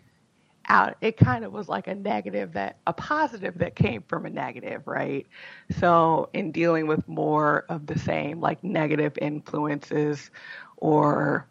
out. 0.70 0.96
It 1.02 1.18
kind 1.18 1.44
of 1.44 1.52
was 1.54 1.68
like 1.68 1.88
a 1.88 1.96
negative 1.96 2.54
that 2.54 2.78
a 2.88 2.94
positive 2.94 3.58
that 3.60 3.76
came 3.76 4.04
from 4.04 4.26
a 4.26 4.30
negative 4.30 4.88
right? 4.88 5.28
So 5.80 6.30
in 6.34 6.52
dealing 6.52 6.88
with 6.88 7.08
more 7.08 7.66
of 7.70 7.88
the 7.88 7.98
same 7.98 8.40
like 8.40 8.64
negative 8.64 9.18
influences 9.22 10.32
or 10.78 11.48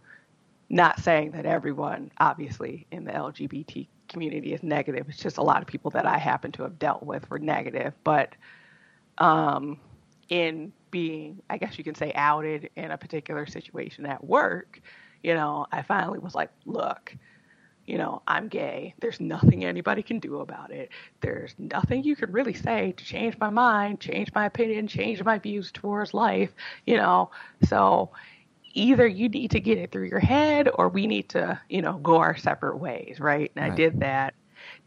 not 0.68 1.01
saying 1.01 1.33
that 1.33 1.44
everyone 1.46 2.11
obviously 2.18 2.87
in 2.90 3.05
the 3.05 3.12
lgbt 3.12 3.88
community 4.09 4.53
is 4.55 4.62
negative. 4.62 5.07
It's 5.09 5.18
just 5.18 5.38
a 5.38 5.42
lot 5.42 5.62
of 5.62 5.68
people 5.68 5.90
that 5.92 6.07
i 6.07 6.18
happen 6.18 6.53
to 6.53 6.62
have 6.62 6.79
dealt 6.79 7.03
with 7.03 7.29
were 7.31 7.38
negative. 7.38 7.94
But 8.05 8.35
um 9.18 9.79
in 10.29 10.72
being 10.90 11.40
i 11.51 11.59
guess 11.59 11.77
you 11.77 11.85
can 11.85 11.94
say 11.94 12.12
outed 12.14 12.70
in 12.77 12.90
a 12.90 12.96
particular 12.96 13.46
situation 13.46 14.07
at 14.07 14.22
work 14.25 14.81
you 15.22 15.35
know 15.35 15.66
i 15.72 15.83
finally 15.83 16.18
was 16.18 16.35
like 16.35 16.51
look 16.64 17.14
you 17.87 17.99
know, 17.99 18.23
I'm 18.29 18.49
gay. 18.49 18.95
There's 19.01 19.21
nothing 19.21 19.64
anybody 19.64 20.03
can 20.03 20.18
do 20.18 20.40
about 20.40 20.71
it. 20.71 20.90
There's 21.21 21.55
nothing 21.59 22.05
you 22.05 22.14
could 22.14 22.33
really 22.33 22.55
say 22.55 22.92
to 22.92 23.05
change 23.05 23.37
my 23.38 23.51
mind, 23.51 24.01
change 24.01 24.33
my 24.35 24.47
opinion, 24.47 24.87
change 24.87 25.23
my 25.23 25.38
views 25.38 25.73
towards 25.73 26.14
life, 26.14 26.53
you 26.87 26.97
know. 26.97 27.31
So 27.64 28.11
either 28.75 29.07
you 29.07 29.29
need 29.29 29.51
to 29.51 29.61
get 29.61 29.79
it 29.79 29.90
through 29.90 30.07
your 30.07 30.21
head 30.21 30.68
or 30.75 30.88
we 30.88 31.07
need 31.07 31.29
to, 31.31 31.61
you 31.68 31.83
know, 31.83 31.95
go 31.99 32.16
our 32.16 32.37
separate 32.37 32.79
ways, 32.79 33.18
right? 33.18 33.51
And 33.57 33.64
right. 33.64 33.73
I 33.73 33.77
did 33.77 34.01
that. 34.01 34.35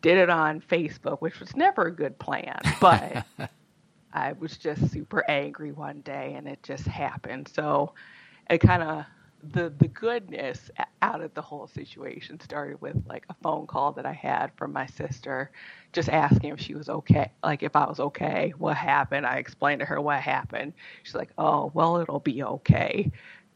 Did 0.01 0.17
it 0.17 0.29
on 0.29 0.62
Facebook, 0.62 1.19
which 1.19 1.39
was 1.39 1.55
never 1.55 1.88
a 1.88 1.91
good 1.91 2.17
plan, 2.17 2.60
but 2.79 3.25
I 4.13 4.31
was 4.34 4.58
just 4.58 4.89
super 4.91 5.29
angry 5.29 5.73
one 5.73 6.01
day 6.01 6.34
and 6.38 6.47
it 6.47 6.63
just 6.63 6.86
happened. 6.86 7.51
So 7.53 7.93
it 8.49 8.60
kind 8.60 8.84
of 8.84 9.05
the 9.51 9.73
the 9.77 9.88
goodness 9.88 10.69
out 11.01 11.21
of 11.21 11.34
the 11.34 11.41
whole 11.41 11.67
situation 11.67 12.39
started 12.39 12.81
with 12.81 12.97
like 13.08 13.25
a 13.29 13.36
phone 13.43 13.67
call 13.67 13.91
that 13.93 14.05
I 14.05 14.13
had 14.13 14.51
from 14.58 14.73
my 14.73 14.86
sister, 14.88 15.51
just 15.93 16.10
asking 16.10 16.51
if 16.53 16.60
she 16.60 16.75
was 16.75 16.89
okay, 16.89 17.31
like 17.43 17.63
if 17.63 17.75
I 17.75 17.86
was 17.86 17.99
okay, 17.99 18.53
what 18.58 18.77
happened. 18.77 19.25
I 19.25 19.38
explained 19.38 19.79
to 19.81 19.86
her 19.86 20.01
what 20.01 20.19
happened. 20.21 20.73
She's 21.03 21.15
like, 21.15 21.31
"Oh, 21.38 21.71
well, 21.73 21.97
it'll 21.97 22.19
be 22.19 22.43
okay," 22.43 23.12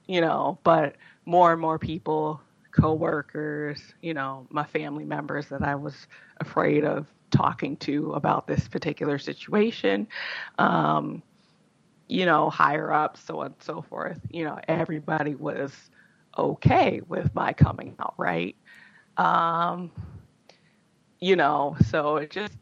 you 0.08 0.21
know. 0.21 0.60
But 0.63 0.95
more 1.25 1.52
and 1.52 1.62
more 1.62 1.80
people, 1.80 2.41
coworkers, 2.71 3.82
you 4.02 4.13
know, 4.13 4.47
my 4.49 4.65
family 4.65 5.06
members 5.06 5.47
that 5.47 5.63
I 5.63 5.75
was 5.75 6.08
afraid 6.39 6.84
of 6.86 7.08
talking 7.32 7.78
to 7.78 8.13
about 8.13 8.47
this 8.47 8.67
particular 8.67 9.17
situation. 9.19 10.08
Um, 10.58 11.23
you 12.10 12.26
know, 12.26 12.50
higher 12.50 12.91
up, 12.91 13.17
so 13.17 13.39
on 13.39 13.48
and 13.48 13.56
so 13.60 13.82
forth, 13.84 14.19
you 14.32 14.43
know, 14.43 14.60
everybody 14.67 15.36
was 15.36 15.72
okay 16.38 17.02
with 17.08 17.34
my 17.36 17.54
coming 17.54 17.95
out, 18.00 18.15
right? 18.17 18.56
Um, 19.17 19.91
you 21.19 21.36
know, 21.36 21.78
so 21.86 22.17
it 22.17 22.32
just 22.32 22.58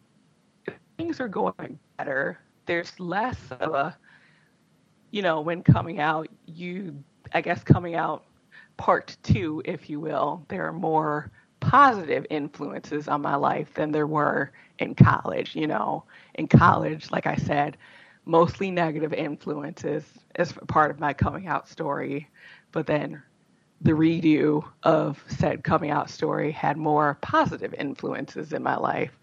things 0.98 1.22
are 1.22 1.30
going 1.30 1.80
better. 1.98 2.40
There's 2.66 3.00
less 3.00 3.40
of 3.60 3.74
a, 3.74 3.98
you 5.12 5.22
know, 5.22 5.40
when 5.40 5.64
coming 5.64 6.00
out, 6.00 6.28
you, 6.46 7.02
I 7.34 7.42
guess, 7.42 7.64
coming 7.64 7.96
out 7.96 8.26
part 8.76 9.16
two, 9.24 9.62
if 9.64 9.90
you 9.90 10.00
will, 10.00 10.44
there 10.50 10.68
are 10.68 10.74
more 10.74 11.32
positive 11.60 12.26
influences 12.30 13.08
on 13.08 13.22
my 13.22 13.36
life 13.36 13.74
than 13.76 13.92
there 13.92 14.08
were 14.08 14.52
in 14.80 14.94
college. 14.94 15.56
You 15.56 15.68
know, 15.68 16.04
in 16.36 16.48
college, 16.48 17.12
like 17.12 17.28
I 17.28 17.36
said, 17.36 17.78
mostly 18.28 18.70
negative 18.72 19.14
influences 19.14 20.04
as 20.36 20.52
part 20.68 20.92
of 20.92 21.00
my 21.00 21.14
coming 21.14 21.48
out 21.48 21.68
story. 21.68 22.30
But 22.72 22.88
then 22.88 23.22
the 23.82 23.92
redo 23.92 24.64
of 24.84 25.24
said 25.28 25.64
coming 25.64 25.92
out 25.92 26.10
story 26.10 26.52
had 26.52 26.78
more 26.78 27.18
positive 27.22 27.74
influences 27.74 28.54
in 28.54 28.64
my 28.64 28.76
life. 28.76 29.18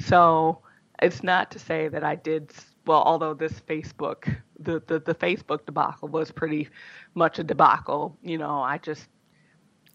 So 0.00 0.60
it's 1.00 1.22
not 1.22 1.50
to 1.52 1.58
say 1.58 1.88
that 1.88 2.04
I 2.04 2.16
did 2.16 2.52
well, 2.86 3.02
although 3.02 3.34
this 3.34 3.52
Facebook, 3.52 4.34
the, 4.58 4.82
the, 4.86 4.98
the 4.98 5.14
Facebook 5.14 5.66
debacle 5.66 6.08
was 6.08 6.30
pretty 6.30 6.68
much 7.14 7.38
a 7.38 7.44
debacle, 7.44 8.16
you 8.22 8.38
know, 8.38 8.62
I 8.62 8.78
just. 8.78 9.06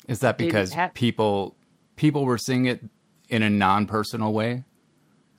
Is 0.07 0.19
that 0.19 0.37
because 0.37 0.71
have, 0.73 0.93
people 0.93 1.55
people 1.95 2.25
were 2.25 2.37
seeing 2.37 2.65
it 2.65 2.83
in 3.29 3.41
a 3.41 3.49
non 3.49 3.87
personal 3.87 4.33
way? 4.33 4.63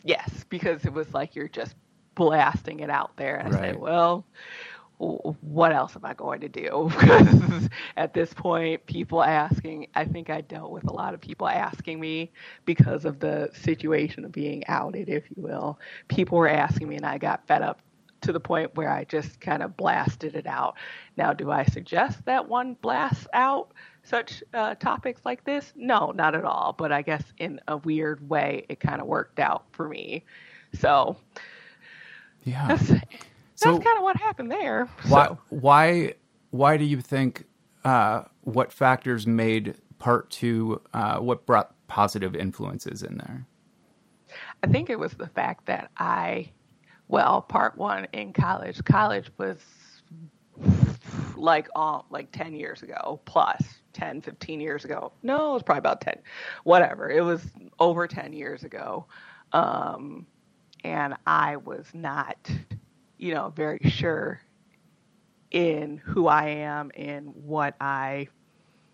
Yes, 0.02 0.44
because 0.48 0.84
it 0.84 0.92
was 0.92 1.12
like 1.14 1.34
you're 1.34 1.48
just 1.48 1.76
blasting 2.16 2.80
it 2.80 2.90
out 2.90 3.16
there. 3.16 3.36
And 3.36 3.54
right. 3.54 3.62
I 3.62 3.66
said, 3.68 3.78
well, 3.78 4.24
what 4.98 5.72
else 5.72 5.94
am 5.94 6.04
I 6.04 6.14
going 6.14 6.40
to 6.40 6.48
do? 6.48 6.90
Because 7.00 7.68
at 7.96 8.14
this 8.14 8.32
point, 8.32 8.84
people 8.86 9.22
asking, 9.22 9.88
I 9.94 10.04
think 10.04 10.30
I 10.30 10.40
dealt 10.40 10.70
with 10.70 10.84
a 10.84 10.92
lot 10.92 11.14
of 11.14 11.20
people 11.20 11.48
asking 11.48 12.00
me 12.00 12.32
because 12.64 13.04
of 13.04 13.20
the 13.20 13.50
situation 13.52 14.24
of 14.24 14.32
being 14.32 14.66
outed, 14.66 15.08
if 15.08 15.24
you 15.30 15.42
will. 15.42 15.78
People 16.08 16.38
were 16.38 16.48
asking 16.48 16.88
me, 16.88 16.96
and 16.96 17.06
I 17.06 17.18
got 17.18 17.46
fed 17.46 17.62
up 17.62 17.80
to 18.22 18.32
the 18.32 18.40
point 18.40 18.74
where 18.74 18.90
I 18.90 19.04
just 19.04 19.40
kind 19.40 19.62
of 19.62 19.76
blasted 19.76 20.34
it 20.34 20.46
out. 20.46 20.76
Now, 21.16 21.32
do 21.32 21.50
I 21.50 21.64
suggest 21.64 22.24
that 22.24 22.48
one 22.48 22.74
blasts 22.80 23.26
out 23.32 23.72
such 24.02 24.42
uh, 24.54 24.74
topics 24.76 25.22
like 25.24 25.44
this? 25.44 25.72
No, 25.76 26.12
not 26.12 26.34
at 26.34 26.44
all. 26.44 26.74
But 26.76 26.92
I 26.92 27.02
guess 27.02 27.22
in 27.38 27.60
a 27.68 27.76
weird 27.76 28.28
way, 28.28 28.64
it 28.68 28.80
kind 28.80 29.00
of 29.00 29.06
worked 29.06 29.38
out 29.38 29.64
for 29.72 29.88
me. 29.88 30.24
So, 30.74 31.16
yeah. 32.46 32.68
That's, 32.68 32.88
that's 32.88 33.04
so 33.56 33.78
kind 33.78 33.98
of 33.98 34.02
what 34.02 34.16
happened 34.16 34.50
there. 34.50 34.88
Why, 35.08 35.26
so. 35.26 35.38
why, 35.50 36.14
why 36.50 36.76
do 36.76 36.84
you 36.84 37.00
think, 37.00 37.44
uh, 37.84 38.22
what 38.42 38.72
factors 38.72 39.26
made 39.26 39.74
part 39.98 40.30
two, 40.30 40.80
uh, 40.94 41.18
what 41.18 41.44
brought 41.44 41.74
positive 41.88 42.34
influences 42.34 43.02
in 43.02 43.18
there? 43.18 43.46
I 44.62 44.68
think 44.68 44.88
it 44.88 44.98
was 44.98 45.12
the 45.12 45.28
fact 45.28 45.66
that 45.66 45.90
I, 45.98 46.50
well, 47.08 47.42
part 47.42 47.76
one 47.76 48.06
in 48.12 48.32
college, 48.32 48.82
college 48.84 49.30
was 49.38 49.58
like 51.36 51.68
um, 51.76 52.02
like 52.10 52.30
10 52.32 52.54
years 52.54 52.82
ago 52.82 53.20
plus 53.24 53.62
10 53.92 54.22
15 54.22 54.60
years 54.60 54.84
ago 54.84 55.12
no 55.22 55.50
it 55.50 55.54
was 55.54 55.62
probably 55.62 55.78
about 55.78 56.00
10 56.00 56.14
whatever 56.64 57.10
it 57.10 57.22
was 57.22 57.42
over 57.78 58.06
10 58.06 58.32
years 58.32 58.64
ago 58.64 59.06
um, 59.52 60.26
and 60.86 61.16
I 61.26 61.56
was 61.56 61.94
not, 61.94 62.50
you 63.18 63.34
know, 63.34 63.50
very 63.50 63.80
sure 63.90 64.40
in 65.50 65.98
who 65.98 66.26
I 66.28 66.48
am 66.48 66.90
and 66.96 67.28
what 67.34 67.74
I, 67.80 68.28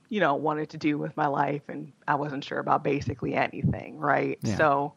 you 0.09 0.21
know, 0.21 0.35
wanted 0.37 0.71
to 0.71 0.79
do 0.79 0.99
with 0.99 1.17
my 1.17 1.27
life, 1.27 1.63
and 1.69 1.93
I 2.07 2.15
wasn't 2.17 2.45
sure 2.45 2.59
about 2.59 2.85
basically 2.85 3.35
anything, 3.35 3.99
right? 3.99 4.39
Yeah. 4.43 4.57
So, 4.57 4.95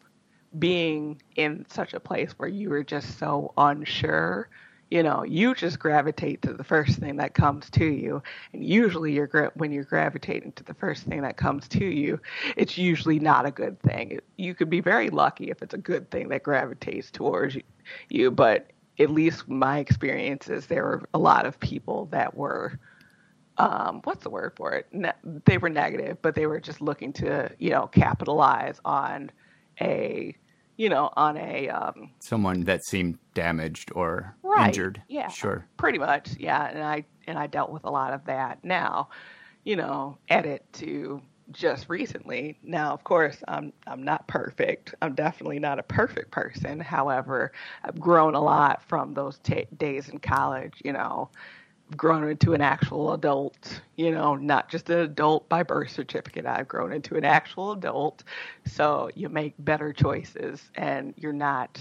being 0.57 1.21
in 1.35 1.65
such 1.69 1.93
a 1.93 1.99
place 1.99 2.33
where 2.37 2.49
you 2.49 2.69
were 2.69 2.83
just 2.83 3.17
so 3.19 3.53
unsure, 3.57 4.49
you 4.91 5.01
know, 5.01 5.23
you 5.23 5.55
just 5.55 5.79
gravitate 5.79 6.41
to 6.43 6.53
the 6.53 6.63
first 6.63 6.99
thing 6.99 7.15
that 7.17 7.33
comes 7.33 7.69
to 7.71 7.85
you. 7.85 8.21
And 8.53 8.63
usually, 8.63 9.13
you're 9.13 9.27
gra- 9.27 9.51
when 9.55 9.71
you're 9.71 9.83
gravitating 9.83 10.51
to 10.53 10.63
the 10.63 10.73
first 10.75 11.03
thing 11.03 11.21
that 11.23 11.37
comes 11.37 11.67
to 11.69 11.85
you, 11.85 12.19
it's 12.55 12.77
usually 12.77 13.19
not 13.19 13.45
a 13.45 13.51
good 13.51 13.79
thing. 13.81 14.19
You 14.37 14.53
could 14.53 14.69
be 14.69 14.81
very 14.81 15.09
lucky 15.09 15.49
if 15.49 15.61
it's 15.61 15.73
a 15.73 15.79
good 15.79 16.11
thing 16.11 16.29
that 16.29 16.43
gravitates 16.43 17.09
towards 17.09 17.57
you, 18.09 18.31
but 18.31 18.71
at 18.99 19.09
least 19.09 19.47
my 19.49 19.79
experiences, 19.79 20.67
there 20.67 20.83
were 20.83 21.09
a 21.13 21.19
lot 21.19 21.45
of 21.45 21.59
people 21.59 22.07
that 22.11 22.35
were. 22.35 22.79
Um, 23.57 24.01
what's 24.03 24.21
the 24.21 24.29
word 24.29 24.51
for 24.57 24.73
it? 24.73 24.85
Ne- 24.91 25.13
they 25.45 25.57
were 25.57 25.69
negative, 25.69 26.17
but 26.21 26.35
they 26.35 26.45
were 26.45 26.59
just 26.59 26.81
looking 26.81 27.13
to, 27.13 27.49
you 27.57 27.69
know, 27.69 27.87
capitalize 27.87 28.81
on 28.83 29.31
a 29.79 30.35
you 30.77 30.89
know, 30.89 31.09
on 31.15 31.37
a 31.37 31.69
um, 31.69 32.11
someone 32.19 32.61
that 32.61 32.83
seemed 32.83 33.17
damaged 33.33 33.91
or 33.95 34.35
right, 34.43 34.67
injured. 34.67 35.01
Yeah, 35.07 35.29
sure, 35.29 35.65
pretty 35.77 35.99
much. 35.99 36.35
Yeah, 36.37 36.67
and 36.67 36.83
I 36.83 37.05
and 37.27 37.37
I 37.37 37.47
dealt 37.47 37.71
with 37.71 37.83
a 37.85 37.91
lot 37.91 38.13
of 38.13 38.25
that. 38.25 38.63
Now, 38.63 39.09
you 39.63 39.75
know, 39.75 40.17
edit 40.29 40.65
to 40.73 41.21
just 41.51 41.87
recently. 41.89 42.57
Now, 42.63 42.93
of 42.93 43.03
course, 43.03 43.43
I'm 43.47 43.71
I'm 43.87 44.03
not 44.03 44.27
perfect. 44.27 44.95
I'm 45.01 45.13
definitely 45.13 45.59
not 45.59 45.79
a 45.79 45.83
perfect 45.83 46.31
person. 46.31 46.79
However, 46.79 47.51
I've 47.83 47.99
grown 47.99 48.35
a 48.35 48.41
lot 48.41 48.81
from 48.83 49.13
those 49.13 49.39
t- 49.39 49.67
days 49.77 50.09
in 50.09 50.19
college. 50.19 50.73
You 50.83 50.93
know, 50.93 51.29
grown 51.95 52.27
into 52.27 52.53
an 52.53 52.61
actual 52.61 53.13
adult, 53.13 53.81
you 53.95 54.11
know, 54.11 54.35
not 54.35 54.69
just 54.69 54.89
an 54.89 54.99
adult 54.99 55.47
by 55.49 55.63
birth 55.63 55.91
certificate. 55.91 56.45
I've 56.45 56.67
grown 56.67 56.91
into 56.91 57.15
an 57.15 57.23
actual 57.23 57.73
adult. 57.73 58.23
So 58.65 59.09
you 59.15 59.29
make 59.29 59.53
better 59.59 59.93
choices 59.93 60.63
and 60.75 61.13
you're 61.17 61.33
not, 61.33 61.79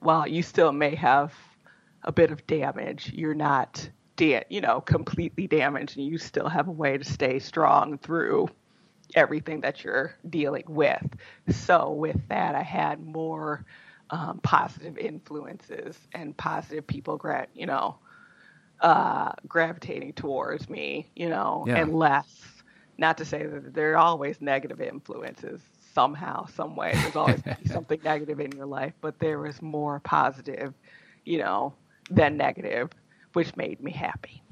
while 0.00 0.26
you 0.26 0.42
still 0.42 0.72
may 0.72 0.94
have 0.96 1.32
a 2.02 2.12
bit 2.12 2.30
of 2.30 2.46
damage, 2.46 3.12
you're 3.14 3.34
not, 3.34 3.88
da- 4.16 4.44
you 4.50 4.60
know, 4.60 4.80
completely 4.80 5.46
damaged 5.46 5.96
and 5.96 6.06
you 6.06 6.18
still 6.18 6.48
have 6.48 6.68
a 6.68 6.72
way 6.72 6.98
to 6.98 7.04
stay 7.04 7.38
strong 7.38 7.98
through 7.98 8.48
everything 9.14 9.60
that 9.62 9.84
you're 9.84 10.14
dealing 10.28 10.64
with. 10.68 11.06
So 11.48 11.90
with 11.90 12.20
that, 12.28 12.54
I 12.54 12.62
had 12.62 13.04
more 13.04 13.64
um, 14.10 14.40
positive 14.42 14.98
influences 14.98 15.98
and 16.12 16.36
positive 16.36 16.86
people, 16.86 17.20
you 17.54 17.66
know, 17.66 17.96
uh, 18.82 19.32
gravitating 19.46 20.12
towards 20.12 20.68
me, 20.68 21.08
you 21.14 21.28
know, 21.28 21.64
yeah. 21.66 21.78
and 21.78 21.94
less. 21.94 22.26
Not 22.98 23.16
to 23.18 23.24
say 23.24 23.46
that 23.46 23.74
there 23.74 23.92
are 23.92 23.96
always 23.96 24.40
negative 24.40 24.80
influences 24.80 25.60
somehow, 25.94 26.46
some 26.46 26.76
way. 26.76 26.92
There's 26.94 27.16
always 27.16 27.42
something 27.66 28.00
negative 28.04 28.40
in 28.40 28.52
your 28.52 28.66
life, 28.66 28.92
but 29.00 29.18
there 29.18 29.38
was 29.38 29.62
more 29.62 30.00
positive, 30.00 30.74
you 31.24 31.38
know, 31.38 31.74
than 32.10 32.36
negative, 32.36 32.90
which 33.32 33.56
made 33.56 33.80
me 33.82 33.92
happy. 33.92 34.42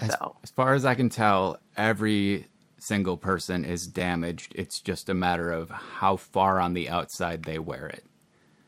As, 0.00 0.12
so, 0.12 0.36
as 0.44 0.50
far 0.50 0.74
as 0.74 0.84
I 0.84 0.94
can 0.94 1.08
tell, 1.08 1.58
every 1.76 2.46
single 2.78 3.16
person 3.16 3.64
is 3.64 3.86
damaged. 3.86 4.52
It's 4.54 4.80
just 4.80 5.08
a 5.08 5.14
matter 5.14 5.50
of 5.50 5.70
how 5.70 6.16
far 6.16 6.60
on 6.60 6.74
the 6.74 6.88
outside 6.88 7.42
they 7.42 7.58
wear 7.58 7.88
it. 7.88 8.04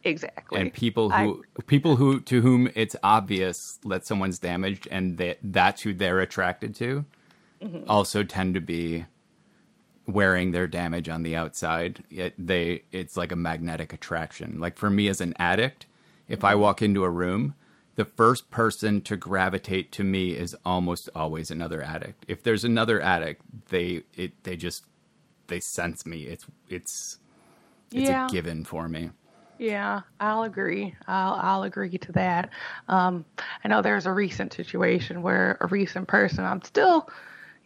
Exactly. 0.02 0.60
And 0.60 0.72
people 0.72 1.10
who 1.10 1.44
I, 1.58 1.62
people 1.62 1.96
who 1.96 2.20
to 2.20 2.40
whom 2.40 2.70
it's 2.74 2.96
obvious 3.02 3.78
that 3.84 4.06
someone's 4.06 4.38
damaged 4.38 4.88
and 4.90 5.18
that 5.18 5.38
that's 5.42 5.82
who 5.82 5.92
they're 5.92 6.20
attracted 6.20 6.74
to 6.76 7.04
mm-hmm. 7.62 7.88
also 7.88 8.22
tend 8.22 8.54
to 8.54 8.60
be 8.60 9.06
wearing 10.06 10.50
their 10.50 10.66
damage 10.66 11.08
on 11.08 11.22
the 11.22 11.36
outside. 11.36 12.04
It, 12.10 12.34
they 12.38 12.84
it's 12.92 13.16
like 13.16 13.32
a 13.32 13.36
magnetic 13.36 13.92
attraction. 13.92 14.58
Like 14.58 14.76
for 14.76 14.90
me 14.90 15.08
as 15.08 15.20
an 15.20 15.34
addict, 15.38 15.86
if 16.28 16.38
mm-hmm. 16.38 16.46
I 16.46 16.54
walk 16.54 16.82
into 16.82 17.04
a 17.04 17.10
room, 17.10 17.54
the 17.96 18.04
first 18.04 18.50
person 18.50 19.02
to 19.02 19.16
gravitate 19.16 19.92
to 19.92 20.04
me 20.04 20.30
is 20.30 20.56
almost 20.64 21.08
always 21.14 21.50
another 21.50 21.82
addict. 21.82 22.24
If 22.28 22.42
there's 22.42 22.64
another 22.64 23.00
addict, 23.00 23.42
they 23.68 24.04
it 24.14 24.42
they 24.44 24.56
just 24.56 24.84
they 25.48 25.60
sense 25.60 26.06
me. 26.06 26.22
It's 26.22 26.46
it's 26.68 27.18
it's 27.92 28.08
yeah. 28.08 28.26
a 28.26 28.30
given 28.30 28.64
for 28.64 28.88
me. 28.88 29.10
Yeah, 29.60 30.00
I'll 30.18 30.44
agree. 30.44 30.96
I'll 31.06 31.34
I'll 31.34 31.62
agree 31.64 31.98
to 31.98 32.12
that. 32.12 32.48
Um, 32.88 33.26
I 33.62 33.68
know 33.68 33.82
there's 33.82 34.06
a 34.06 34.12
recent 34.12 34.54
situation 34.54 35.20
where 35.22 35.58
a 35.60 35.66
recent 35.66 36.08
person 36.08 36.44
I'm 36.44 36.62
still, 36.62 37.08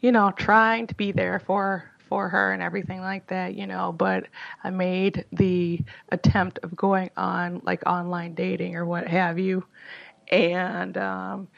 you 0.01 0.13
know, 0.13 0.33
trying 0.33 0.89
to 0.89 0.95
be 0.97 1.13
there 1.13 1.41
for 1.41 1.91
for 2.09 2.29
her 2.31 2.53
and 2.53 2.63
everything 2.63 3.01
like 3.01 3.29
that, 3.29 3.55
you 3.55 3.67
know, 3.69 3.93
but 3.93 4.27
I 4.65 4.71
made 4.71 5.25
the 5.33 5.81
attempt 6.11 6.59
of 6.65 6.77
going 6.77 7.11
on 7.17 7.63
like 7.65 7.83
online 7.87 8.35
dating 8.35 8.77
or 8.77 8.87
what 8.87 9.09
have 9.09 9.39
you. 9.39 9.65
And 10.33 10.97
um 10.99 11.49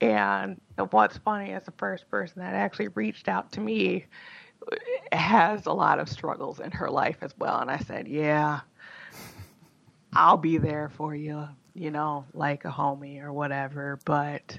and 0.00 0.60
what's 0.90 1.18
funny 1.18 1.52
is 1.52 1.64
the 1.64 1.72
first 1.72 2.08
person 2.10 2.40
that 2.40 2.54
actually 2.54 2.88
reached 2.88 3.28
out 3.28 3.52
to 3.52 3.60
me 3.60 4.06
has 5.12 5.66
a 5.66 5.72
lot 5.72 5.98
of 5.98 6.08
struggles 6.08 6.60
in 6.60 6.70
her 6.72 6.90
life 6.90 7.18
as 7.22 7.34
well. 7.38 7.60
And 7.60 7.70
I 7.70 7.78
said, 7.78 8.08
Yeah, 8.08 8.60
I'll 10.16 10.38
be 10.38 10.58
there 10.58 10.88
for 10.88 11.14
you, 11.14 11.46
you 11.74 11.90
know, 11.90 12.24
like 12.32 12.64
a 12.64 12.70
homie 12.70 13.22
or 13.22 13.32
whatever, 13.32 13.98
but 14.04 14.58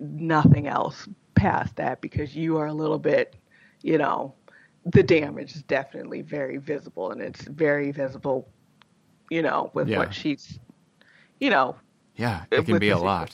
nothing 0.00 0.66
else 0.66 1.08
past 1.34 1.76
that 1.76 2.00
because 2.00 2.34
you 2.34 2.58
are 2.58 2.66
a 2.66 2.72
little 2.72 2.98
bit, 2.98 3.36
you 3.82 3.96
know, 3.96 4.34
the 4.84 5.02
damage 5.02 5.54
is 5.54 5.62
definitely 5.62 6.22
very 6.22 6.56
visible 6.56 7.12
and 7.12 7.20
it's 7.20 7.42
very 7.42 7.92
visible, 7.92 8.48
you 9.30 9.42
know, 9.42 9.70
with 9.72 9.88
yeah. 9.88 9.98
what 9.98 10.12
she's, 10.12 10.58
you 11.40 11.50
know. 11.50 11.76
Yeah, 12.16 12.44
it 12.50 12.60
eh, 12.60 12.62
can 12.62 12.78
be 12.78 12.90
a 12.90 12.98
lot. 12.98 13.32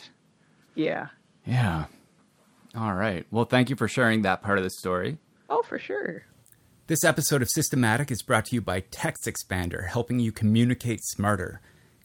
Yeah. 0.75 1.09
Yeah. 1.47 1.87
All 2.77 2.95
right. 2.95 3.27
Well, 3.31 3.45
thank 3.45 3.71
you 3.71 3.77
for 3.77 3.89
sharing 3.89 4.23
that 4.23 4.43
part 4.43 4.59
of 4.59 4.65
the 4.65 4.71
story. 4.71 5.19
Oh, 5.49 5.63
for 5.63 5.79
sure. 5.79 6.25
This 6.87 7.03
episode 7.03 7.41
of 7.41 7.49
Systematic 7.49 8.11
is 8.11 8.21
brought 8.21 8.45
to 8.47 8.57
you 8.57 8.61
by 8.61 8.83
TextExpander, 8.83 9.87
helping 9.87 10.19
you 10.19 10.33
communicate 10.33 11.03
smarter. 11.03 11.63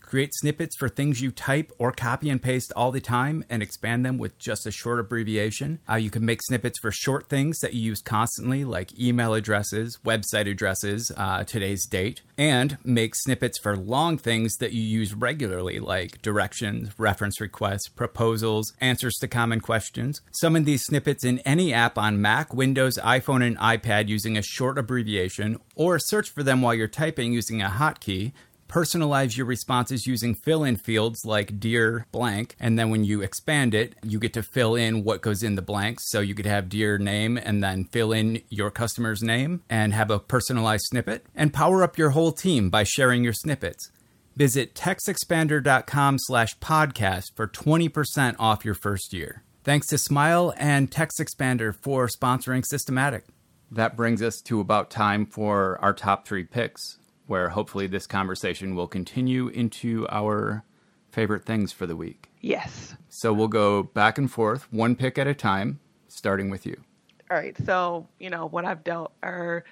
Create 0.09 0.33
snippets 0.33 0.75
for 0.75 0.89
things 0.89 1.21
you 1.21 1.29
type 1.29 1.71
or 1.77 1.91
copy 1.91 2.31
and 2.31 2.41
paste 2.41 2.73
all 2.75 2.91
the 2.91 2.99
time 2.99 3.45
and 3.47 3.61
expand 3.61 4.03
them 4.03 4.17
with 4.17 4.39
just 4.39 4.65
a 4.65 4.71
short 4.71 4.99
abbreviation. 4.99 5.77
Uh, 5.87 5.97
you 5.97 6.09
can 6.09 6.25
make 6.25 6.41
snippets 6.41 6.79
for 6.79 6.91
short 6.91 7.29
things 7.29 7.59
that 7.59 7.75
you 7.75 7.81
use 7.81 8.01
constantly, 8.01 8.65
like 8.65 8.99
email 8.99 9.35
addresses, 9.35 9.99
website 10.03 10.49
addresses, 10.49 11.11
uh, 11.15 11.43
today's 11.43 11.85
date, 11.85 12.23
and 12.39 12.79
make 12.83 13.13
snippets 13.13 13.59
for 13.59 13.77
long 13.77 14.17
things 14.17 14.55
that 14.57 14.73
you 14.73 14.81
use 14.81 15.13
regularly, 15.13 15.79
like 15.79 16.19
directions, 16.23 16.89
reference 16.97 17.39
requests, 17.39 17.87
proposals, 17.87 18.73
answers 18.81 19.13
to 19.17 19.27
common 19.27 19.61
questions. 19.61 20.21
Summon 20.31 20.63
these 20.63 20.83
snippets 20.83 21.23
in 21.23 21.37
any 21.39 21.71
app 21.71 21.99
on 21.99 22.19
Mac, 22.19 22.51
Windows, 22.51 22.97
iPhone, 23.03 23.45
and 23.45 23.59
iPad 23.59 24.07
using 24.07 24.35
a 24.35 24.41
short 24.41 24.79
abbreviation, 24.79 25.59
or 25.75 25.99
search 25.99 26.31
for 26.31 26.41
them 26.41 26.63
while 26.63 26.73
you're 26.73 26.87
typing 26.87 27.31
using 27.31 27.61
a 27.61 27.69
hotkey 27.69 28.31
personalize 28.69 29.35
your 29.35 29.47
responses 29.47 30.07
using 30.07 30.35
fill 30.35 30.63
in 30.63 30.77
fields 30.77 31.25
like 31.25 31.59
dear 31.59 32.05
blank. 32.11 32.55
And 32.59 32.79
then 32.79 32.89
when 32.89 33.03
you 33.03 33.21
expand 33.21 33.73
it, 33.73 33.95
you 34.03 34.19
get 34.19 34.33
to 34.33 34.43
fill 34.43 34.75
in 34.75 35.03
what 35.03 35.21
goes 35.21 35.43
in 35.43 35.55
the 35.55 35.61
blanks. 35.61 36.09
So 36.09 36.21
you 36.21 36.35
could 36.35 36.45
have 36.45 36.69
dear 36.69 36.97
name 36.97 37.37
and 37.37 37.61
then 37.61 37.85
fill 37.85 38.13
in 38.13 38.41
your 38.49 38.71
customer's 38.71 39.21
name 39.21 39.63
and 39.69 39.93
have 39.93 40.11
a 40.11 40.19
personalized 40.19 40.85
snippet. 40.85 41.25
And 41.35 41.53
power 41.53 41.83
up 41.83 41.97
your 41.97 42.11
whole 42.11 42.31
team 42.31 42.69
by 42.69 42.83
sharing 42.83 43.23
your 43.23 43.33
snippets. 43.33 43.91
Visit 44.35 44.75
textexpander.com 44.75 46.17
slash 46.19 46.57
podcast 46.59 47.35
for 47.35 47.47
20% 47.47 48.35
off 48.39 48.63
your 48.63 48.75
first 48.75 49.11
year. 49.11 49.43
Thanks 49.63 49.87
to 49.87 49.97
Smile 49.97 50.53
and 50.57 50.89
TextExpander 50.89 51.75
for 51.75 52.07
sponsoring 52.07 52.63
Systematic. 52.65 53.25
That 53.71 53.97
brings 53.97 54.21
us 54.21 54.39
to 54.45 54.61
about 54.61 54.89
time 54.89 55.25
for 55.25 55.77
our 55.81 55.93
top 55.93 56.25
three 56.25 56.43
picks 56.43 56.98
where 57.29 57.49
hopefully 57.49 57.87
this 57.87 58.07
conversation 58.07 58.75
will 58.75 58.87
continue 58.87 59.47
into 59.49 60.07
our 60.09 60.63
favorite 61.11 61.45
things 61.45 61.71
for 61.71 61.85
the 61.85 61.95
week. 61.95 62.29
Yes. 62.41 62.95
So 63.07 63.33
we'll 63.33 63.47
go 63.47 63.83
back 63.83 64.17
and 64.17 64.29
forth, 64.29 64.71
one 64.71 64.95
pick 64.95 65.17
at 65.17 65.27
a 65.27 65.33
time, 65.33 65.79
starting 66.07 66.49
with 66.49 66.65
you. 66.65 66.81
All 67.29 67.37
right. 67.37 67.55
So, 67.65 68.07
you 68.19 68.29
know, 68.29 68.47
what 68.47 68.65
I've 68.65 68.83
dealt 68.83 69.13
are 69.21 69.63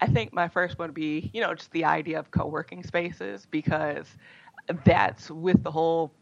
I 0.00 0.06
think 0.06 0.32
my 0.32 0.48
first 0.48 0.78
one 0.78 0.88
would 0.88 0.94
be, 0.94 1.30
you 1.32 1.40
know, 1.40 1.54
just 1.54 1.70
the 1.72 1.84
idea 1.84 2.18
of 2.18 2.30
co-working 2.30 2.82
spaces 2.82 3.46
because 3.50 4.06
that's 4.84 5.30
with 5.30 5.62
the 5.62 5.70
whole 5.70 6.12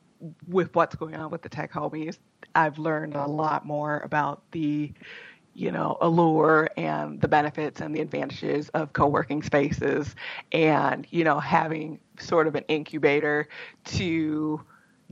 with 0.49 0.75
what's 0.75 0.95
going 0.95 1.17
on 1.17 1.31
with 1.31 1.43
the 1.43 1.49
tech 1.49 1.73
homies, 1.73 2.19
I've 2.55 2.79
learned 2.79 3.15
a 3.15 3.27
lot 3.27 3.67
more 3.67 4.01
about 4.01 4.43
the 4.53 4.93
you 5.55 5.71
know, 5.71 5.97
allure 6.01 6.69
and 6.77 7.21
the 7.21 7.29
benefits 7.29 7.81
and 7.81 7.95
the 7.95 8.01
advantages 8.01 8.69
of 8.71 8.93
co-working 8.93 9.43
spaces 9.43 10.15
and, 10.53 11.07
you 11.11 11.25
know, 11.25 11.39
having 11.39 12.01
sort 12.19 12.47
of 12.47 12.55
an 12.55 12.65
incubator 12.69 13.49
to 13.85 14.61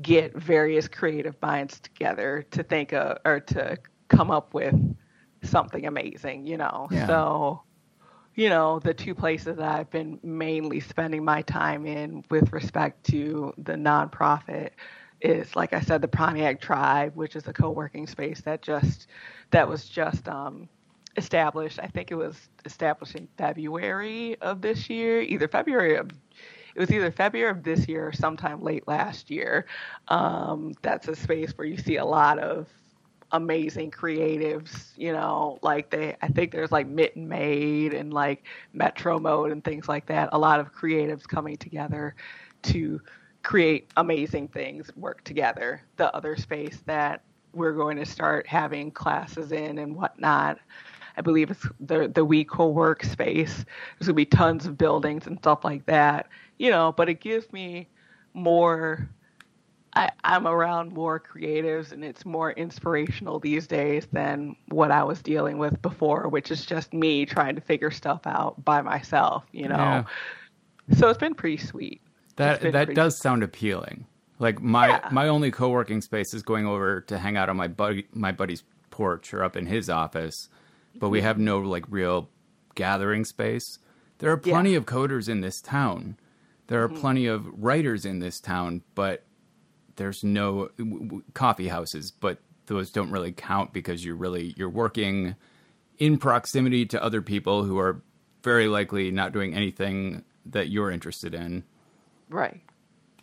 get 0.01 0.35
various 0.35 0.89
creative 0.89 1.35
minds 1.43 1.79
together 1.81 2.47
to 2.51 2.63
think 2.63 2.93
of 2.93 3.19
or 3.25 3.41
to 3.41 3.77
come 4.09 4.31
up 4.31 4.55
with 4.55 4.75
something 5.43 5.87
amazing, 5.87 6.47
you 6.47 6.57
know. 6.57 6.89
Yeah. 6.91 7.07
So, 7.07 7.63
you 8.35 8.49
know, 8.49 8.79
the 8.79 8.95
two 8.95 9.15
places 9.15 9.57
that 9.59 9.69
I've 9.69 9.91
been 9.91 10.19
mainly 10.23 10.81
spending 10.81 11.25
my 11.25 11.43
time 11.43 11.85
in 11.85 12.25
with 12.31 12.53
respect 12.53 13.05
to 13.09 13.53
the 13.59 13.75
nonprofit 13.75 14.71
is 15.21 15.55
like 15.57 15.73
I 15.73 15.81
said, 15.81 16.03
the 16.03 16.09
Pontiac 16.09 16.61
Tribe, 16.61 17.15
which 17.17 17.37
is 17.37 17.47
a 17.47 17.53
co-working 17.53 18.07
space 18.07 18.41
that 18.43 18.63
just 18.63 19.09
that 19.51 19.69
was 19.69 19.89
just 19.89 20.29
um, 20.29 20.69
established. 21.17 21.79
I 21.83 21.87
think 21.87 22.11
it 22.11 22.17
was 22.17 22.49
established 22.65 23.15
in 23.15 23.29
February 23.37 24.37
of 24.41 24.61
this 24.61 24.89
year, 24.89 25.21
either 25.23 25.49
February 25.49 25.97
of 25.97 26.11
it 26.75 26.79
was 26.79 26.91
either 26.91 27.11
February 27.11 27.51
of 27.51 27.65
this 27.65 27.89
year 27.89 28.09
or 28.09 28.13
sometime 28.13 28.63
late 28.63 28.87
last 28.87 29.31
year. 29.31 29.67
Um, 30.09 30.73
that's 30.83 31.09
a 31.09 31.17
space 31.17 31.53
where 31.57 31.67
you 31.67 31.77
see 31.77 31.97
a 31.97 32.05
lot 32.05 32.39
of 32.39 32.69
amazing 33.33 33.91
creatives, 33.91 34.93
you 34.97 35.13
know, 35.13 35.59
like 35.63 35.91
they 35.91 36.17
I 36.23 36.29
think 36.29 36.53
there's 36.53 36.73
like 36.73 36.87
Mitten 36.87 37.29
Made 37.29 37.95
and 37.95 38.13
like 38.13 38.45
Metro 38.73 39.19
Mode 39.19 39.53
and 39.53 39.63
things 39.65 39.89
like 39.89 40.07
that. 40.07 40.31
A 40.33 40.39
lot 40.39 40.61
of 40.61 40.73
creatives 40.75 41.27
coming 41.27 41.57
together 41.57 42.15
to 42.63 43.01
create 43.43 43.91
amazing 43.97 44.49
things 44.49 44.91
work 44.97 45.25
together. 45.25 45.83
The 45.97 46.15
other 46.15 46.37
space 46.37 46.79
that 46.87 47.23
we're 47.53 47.73
going 47.73 47.97
to 47.97 48.07
start 48.07 48.47
having 48.47 48.91
classes 48.91 49.53
in 49.53 49.79
and 49.79 49.97
whatnot. 49.97 50.59
I 51.17 51.23
believe 51.23 51.51
it's 51.51 51.67
the 51.81 52.09
the 52.09 52.25
We 52.25 52.45
Co-work 52.45 53.05
space. 53.05 53.57
There's 53.99 54.07
gonna 54.07 54.15
be 54.15 54.25
tons 54.25 54.67
of 54.67 54.79
buildings 54.79 55.27
and 55.27 55.39
stuff 55.39 55.65
like 55.65 55.85
that, 55.87 56.29
you 56.59 56.71
know. 56.71 56.93
But 56.97 57.09
it 57.09 57.21
gives 57.21 57.53
me 57.53 57.89
more. 58.33 59.09
I, 59.93 60.11
I'm 60.23 60.47
around 60.47 60.93
more 60.93 61.19
creatives, 61.19 61.91
and 61.91 62.05
it's 62.05 62.25
more 62.25 62.53
inspirational 62.53 63.41
these 63.41 63.67
days 63.67 64.07
than 64.13 64.55
what 64.69 64.93
I 64.93 65.03
was 65.03 65.21
dealing 65.21 65.59
with 65.59 65.83
before, 65.83 66.29
which 66.29 66.53
is 66.53 66.65
just 66.65 66.95
me 66.95 67.27
trying 67.27 67.57
to 67.57 67.61
figure 67.61 67.91
stuff 67.91 68.21
out 68.25 68.65
by 68.65 68.83
myself, 68.83 69.45
you 69.51 69.67
know. 69.67 69.77
Yeah. 69.77 70.05
So 70.97 71.09
it's 71.09 71.19
been 71.19 71.35
pretty 71.35 71.59
sweet. 71.59 72.01
That 72.41 72.73
that 72.73 72.95
does 72.95 73.19
sound 73.19 73.43
appealing. 73.43 74.07
Like 74.39 74.61
my 74.61 74.89
yeah. 74.89 75.09
my 75.13 75.29
only 75.29 75.51
co-working 75.51 76.01
space 76.01 76.35
is 76.35 76.43
going 76.43 76.67
over 76.67 77.03
to 77.03 77.19
hang 77.19 77.37
out 77.37 77.49
on 77.49 77.57
my 77.57 77.69
buddy 77.69 78.07
my 78.13 78.33
buddy's 78.33 78.63
porch 78.91 79.33
or 79.33 79.45
up 79.45 79.57
in 79.57 79.67
his 79.67 79.89
office, 79.89 80.49
but 80.95 81.11
we 81.11 81.21
have 81.21 81.39
no 81.39 81.59
like 81.59 81.85
real 81.89 82.29
gathering 82.75 83.25
space. 83.25 83.79
There 84.19 84.31
are 84.31 84.37
plenty 84.37 84.73
yeah. 84.73 84.79
of 84.79 84.87
coders 84.87 85.29
in 85.29 85.41
this 85.41 85.61
town. 85.61 86.17
There 86.67 86.83
are 86.83 86.89
mm-hmm. 86.89 87.01
plenty 87.01 87.27
of 87.27 87.47
writers 87.63 88.05
in 88.05 88.19
this 88.19 88.41
town, 88.41 88.83
but 88.95 89.25
there's 89.97 90.25
no 90.25 90.71
coffee 91.35 91.69
houses, 91.69 92.11
but 92.11 92.39
those 92.67 92.91
don't 92.91 93.11
really 93.11 93.33
count 93.33 93.73
because 93.73 94.05
you're 94.05 94.17
really 94.17 94.55
you're 94.57 94.71
working 94.71 95.35
in 95.99 96.17
proximity 96.17 96.87
to 96.87 97.03
other 97.03 97.21
people 97.21 97.65
who 97.65 97.79
are 97.79 98.03
very 98.43 98.69
likely 98.69 99.11
not 99.11 99.33
doing 99.33 99.55
anything 99.55 100.25
that 100.47 100.69
you're 100.71 100.91
interested 100.91 101.35
in. 101.35 101.65
Right. 102.31 102.63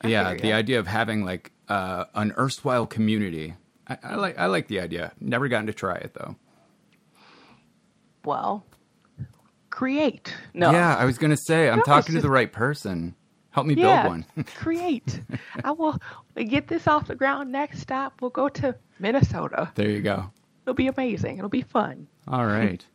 I 0.01 0.09
yeah, 0.09 0.35
the 0.35 0.53
idea 0.53 0.79
of 0.79 0.85
having 0.85 1.25
like 1.25 1.51
uh, 1.69 2.05
an 2.13 2.33
erstwhile 2.37 2.85
community. 2.85 3.55
I, 3.87 3.97
I, 4.03 4.15
like 4.15 4.37
I 4.37 4.45
like 4.45 4.67
the 4.67 4.79
idea. 4.79 5.13
Never 5.19 5.47
gotten 5.47 5.67
to 5.67 5.73
try 5.73 5.95
it 5.95 6.13
though. 6.13 6.35
Well, 8.25 8.65
create. 9.69 10.35
No. 10.53 10.71
Yeah, 10.71 10.95
I 10.95 11.05
was 11.05 11.17
gonna 11.17 11.37
say 11.37 11.69
I'm 11.69 11.79
no, 11.79 11.83
talking 11.83 12.13
just... 12.13 12.17
to 12.17 12.21
the 12.21 12.29
right 12.29 12.51
person. 12.51 13.15
Help 13.51 13.65
me 13.65 13.73
yeah, 13.73 14.03
build 14.03 14.11
one. 14.11 14.45
create. 14.55 15.21
I 15.63 15.71
will 15.71 15.99
get 16.35 16.67
this 16.67 16.87
off 16.87 17.07
the 17.07 17.15
ground. 17.15 17.51
Next 17.51 17.79
stop, 17.79 18.21
we'll 18.21 18.29
go 18.29 18.49
to 18.49 18.75
Minnesota. 18.99 19.71
There 19.73 19.89
you 19.89 20.01
go. 20.01 20.29
It'll 20.63 20.75
be 20.75 20.87
amazing. 20.87 21.39
It'll 21.39 21.49
be 21.49 21.63
fun. 21.63 22.07
All 22.27 22.45
right. 22.45 22.85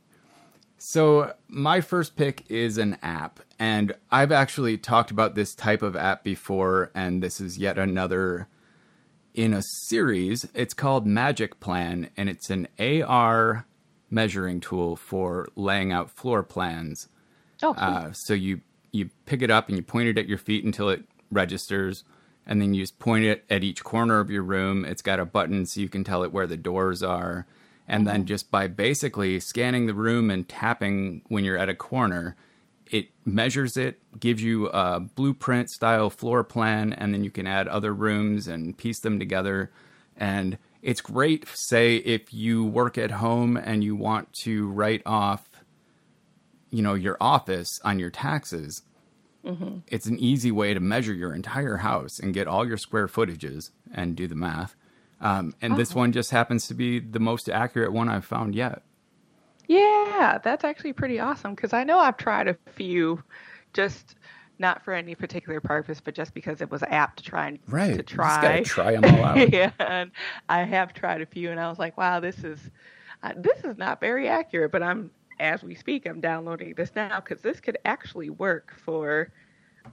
So, 0.85 1.33
my 1.49 1.81
first 1.81 2.17
pick 2.17 2.45
is 2.49 2.77
an 2.77 2.99
app, 3.03 3.39
and 3.59 3.93
I've 4.11 4.33
actually 4.33 4.79
talked 4.79 5.13
about 5.13 5.37
this 5.37 5.55
type 5.55 5.81
of 5.81 5.95
app 5.95 6.25
before, 6.25 6.91
and 6.95 7.23
this 7.23 7.41
is 7.41 7.57
yet 7.57 7.79
another 7.79 8.49
in 9.33 9.55
a 9.55 9.63
series. 9.87 10.49
It's 10.55 10.75
called 10.75 11.07
Magic 11.07 11.61
Plan, 11.61 12.11
and 12.17 12.29
it's 12.29 12.51
an 12.51 12.67
AR 12.81 13.67
measuring 14.11 14.59
tool 14.61 14.97
for 14.97 15.49
laying 15.55 15.93
out 15.93 16.11
floor 16.11 16.43
plans. 16.43 17.09
Oh, 17.63 17.75
cool. 17.75 17.85
uh, 17.85 18.11
so 18.13 18.35
you 18.35 18.61
you 18.91 19.11
pick 19.25 19.41
it 19.41 19.51
up 19.51 19.69
and 19.69 19.77
you 19.77 19.85
point 19.85 20.09
it 20.09 20.19
at 20.19 20.29
your 20.29 20.37
feet 20.37 20.65
until 20.65 20.89
it 20.89 21.05
registers 21.31 22.03
and 22.45 22.61
then 22.61 22.75
you 22.75 22.83
just 22.83 22.99
point 22.99 23.25
it 23.25 23.45
at 23.49 23.63
each 23.63 23.85
corner 23.85 24.19
of 24.21 24.31
your 24.31 24.43
room 24.43 24.85
it's 24.85 25.01
got 25.01 25.19
a 25.19 25.25
button 25.25 25.65
so 25.65 25.81
you 25.81 25.89
can 25.89 26.05
tell 26.05 26.23
it 26.23 26.33
where 26.33 26.47
the 26.47 26.57
doors 26.57 27.03
are 27.03 27.47
and 27.93 28.07
then 28.07 28.25
just 28.25 28.51
by 28.51 28.67
basically 28.67 29.39
scanning 29.39 29.87
the 29.87 29.95
room 29.95 30.31
and 30.31 30.49
tapping 30.49 31.21
when 31.29 31.45
you're 31.45 31.59
at 31.59 31.69
a 31.69 31.75
corner 31.75 32.35
it 32.91 33.09
measures 33.25 33.77
it 33.77 34.01
gives 34.19 34.43
you 34.43 34.69
a 34.69 34.99
blueprint 34.99 35.69
style 35.71 36.11
floor 36.11 36.43
plan 36.43 36.93
and 36.95 37.13
then 37.13 37.23
you 37.23 37.31
can 37.31 37.47
add 37.47 37.69
other 37.69 37.93
rooms 37.93 38.49
and 38.49 38.77
piece 38.79 39.01
them 39.01 39.19
together 39.19 39.71
and 40.17 40.57
it's 40.81 41.01
great 41.01 41.47
say 41.53 41.97
if 41.97 42.33
you 42.33 42.65
work 42.65 42.97
at 42.97 43.11
home 43.11 43.57
and 43.57 43.85
you 43.85 43.95
want 43.95 44.33
to 44.33 44.69
write 44.71 45.03
off 45.05 45.49
you 46.71 46.83
know 46.83 46.95
your 46.95 47.19
office 47.21 47.79
on 47.85 47.99
your 47.99 48.11
taxes 48.11 48.83
mm-hmm. 49.45 49.79
it's 49.87 50.07
an 50.07 50.19
easy 50.19 50.51
way 50.51 50.73
to 50.73 50.81
measure 50.81 51.15
your 51.15 51.35
entire 51.35 51.77
house 51.77 52.19
and 52.19 52.33
get 52.33 52.49
all 52.49 52.67
your 52.67 52.79
square 52.79 53.07
footages 53.07 53.71
and 53.93 54.17
do 54.17 54.27
the 54.27 54.35
math 54.35 54.75
um, 55.23 55.55
and 55.63 55.75
oh. 55.75 55.77
this 55.77 55.95
one 55.95 56.13
just 56.13 56.31
happens 56.31 56.67
to 56.67 56.75
be 56.75 56.99
the 56.99 57.21
most 57.21 57.49
accurate 57.49 57.93
one 57.93 58.09
i've 58.09 58.25
found 58.25 58.55
yet 58.55 58.83
yeah 59.69 60.39
that's 60.43 60.65
actually 60.65 60.93
pretty 60.93 61.19
awesome 61.19 61.55
because 61.55 61.73
i 61.73 61.85
know 61.85 61.99
i've 61.99 62.17
tried 62.17 62.49
a 62.49 62.57
few 62.75 63.23
just 63.73 64.17
not 64.59 64.85
for 64.85 64.95
any 64.95 65.15
particular 65.15 65.61
purpose, 65.61 66.01
but 66.01 66.15
just 66.15 66.33
because 66.33 66.61
it 66.61 66.71
was 66.71 66.83
apt 66.85 67.19
to 67.19 67.25
try 67.25 67.49
and 67.49 67.59
right. 67.69 67.97
to 67.97 68.03
try. 68.03 68.63
try 68.65 68.93
them 68.93 69.05
all 69.05 69.25
out. 69.25 69.53
yeah, 69.53 69.73
and 69.79 70.11
I 70.49 70.63
have 70.63 70.95
tried 70.95 71.21
a 71.21 71.27
few, 71.27 71.51
and 71.51 71.61
I 71.61 71.69
was 71.69 71.79
like, 71.79 71.99
wow, 71.99 72.21
this 72.21 72.39
is 72.45 72.71
uh, 73.23 73.33
this 73.37 73.59
is 73.65 73.77
not 73.77 74.01
very 74.01 74.29
accurate. 74.29 74.73
But 74.73 74.83
I'm 74.83 75.11
as 75.41 75.63
we 75.63 75.75
speak, 75.75 76.07
I'm 76.07 76.21
downloading 76.21 76.75
this 76.75 76.93
now 76.95 77.21
because 77.21 77.43
this 77.43 77.61
could 77.61 77.77
actually 77.85 78.31
work 78.31 78.73
for 78.85 79.31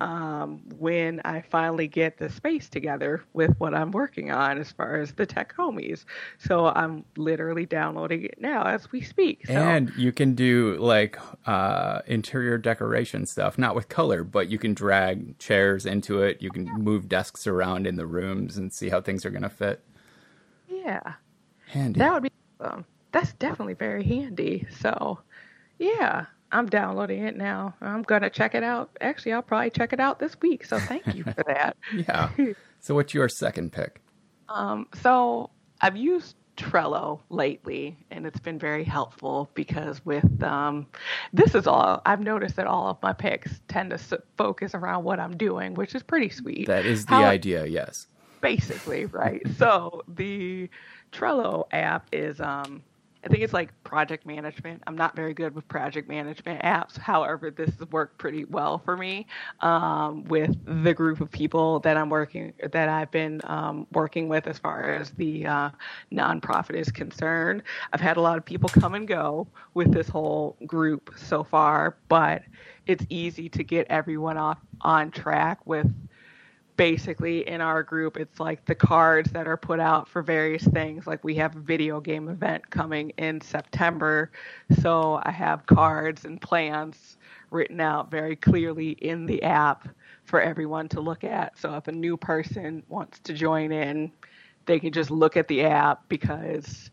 um, 0.01 0.61
when 0.77 1.21
I 1.25 1.41
finally 1.41 1.87
get 1.87 2.17
the 2.17 2.29
space 2.29 2.69
together 2.69 3.23
with 3.33 3.51
what 3.59 3.73
I'm 3.73 3.91
working 3.91 4.31
on 4.31 4.57
as 4.57 4.71
far 4.71 4.95
as 4.95 5.13
the 5.13 5.25
tech 5.25 5.55
homies. 5.55 6.05
So 6.37 6.67
I'm 6.67 7.03
literally 7.17 7.65
downloading 7.65 8.23
it 8.23 8.39
now 8.39 8.63
as 8.63 8.91
we 8.91 9.01
speak. 9.01 9.45
So. 9.47 9.53
And 9.53 9.91
you 9.97 10.11
can 10.11 10.35
do 10.35 10.77
like 10.79 11.17
uh, 11.47 12.01
interior 12.07 12.57
decoration 12.57 13.25
stuff, 13.25 13.57
not 13.57 13.75
with 13.75 13.89
color, 13.89 14.23
but 14.23 14.49
you 14.49 14.57
can 14.57 14.73
drag 14.73 15.37
chairs 15.39 15.85
into 15.85 16.21
it. 16.21 16.41
You 16.41 16.49
can 16.49 16.65
move 16.65 17.09
desks 17.09 17.47
around 17.47 17.87
in 17.87 17.95
the 17.95 18.05
rooms 18.07 18.57
and 18.57 18.71
see 18.71 18.89
how 18.89 19.01
things 19.01 19.25
are 19.25 19.31
going 19.31 19.43
to 19.43 19.49
fit. 19.49 19.83
Yeah. 20.67 21.13
Handy. 21.67 21.99
That 21.99 22.13
would 22.13 22.23
be 22.23 22.31
um, 22.61 22.85
That's 23.11 23.33
definitely 23.33 23.73
very 23.73 24.03
handy. 24.03 24.67
So 24.79 25.19
yeah, 25.77 26.25
I'm 26.51 26.67
downloading 26.67 27.23
it 27.23 27.37
now. 27.37 27.75
I'm 27.81 28.01
going 28.03 28.23
to 28.23 28.29
check 28.29 28.55
it 28.55 28.63
out. 28.63 28.89
Actually, 29.01 29.33
I'll 29.33 29.41
probably 29.41 29.69
check 29.69 29.93
it 29.93 29.99
out 29.99 30.19
this 30.19 30.39
week. 30.41 30.65
So 30.65 30.79
thank 30.79 31.15
you 31.15 31.23
for 31.23 31.43
that. 31.45 31.77
yeah. 31.93 32.29
So 32.79 32.95
what's 32.95 33.13
your 33.13 33.29
second 33.29 33.71
pick? 33.71 34.01
Um, 34.47 34.87
so 35.01 35.51
I've 35.81 35.95
used 35.95 36.35
Trello 36.57 37.21
lately, 37.29 37.97
and 38.11 38.25
it's 38.25 38.39
been 38.39 38.59
very 38.59 38.83
helpful 38.83 39.49
because 39.53 40.03
with 40.05 40.43
um, 40.43 40.87
this 41.31 41.55
is 41.55 41.67
all 41.67 42.01
I've 42.05 42.19
noticed 42.19 42.57
that 42.57 42.67
all 42.67 42.87
of 42.87 42.97
my 43.01 43.13
picks 43.13 43.61
tend 43.67 43.91
to 43.91 44.21
focus 44.37 44.75
around 44.75 45.05
what 45.05 45.19
I'm 45.19 45.37
doing, 45.37 45.73
which 45.75 45.95
is 45.95 46.03
pretty 46.03 46.29
sweet. 46.29 46.67
That 46.67 46.85
is 46.85 47.05
the 47.05 47.13
How, 47.13 47.23
idea, 47.23 47.65
yes. 47.65 48.07
Basically, 48.41 49.05
right. 49.05 49.41
so 49.57 50.03
the 50.07 50.69
Trello 51.11 51.67
app 51.71 52.07
is 52.11 52.41
um, 52.41 52.83
I 53.23 53.27
think 53.27 53.43
it's 53.43 53.53
like 53.53 53.71
project 53.83 54.25
management. 54.25 54.81
I'm 54.87 54.95
not 54.95 55.15
very 55.15 55.33
good 55.33 55.53
with 55.53 55.67
project 55.67 56.07
management 56.07 56.61
apps. 56.61 56.97
However, 56.97 57.51
this 57.51 57.69
has 57.77 57.87
worked 57.91 58.17
pretty 58.17 58.45
well 58.45 58.79
for 58.79 58.95
me 58.95 59.27
um, 59.59 60.23
with 60.25 60.55
the 60.83 60.93
group 60.93 61.19
of 61.19 61.29
people 61.29 61.81
that 61.81 61.97
I'm 61.97 62.09
working 62.09 62.53
that 62.71 62.87
I've 62.87 63.11
been 63.11 63.41
um, 63.43 63.87
working 63.91 64.29
with 64.29 64.47
as 64.47 64.57
far 64.57 64.93
as 64.93 65.11
the 65.11 65.45
uh, 65.45 65.69
nonprofit 66.13 66.75
is 66.75 66.91
concerned. 66.91 67.63
I've 67.91 68.01
had 68.01 68.15
a 68.15 68.21
lot 68.21 68.37
of 68.37 68.45
people 68.45 68.69
come 68.69 68.95
and 68.95 69.07
go 69.07 69.47
with 69.73 69.91
this 69.91 70.07
whole 70.07 70.55
group 70.65 71.13
so 71.17 71.43
far, 71.43 71.97
but 72.07 72.43
it's 72.87 73.05
easy 73.09 73.49
to 73.49 73.63
get 73.63 73.85
everyone 73.89 74.37
off 74.37 74.59
on 74.81 75.11
track 75.11 75.59
with 75.65 75.87
basically 76.79 77.45
in 77.45 77.59
our 77.59 77.83
group 77.83 78.15
it's 78.15 78.39
like 78.39 78.63
the 78.63 78.73
cards 78.73 79.29
that 79.31 79.49
are 79.49 79.57
put 79.57 79.81
out 79.81 80.07
for 80.07 80.21
various 80.21 80.63
things. 80.63 81.05
Like 81.05 81.21
we 81.25 81.35
have 81.35 81.57
a 81.57 81.59
video 81.59 81.99
game 81.99 82.29
event 82.29 82.69
coming 82.69 83.11
in 83.17 83.41
september 83.41 84.31
so 84.81 85.19
i 85.23 85.29
have 85.29 85.65
cards 85.65 86.23
and 86.23 86.39
plans 86.39 87.17
written 87.51 87.81
out 87.81 88.09
very 88.09 88.37
clearly 88.37 88.91
in 88.91 89.25
the 89.25 89.43
app 89.43 89.89
for 90.23 90.39
everyone 90.39 90.87
to 90.87 91.01
look 91.01 91.25
at. 91.25 91.57
So 91.57 91.75
if 91.75 91.89
a 91.89 91.91
new 91.91 92.15
person 92.15 92.81
wants 92.87 93.19
to 93.21 93.33
join 93.33 93.73
in 93.73 94.09
they 94.65 94.79
can 94.79 94.93
just 94.93 95.11
look 95.11 95.35
at 95.35 95.49
the 95.49 95.63
app 95.63 96.07
because 96.07 96.91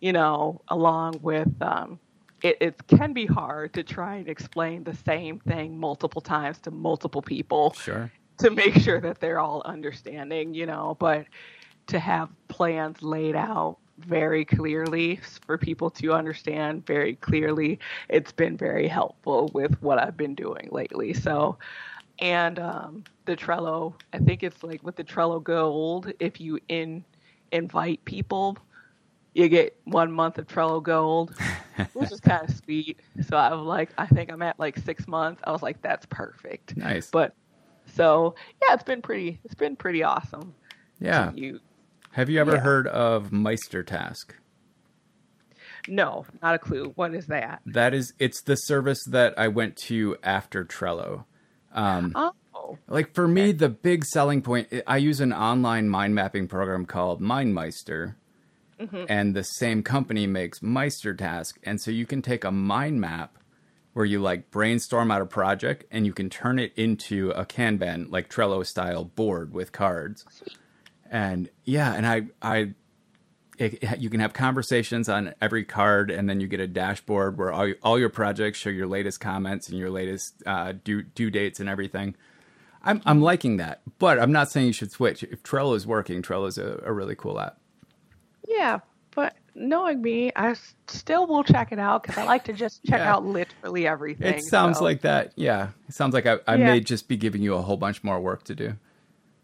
you 0.00 0.12
know 0.12 0.60
along 0.68 1.18
with 1.22 1.50
um, 1.60 1.98
it, 2.40 2.56
it, 2.60 2.86
can 2.86 3.12
be 3.12 3.26
hard 3.26 3.72
to 3.74 3.82
try 3.82 4.14
and 4.14 4.28
explain 4.28 4.84
the 4.84 4.94
same 4.94 5.40
thing 5.40 5.76
multiple 5.76 6.20
times 6.20 6.58
to 6.60 6.70
multiple 6.70 7.22
people. 7.22 7.72
Sure 7.72 8.12
to 8.38 8.50
make 8.50 8.74
sure 8.74 9.00
that 9.00 9.20
they're 9.20 9.40
all 9.40 9.62
understanding, 9.64 10.54
you 10.54 10.66
know. 10.66 10.96
But 10.98 11.26
to 11.88 11.98
have 11.98 12.30
plans 12.48 13.02
laid 13.02 13.36
out 13.36 13.78
very 13.98 14.44
clearly 14.44 15.20
for 15.46 15.56
people 15.56 15.90
to 15.90 16.12
understand 16.12 16.84
very 16.86 17.14
clearly. 17.16 17.78
It's 18.08 18.32
been 18.32 18.56
very 18.56 18.88
helpful 18.88 19.50
with 19.54 19.80
what 19.82 19.98
I've 19.98 20.16
been 20.16 20.34
doing 20.34 20.68
lately. 20.72 21.12
So, 21.12 21.58
and 22.18 22.58
um, 22.58 23.04
the 23.24 23.36
Trello, 23.36 23.94
I 24.12 24.18
think 24.18 24.42
it's 24.42 24.62
like 24.62 24.82
with 24.82 24.96
the 24.96 25.04
Trello 25.04 25.42
Gold, 25.42 26.12
if 26.18 26.40
you 26.40 26.58
in 26.68 27.04
invite 27.52 28.04
people, 28.04 28.56
you 29.34 29.48
get 29.48 29.76
one 29.84 30.10
month 30.10 30.38
of 30.38 30.46
Trello 30.46 30.82
Gold, 30.82 31.34
which 31.92 32.12
is 32.12 32.20
kind 32.20 32.48
of 32.48 32.56
sweet. 32.56 32.98
So 33.28 33.36
I 33.36 33.52
was 33.54 33.66
like, 33.66 33.90
I 33.98 34.06
think 34.06 34.30
I'm 34.30 34.42
at 34.42 34.58
like 34.58 34.76
six 34.78 35.06
months. 35.06 35.42
I 35.44 35.52
was 35.52 35.62
like, 35.62 35.80
that's 35.82 36.06
perfect. 36.06 36.76
Nice. 36.76 37.10
But 37.10 37.34
so 37.94 38.34
yeah, 38.62 38.74
it's 38.74 38.82
been 38.84 39.02
pretty. 39.02 39.40
It's 39.44 39.54
been 39.54 39.76
pretty 39.76 40.02
awesome. 40.02 40.54
Yeah. 41.00 41.32
You 41.34 41.60
Have 42.12 42.30
you 42.30 42.40
ever 42.40 42.54
Yeah. 42.54 42.60
heard 42.60 42.86
of 42.86 43.30
Meistertask? 43.30 44.26
no, 45.88 46.24
not 46.42 46.54
a 46.54 46.58
clue. 46.58 46.92
What 46.94 47.14
is 47.14 47.26
that? 47.26 47.60
That 47.66 47.92
is, 47.92 48.14
it's 48.18 48.40
the 48.42 48.54
service 48.56 49.04
that 49.10 49.38
I 49.38 49.48
went 49.48 49.76
to 49.88 50.16
after 50.22 50.64
Trello. 50.64 51.24
Um, 51.72 52.12
Oh, 52.56 52.78
like 52.88 53.12
for 53.12 53.28
me, 53.28 53.52
the 53.52 53.68
big 53.68 54.04
selling 54.06 54.40
point, 54.40 54.68
I 54.86 54.96
use 54.96 55.20
an 55.20 55.32
online 55.34 55.88
mind 55.90 56.14
mapping 56.14 56.48
program 56.48 56.86
called 56.86 57.20
MindMeister, 57.20 58.14
and 59.08 59.34
the 59.36 59.42
same 59.42 59.82
company 59.82 60.26
makes 60.26 60.60
Meistertask, 60.60 61.54
and 61.62 61.78
so 61.80 61.90
you 61.90 62.06
can 62.06 62.22
take 62.22 62.44
a 62.44 62.50
mind 62.50 63.00
map 63.00 63.36
where 63.94 64.04
you 64.04 64.20
like 64.20 64.50
brainstorm 64.50 65.10
out 65.10 65.22
a 65.22 65.26
project 65.26 65.84
and 65.90 66.04
you 66.04 66.12
can 66.12 66.28
turn 66.28 66.58
it 66.58 66.72
into 66.76 67.30
a 67.30 67.46
Kanban 67.46 68.10
like 68.10 68.28
Trello 68.28 68.66
style 68.66 69.04
board 69.04 69.54
with 69.54 69.72
cards. 69.72 70.24
And 71.10 71.48
yeah, 71.64 71.94
and 71.94 72.06
I 72.06 72.26
I 72.42 72.74
it, 73.56 74.00
you 74.00 74.10
can 74.10 74.20
have 74.20 74.32
conversations 74.32 75.08
on 75.08 75.34
every 75.40 75.64
card, 75.64 76.10
and 76.10 76.28
then 76.28 76.40
you 76.40 76.48
get 76.48 76.60
a 76.60 76.66
dashboard 76.66 77.38
where 77.38 77.52
all, 77.52 77.72
all 77.82 77.98
your 77.98 78.08
projects 78.08 78.58
show 78.58 78.70
your 78.70 78.88
latest 78.88 79.20
comments 79.20 79.68
and 79.68 79.78
your 79.78 79.90
latest 79.90 80.42
uh, 80.44 80.72
due 80.82 81.02
due 81.02 81.30
dates 81.30 81.60
and 81.60 81.68
everything. 81.68 82.16
I'm 82.82 83.00
I'm 83.06 83.22
liking 83.22 83.58
that, 83.58 83.82
but 83.98 84.18
I'm 84.18 84.32
not 84.32 84.50
saying 84.50 84.66
you 84.66 84.72
should 84.72 84.90
switch. 84.90 85.22
If 85.22 85.42
Trello 85.42 85.76
is 85.76 85.86
working, 85.86 86.20
Trello 86.20 86.48
is 86.48 86.58
a, 86.58 86.82
a 86.84 86.92
really 86.92 87.14
cool 87.14 87.40
app. 87.40 87.58
yeah. 88.46 88.80
Knowing 89.56 90.02
me, 90.02 90.32
I 90.34 90.54
still 90.88 91.26
will 91.26 91.44
check 91.44 91.70
it 91.70 91.78
out 91.78 92.02
because 92.02 92.18
I 92.18 92.24
like 92.24 92.44
to 92.44 92.52
just 92.52 92.84
check 92.84 93.00
Yeah. 93.00 93.14
out 93.14 93.24
literally 93.24 93.86
everything. 93.86 94.38
It 94.38 94.44
sounds 94.44 94.78
so 94.78 94.84
like 94.84 95.02
that. 95.02 95.32
Yeah, 95.36 95.68
it 95.88 95.94
sounds 95.94 96.12
like 96.14 96.26
I, 96.26 96.38
I 96.46 96.56
Yeah. 96.56 96.64
may 96.66 96.80
just 96.80 97.06
be 97.08 97.16
giving 97.16 97.40
you 97.42 97.54
a 97.54 97.62
whole 97.62 97.76
bunch 97.76 98.02
more 98.02 98.20
work 98.20 98.42
to 98.44 98.54
do. 98.54 98.74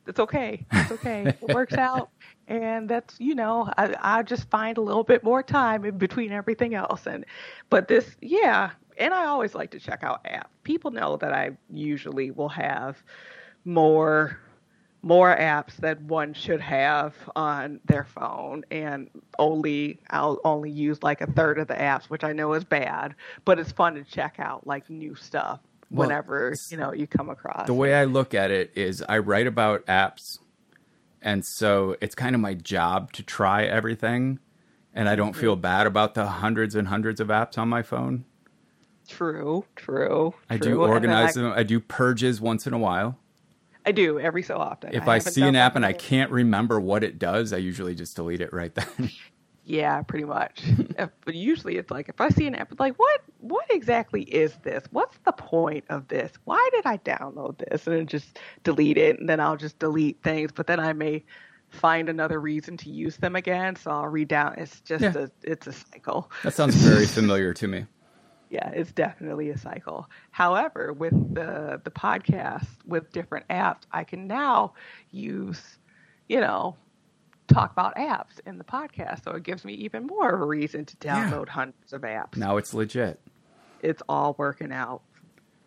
it's 0.07 0.19
okay. 0.19 0.67
It's 0.75 0.91
okay. 0.91 1.29
it 1.41 1.49
works 1.49 1.75
out, 1.75 2.11
and 2.49 2.89
that's 2.89 3.15
you 3.21 3.35
know 3.37 3.73
I 3.79 3.95
I 4.01 4.23
just 4.25 4.51
find 4.51 4.79
a 4.79 4.81
little 4.81 5.05
bit 5.05 5.23
more 5.23 5.43
time 5.43 5.85
in 5.85 5.99
between 5.99 6.33
everything 6.33 6.75
else, 6.75 7.07
and 7.07 7.25
but 7.69 7.87
this 7.87 8.17
yeah, 8.21 8.71
and 8.99 9.15
I 9.15 9.27
always 9.27 9.55
like 9.55 9.71
to 9.73 9.79
check 9.79 10.03
out 10.03 10.25
apps. 10.25 10.47
People 10.65 10.91
know 10.91 11.17
that 11.19 11.33
I 11.33 11.57
usually 11.73 12.33
will 12.33 12.49
have 12.49 13.03
more 13.65 14.39
more 15.03 15.35
apps 15.35 15.77
that 15.77 16.01
one 16.03 16.35
should 16.35 16.61
have 16.61 17.15
on 17.35 17.81
their 17.87 18.05
phone 18.05 18.65
and 18.71 19.09
only 19.39 19.99
I'll 20.11 20.39
only 20.45 20.71
use 20.71 21.03
like 21.03 21.21
a 21.21 21.27
third 21.27 21.59
of 21.59 21.69
the 21.69 21.75
apps 21.75 22.05
which 22.05 22.25
I 22.25 22.33
know 22.33 22.53
is 22.53 22.65
bad 22.65 23.15
but 23.45 23.59
it's 23.59 23.73
fun 23.73 23.95
to 23.95 24.05
check 24.05 24.37
out 24.39 24.67
like 24.67 24.91
new 24.91 25.15
stuff 25.15 25.61
Well, 25.91 26.09
whenever 26.09 26.55
you 26.69 26.77
know 26.77 26.93
you 26.93 27.07
come 27.07 27.31
across 27.31 27.67
The 27.67 27.75
way 27.75 27.95
I 27.95 28.05
look 28.05 28.35
at 28.35 28.51
it 28.51 28.73
is 28.75 29.03
I 29.09 29.19
write 29.19 29.47
about 29.47 29.87
apps, 29.87 30.39
and 31.23 31.45
so 31.45 31.97
it's 32.01 32.15
kind 32.15 32.35
of 32.35 32.41
my 32.41 32.55
job 32.55 33.13
to 33.13 33.23
try 33.23 33.65
everything, 33.65 34.39
and 34.95 35.09
I 35.09 35.17
don't 35.17 35.33
mm-hmm. 35.33 35.41
feel 35.41 35.57
bad 35.57 35.87
about 35.87 36.15
the 36.15 36.27
hundreds 36.27 36.75
and 36.75 36.89
hundreds 36.89 37.21
of 37.21 37.29
apps 37.29 37.57
on 37.57 37.69
my 37.69 37.83
phone. 37.83 38.25
True, 39.09 39.65
true. 39.77 40.35
I 40.49 40.59
true. 40.59 40.73
do 40.73 40.83
organize 40.83 41.37
I, 41.37 41.43
them. 41.43 41.53
I 41.57 41.63
do 41.65 41.81
purges 41.81 42.41
once 42.41 42.67
in 42.67 42.73
a 42.73 42.79
while. 42.79 43.19
I 43.87 43.93
do 43.93 44.19
every 44.21 44.43
so 44.43 44.57
often. 44.57 44.95
If 44.95 45.09
I, 45.09 45.15
haven't 45.19 45.33
see 45.33 45.43
an 45.43 45.57
app 45.57 45.77
and 45.77 45.85
I 45.87 45.93
can't 45.93 46.31
remember 46.31 46.79
what 46.81 47.03
it 47.05 47.19
does, 47.19 47.53
I 47.53 47.57
usually 47.59 47.95
just 47.95 48.17
delete 48.17 48.41
it 48.41 48.53
right 48.53 48.75
then. 48.75 49.11
yeah, 49.65 50.03
pretty 50.03 50.25
much. 50.25 50.63
If- 50.65 50.91
uh, 50.99 51.09
but 51.25 51.35
usually 51.35 51.77
it's 51.77 51.91
like 51.91 52.09
if 52.09 52.21
I 52.21 52.29
see 52.29 52.47
an 52.47 52.55
app, 52.55 52.71
it's 52.71 52.81
like, 52.81 52.99
what? 52.99 53.21
What 53.41 53.65
exactly 53.71 54.23
is 54.23 54.55
this? 54.63 54.85
What's 54.91 55.17
the 55.25 55.33
point 55.33 55.85
of 55.89 56.07
this? 56.09 56.33
Why 56.45 56.69
did 56.73 56.85
I 56.87 56.99
download 56.99 57.59
this? 57.59 57.87
And 57.87 57.97
then 57.97 58.07
just 58.07 58.39
delete 58.65 58.99
it, 58.99 59.19
and 59.19 59.29
then 59.29 59.41
I'll 59.41 59.57
just 59.57 59.79
delete 59.79 60.23
things. 60.23 60.53
But 60.53 60.67
then 60.67 60.79
I 60.79 60.93
may 60.93 61.25
find 61.71 62.09
another 62.09 62.41
reason 62.41 62.77
to 62.77 62.91
use 62.91 63.17
them 63.17 63.37
again, 63.37 63.77
so 63.77 63.91
I'll 63.93 64.09
read 64.09 64.29
down. 64.29 64.55
It's 64.59 64.81
just 64.81 65.03
Yeah. 65.03 65.13
a 65.17 65.29
it's 65.43 65.67
a 65.69 65.73
cycle. 65.73 66.31
that 66.43 66.53
sounds 66.53 66.75
very 66.75 67.07
familiar 67.19 67.55
to 67.55 67.69
me. 67.69 67.87
Yeah, 68.51 68.69
it's 68.71 68.93
definitely 68.93 69.51
a 69.51 69.57
cycle. 69.57 70.09
However, 70.33 70.93
with 70.93 71.13
the 71.35 71.81
the 71.85 71.91
podcast 71.91 72.67
with 72.85 73.11
different 73.13 73.47
apps, 73.49 73.83
I 73.93 74.05
can 74.05 74.27
now 74.27 74.75
use, 75.11 75.79
you 76.29 76.41
know, 76.41 76.77
talk 77.49 77.73
about 77.73 77.95
apps 77.97 78.41
in 78.47 78.59
the 78.59 78.65
podcast. 78.65 79.25
So 79.25 79.31
it 79.33 79.43
gives 79.45 79.65
me 79.65 79.75
even 79.75 80.07
more 80.07 80.31
of 80.31 80.41
a 80.41 80.45
reason 80.47 80.85
to 80.85 80.97
Yeah. 81.03 81.31
download 81.31 81.49
hundreds 81.49 81.93
of 81.93 82.03
apps. 82.03 82.37
Now 82.37 82.57
it's 82.57 82.75
legit. 82.75 83.21
It's 83.81 84.03
all 84.09 84.35
working 84.37 84.73
out. 84.73 85.03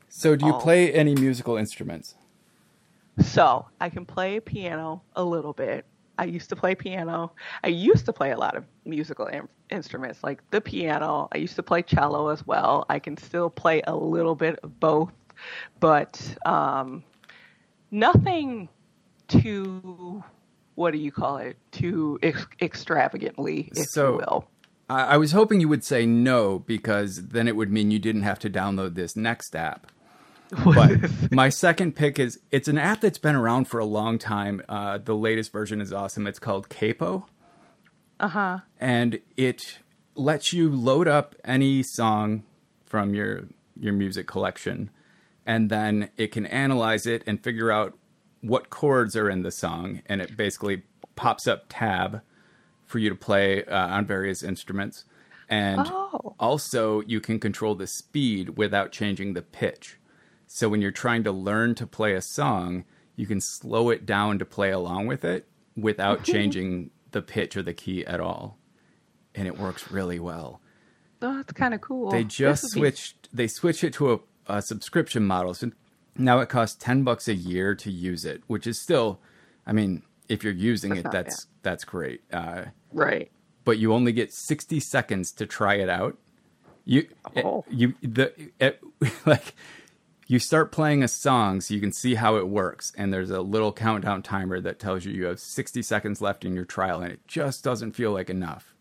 So, 0.10 0.36
do 0.36 0.46
you 0.46 0.54
Oh. 0.54 0.60
play 0.60 0.94
any 0.94 1.16
musical 1.16 1.58
instruments? 1.58 2.14
So 3.20 3.68
I 3.80 3.90
can 3.90 4.06
play 4.06 4.40
piano 4.40 5.04
a 5.16 5.24
little 5.24 5.54
bit. 5.54 5.86
I 6.18 6.26
used 6.26 6.50
to 6.50 6.56
play 6.56 6.76
piano. 6.76 7.32
I 7.64 7.68
used 7.70 8.06
to 8.06 8.14
play 8.14 8.32
a 8.32 8.38
lot 8.38 8.56
of 8.56 8.66
musical 8.86 9.26
in- 9.28 9.48
instruments 9.72 10.24
like 10.24 10.42
the 10.52 10.62
piano. 10.62 11.28
I 11.34 11.38
used 11.40 11.56
to 11.56 11.64
play 11.64 11.82
cello 11.82 12.30
as 12.30 12.46
well. 12.46 12.86
I 12.90 13.00
can 13.00 13.18
still 13.18 13.50
play 13.50 13.82
a 13.88 13.96
little 13.96 14.36
bit 14.36 14.60
of 14.64 14.80
both, 14.80 15.12
but 15.80 16.22
um, 16.46 17.04
nothing 17.92 18.70
too, 19.28 20.24
what 20.76 20.92
do 20.92 20.98
you 21.00 21.12
call 21.12 21.38
it, 21.38 21.58
too 21.72 22.20
ex- 22.22 22.46
extravagantly, 22.62 23.70
if 23.76 23.88
So- 23.90 24.12
you 24.12 24.18
will. 24.18 24.48
I, 24.90 25.04
I 25.14 25.18
was 25.18 25.32
hoping 25.32 25.62
you 25.62 25.70
would 25.70 25.84
say 25.86 26.06
no 26.06 26.60
because 26.60 27.28
then 27.30 27.48
it 27.48 27.56
would 27.56 27.72
mean 27.72 27.90
you 27.90 28.00
didn't 28.00 28.24
have 28.24 28.38
to 28.40 28.50
download 28.50 28.96
this 28.96 29.16
next 29.16 29.56
app. 29.56 29.88
But 30.64 31.32
my 31.32 31.50
second 31.50 31.96
pick 31.96 32.20
is 32.20 32.40
it's 32.52 32.68
an 32.68 32.78
app 32.78 33.02
that's 33.02 33.18
been 33.18 33.36
around 33.36 33.66
for 33.66 33.80
a 33.80 33.86
long 33.86 34.18
time. 34.20 34.62
Uh, 34.70 34.98
the 34.98 35.16
latest 35.16 35.52
version 35.52 35.82
is 35.82 35.92
awesome. 35.94 36.28
It's 36.28 36.40
called 36.40 36.70
Capo. 36.70 37.26
Uh 38.20 38.28
huh. 38.30 38.60
and 38.80 39.20
it 39.36 39.80
lets 40.16 40.54
you 40.54 40.70
load 40.70 41.08
up 41.08 41.36
any 41.44 41.82
song 41.84 42.44
from 42.86 43.14
your 43.14 43.46
your 43.78 43.92
music 43.94 44.28
collection 44.28 44.92
and 45.46 45.70
then 45.70 46.10
it 46.16 46.32
can 46.32 46.46
analyze 46.46 47.06
it 47.08 47.24
and 47.26 47.44
figure 47.44 47.72
out 47.72 47.98
what 48.42 48.70
chords 48.70 49.16
are 49.18 49.30
in 49.30 49.42
the 49.42 49.52
song 49.52 50.02
and 50.06 50.22
it 50.22 50.38
basically 50.38 50.84
pops 51.16 51.48
up 51.48 51.66
tab 51.70 52.22
for 52.86 53.00
you 53.00 53.10
to 53.10 53.16
play 53.16 53.66
uh, 53.66 53.88
on 53.88 54.06
various 54.06 54.44
instruments 54.44 55.06
and 55.50 55.82
Oh. 55.90 56.36
also 56.40 57.02
you 57.02 57.20
can 57.20 57.40
control 57.40 57.74
the 57.76 57.88
speed 57.88 58.56
without 58.58 58.92
changing 58.92 59.34
the 59.34 59.42
pitch 59.42 59.98
so 60.56 60.70
when 60.70 60.82
you're 60.82 60.92
trying 60.92 61.24
to 61.24 61.32
learn 61.32 61.74
to 61.76 61.88
play 61.88 62.14
a 62.14 62.22
song 62.22 62.86
you 63.16 63.26
can 63.26 63.42
slow 63.42 63.90
it 63.90 64.06
down 64.06 64.38
to 64.40 64.46
play 64.46 64.70
along 64.72 65.08
with 65.08 65.24
it 65.26 65.48
without 65.76 66.24
changing 66.34 66.90
the 67.12 67.22
pitch 67.22 67.58
or 67.58 67.64
the 67.64 67.74
key 67.74 68.06
at 68.06 68.20
all 68.20 68.58
and 69.36 69.48
it 69.48 69.58
works 69.58 69.90
really 69.92 70.20
well 70.20 70.60
Oh, 71.26 71.38
that's 71.38 71.54
kind 71.54 71.74
of 71.74 71.80
cool. 71.82 72.12
they 72.12 72.24
just 72.26 72.64
would 72.64 72.70
be- 72.74 72.80
switched 72.80 73.30
they 73.34 73.48
switched 73.48 73.84
it 73.84 73.94
to 73.94 74.14
a, 74.14 74.20
a 74.48 74.62
subscription 74.62 75.26
model 75.26 75.54
so 75.54 75.72
now 76.18 76.40
it 76.40 76.50
costs 76.50 76.76
10 76.84 77.04
bucks 77.04 77.28
a 77.28 77.34
year 77.34 77.74
to 77.76 77.90
use 77.90 78.26
it 78.26 78.44
which 78.48 78.68
is 78.68 78.80
still 78.80 79.20
i 79.66 79.72
mean 79.72 80.04
if 80.30 80.44
you're 80.44 80.54
using 80.54 80.92
That's 80.96 81.06
it 81.06 81.12
that's 81.12 81.48
that's 81.64 81.84
great 81.86 82.22
uh, 82.32 82.66
Right. 82.92 83.32
but 83.64 83.78
you 83.80 83.94
only 83.94 84.12
get 84.12 84.32
60 84.34 84.80
seconds 84.82 85.32
to 85.34 85.46
try 85.48 85.76
it 85.76 85.90
out 85.90 86.18
you 86.86 87.08
Oh. 87.38 87.64
you 87.70 87.94
the 88.02 88.34
it, 88.60 88.82
like 89.26 89.56
you 90.34 90.40
start 90.40 90.72
playing 90.72 91.04
a 91.04 91.08
song 91.08 91.62
so 91.62 91.74
you 91.76 91.80
can 91.80 91.92
see 91.92 92.16
how 92.16 92.38
it 92.38 92.48
works 92.48 92.92
and 92.98 93.14
there's 93.14 93.30
a 93.30 93.42
little 93.42 93.72
countdown 93.72 94.24
timer 94.24 94.60
that 94.60 94.80
tells 94.80 95.06
you 95.06 95.12
you 95.14 95.26
have 95.26 95.40
60 95.40 95.82
seconds 95.84 96.22
left 96.22 96.44
in 96.44 96.56
your 96.56 96.66
trial 96.66 97.02
and 97.02 97.12
it 97.12 97.20
just 97.28 97.64
doesn't 97.64 97.92
feel 97.92 98.12
like 98.12 98.32
enough 98.32 98.74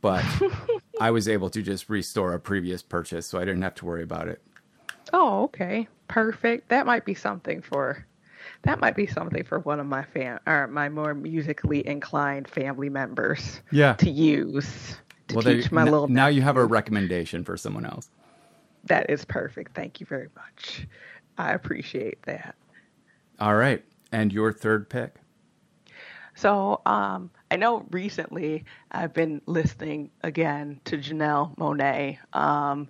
but 0.00 0.24
i 1.00 1.10
was 1.10 1.28
able 1.28 1.50
to 1.50 1.60
just 1.60 1.90
restore 1.90 2.32
a 2.32 2.40
previous 2.40 2.82
purchase 2.82 3.26
so 3.26 3.38
i 3.38 3.44
didn't 3.44 3.60
have 3.62 3.74
to 3.74 3.84
worry 3.84 4.02
about 4.02 4.26
it 4.28 4.40
Oh, 5.12 5.44
okay. 5.44 5.88
Perfect. 6.06 6.68
That 6.68 6.86
might 6.86 7.04
be 7.04 7.14
something 7.14 7.62
for 7.62 8.06
that 8.62 8.80
might 8.80 8.94
be 8.94 9.06
something 9.08 9.42
for 9.44 9.58
one 9.58 9.80
of 9.80 9.86
my 9.86 10.04
fam 10.04 10.38
or 10.46 10.68
my 10.68 10.88
more 10.88 11.14
musically 11.14 11.84
inclined 11.86 12.46
family 12.46 12.88
members 12.88 13.60
Yeah. 13.72 13.94
to 13.94 14.08
use 14.10 14.96
to 15.28 15.34
well 15.36 15.42
teach 15.42 15.72
my 15.72 15.82
n- 15.82 15.90
little 15.90 16.06
now 16.08 16.28
you 16.28 16.42
have 16.42 16.56
a 16.56 16.64
recommendation 16.64 17.44
for 17.44 17.56
someone 17.56 17.84
else 17.86 18.08
that 18.84 19.10
is 19.10 19.24
perfect. 19.24 19.74
Thank 19.74 20.00
you 20.00 20.06
very 20.06 20.28
much. 20.36 20.86
I 21.38 21.52
appreciate 21.52 22.22
that. 22.24 22.54
all 23.38 23.54
right 23.56 23.84
and 24.12 24.32
your 24.32 24.52
third 24.52 24.88
pick 24.90 25.14
So 26.34 26.80
um, 26.86 27.30
I 27.50 27.56
know 27.56 27.86
recently 27.90 28.64
I've 28.92 29.12
been 29.12 29.40
listening 29.46 30.10
again 30.22 30.80
to 30.84 30.96
Janelle 30.98 31.56
Monáe. 31.56 32.18
Um, 32.34 32.88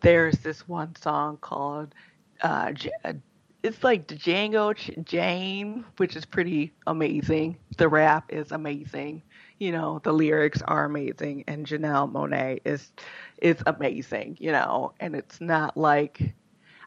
there's 0.00 0.38
this 0.38 0.68
one 0.68 0.94
song 0.96 1.38
called 1.38 1.94
uh, 2.42 2.72
J- 2.72 2.90
uh, 3.04 3.14
it's 3.62 3.82
like 3.84 4.08
Django 4.08 4.74
Jane, 5.04 5.84
which 5.98 6.16
is 6.16 6.24
pretty 6.24 6.72
amazing. 6.86 7.56
The 7.76 7.88
rap 7.88 8.32
is 8.32 8.50
amazing. 8.52 9.22
You 9.62 9.72
know, 9.72 10.00
the 10.02 10.12
lyrics 10.12 10.60
are 10.62 10.84
amazing, 10.84 11.44
and 11.46 11.66
Janelle 11.66 12.10
Monáe 12.12 12.60
is 12.64 12.92
is 13.40 13.62
amazing. 13.66 14.36
You 14.40 14.52
know, 14.52 14.92
and 15.00 15.14
it's 15.14 15.40
not 15.40 15.76
like 15.76 16.34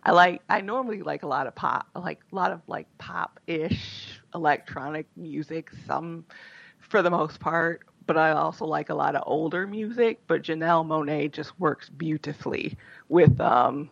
I 0.03 0.11
like. 0.11 0.41
I 0.49 0.61
normally 0.61 1.01
like 1.01 1.23
a 1.23 1.27
lot 1.27 1.47
of 1.47 1.55
pop, 1.55 1.87
like 1.95 2.19
a 2.31 2.35
lot 2.35 2.51
of 2.51 2.61
like 2.67 2.87
pop 2.97 3.39
ish 3.47 4.21
electronic 4.33 5.07
music. 5.15 5.71
Some, 5.87 6.25
for 6.79 7.01
the 7.01 7.11
most 7.11 7.39
part, 7.39 7.83
but 8.07 8.17
I 8.17 8.31
also 8.31 8.65
like 8.65 8.89
a 8.89 8.95
lot 8.95 9.15
of 9.15 9.23
older 9.25 9.67
music. 9.67 10.21
But 10.27 10.43
Janelle 10.43 10.85
Monáe 10.85 11.31
just 11.31 11.59
works 11.59 11.89
beautifully 11.89 12.77
with, 13.09 13.39
um, 13.41 13.89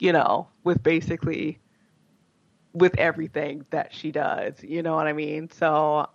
you 0.00 0.12
know, 0.12 0.48
with 0.64 0.82
basically 0.82 1.60
with 2.74 2.96
everything 2.98 3.64
that 3.70 3.92
she 3.94 4.12
does. 4.12 4.62
You 4.62 4.82
know 4.82 4.94
what 4.94 5.06
I 5.06 5.12
mean? 5.12 5.50
So 5.50 6.08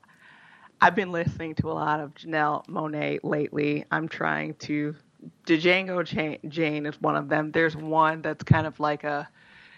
I've 0.82 0.96
been 0.96 1.12
listening 1.12 1.56
to 1.56 1.72
a 1.72 1.74
lot 1.74 2.00
of 2.00 2.14
Janelle 2.16 2.66
Monáe 2.68 3.20
lately. 3.24 3.86
I'm 3.92 4.08
trying 4.08 4.56
to. 4.56 4.96
Django 5.46 6.04
Jane 6.50 6.86
is 6.86 7.02
one 7.02 7.16
of 7.16 7.30
them. 7.30 7.52
There's 7.52 7.78
one 7.78 8.22
that's 8.22 8.44
kind 8.44 8.68
of 8.68 8.80
like 8.80 9.06
a, 9.06 9.30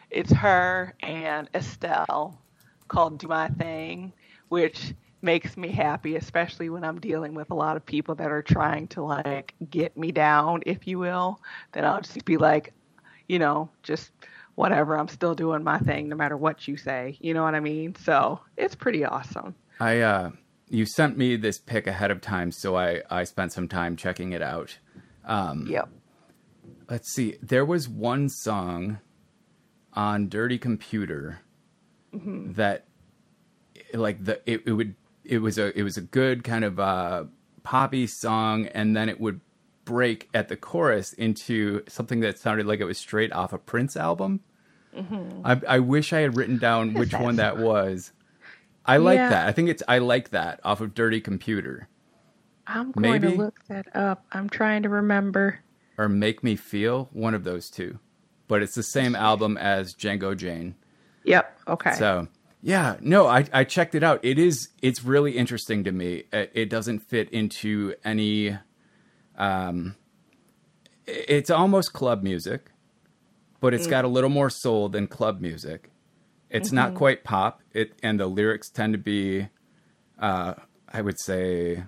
it's 0.10 0.32
her 0.32 0.96
and 1.02 1.48
Estelle 1.54 2.42
called 2.88 3.20
Do 3.20 3.28
My 3.28 3.50
Thing, 3.50 4.14
which 4.50 4.94
makes 5.22 5.58
me 5.58 5.70
happy, 5.70 6.16
especially 6.16 6.70
when 6.70 6.84
I'm 6.84 7.00
dealing 7.00 7.34
with 7.34 7.52
a 7.52 7.56
lot 7.56 7.78
of 7.78 7.86
people 7.86 8.16
that 8.16 8.32
are 8.32 8.42
trying 8.42 8.88
to 8.90 9.04
like 9.04 9.54
get 9.70 9.98
me 9.98 10.12
down, 10.12 10.64
if 10.66 10.88
you 10.88 11.00
will. 11.00 11.42
Then 11.74 11.86
I'll 11.86 12.02
just 12.02 12.26
be 12.26 12.38
like, 12.38 12.74
you 13.28 13.40
know, 13.40 13.70
just 13.84 14.12
whatever. 14.56 14.98
I'm 14.98 15.08
still 15.08 15.36
doing 15.36 15.64
my 15.64 15.80
thing 15.80 16.10
no 16.10 16.16
matter 16.16 16.38
what 16.38 16.68
you 16.68 16.78
say. 16.78 17.18
You 17.20 17.34
know 17.34 17.44
what 17.44 17.56
I 17.56 17.60
mean? 17.60 17.96
So 17.96 18.40
it's 18.58 18.76
pretty 18.76 19.04
awesome. 19.06 19.56
I 19.80 20.00
uh 20.00 20.32
you 20.70 20.86
sent 20.86 21.18
me 21.18 21.36
this 21.36 21.58
pick 21.58 21.88
ahead 21.88 22.12
of 22.12 22.22
time, 22.22 22.52
so 22.52 22.76
I 22.76 23.02
I 23.10 23.24
spent 23.24 23.54
some 23.54 23.68
time 23.68 23.96
checking 23.96 24.32
it 24.32 24.42
out. 24.42 24.78
Um 25.26 25.68
Yep. 25.68 25.90
Let's 26.90 27.12
see. 27.12 27.38
There 27.42 27.66
was 27.66 27.90
one 27.90 28.30
song 28.30 29.00
on 29.94 30.30
Dirty 30.30 30.58
Computer 30.58 31.40
mm-hmm. 32.14 32.54
that 32.54 32.86
like 33.94 34.24
the 34.24 34.42
it, 34.46 34.64
it 34.66 34.74
would 34.74 34.96
it 35.24 35.40
was 35.40 35.58
a 35.58 35.78
it 35.78 35.84
was 35.84 35.98
a 35.98 36.02
good 36.02 36.44
kind 36.44 36.64
of 36.64 36.80
uh 36.80 37.26
poppy 37.64 38.06
song 38.06 38.68
and 38.68 38.96
then 38.96 39.10
it 39.10 39.20
would 39.20 39.42
break 39.86 40.30
at 40.34 40.50
the 40.50 40.58
chorus 40.58 41.14
into 41.14 41.84
something 41.88 42.20
that 42.20 42.40
sounded 42.40 42.66
like 42.66 42.80
it 42.80 42.86
was 42.86 42.98
straight 42.98 43.32
off 43.32 43.54
a 43.54 43.58
Prince 43.58 43.96
album. 43.96 44.42
Mm-hmm. 44.96 45.42
I, 45.46 45.62
I, 45.76 45.80
wish 45.80 46.14
I 46.14 46.22
had 46.22 46.36
written 46.38 46.58
down 46.58 46.94
which 46.94 47.14
one 47.14 47.36
that 47.36 47.58
was. 47.58 48.12
I 48.86 48.98
like 48.98 49.18
yeah. 49.18 49.30
that. 49.30 49.48
I 49.48 49.52
think 49.52 49.70
it's 49.70 49.84
I 49.88 49.98
like 49.98 50.30
that 50.30 50.60
off 50.64 50.82
of 50.82 50.94
Dirty 50.94 51.22
Computer. 51.22 51.88
I'm 52.68 52.92
going 52.92 53.22
Maybe. 53.22 53.32
to 53.32 53.38
look 53.38 53.60
that 53.68 53.96
up. 53.96 54.26
I'm 54.32 54.50
trying 54.50 54.84
to 54.84 54.90
remember. 54.90 55.60
Or 55.98 56.10
Make 56.10 56.44
Me 56.44 56.56
Feel, 56.56 57.10
one 57.14 57.34
of 57.34 57.44
those 57.44 57.70
two. 57.70 58.00
But 58.48 58.62
it's 58.62 58.76
the 58.76 58.84
same 58.84 59.16
album 59.16 59.58
as 59.58 59.96
Django 59.96 60.36
Jane. 60.36 60.76
Yep. 61.24 61.60
Okay. 61.68 61.94
So 61.94 62.28
yeah, 62.62 62.98
no, 63.02 63.28
I, 63.28 63.46
I 63.54 63.64
checked 63.64 63.96
it 63.96 64.04
out. 64.04 64.20
It 64.24 64.40
is 64.40 64.70
it's 64.82 65.04
really 65.04 65.38
interesting 65.38 65.84
to 65.84 65.92
me. 65.92 66.24
It, 66.32 66.52
it 66.54 66.70
doesn't 66.70 67.00
fit 67.00 67.30
into 67.30 67.94
any 68.04 68.58
um, 69.38 69.96
it's 71.06 71.50
almost 71.50 71.94
club 71.94 72.24
music, 72.24 72.72
but 73.60 73.74
it's 73.74 73.88
mm. 73.88 73.92
got 73.92 74.06
a 74.06 74.08
little 74.08 74.30
more 74.30 74.50
soul 74.50 74.90
than 74.90 75.08
club 75.08 75.42
music. 75.42 75.92
It's 76.56 76.70
mm-hmm. 76.70 76.76
not 76.76 76.96
quite 76.96 77.24
pop. 77.26 77.62
It 77.74 78.00
and 78.02 78.18
the 78.20 78.28
lyrics 78.28 78.70
tend 78.70 78.94
to 78.94 79.00
be, 79.00 79.50
uh, 80.18 80.54
I 80.88 81.02
would 81.02 81.20
say, 81.20 81.84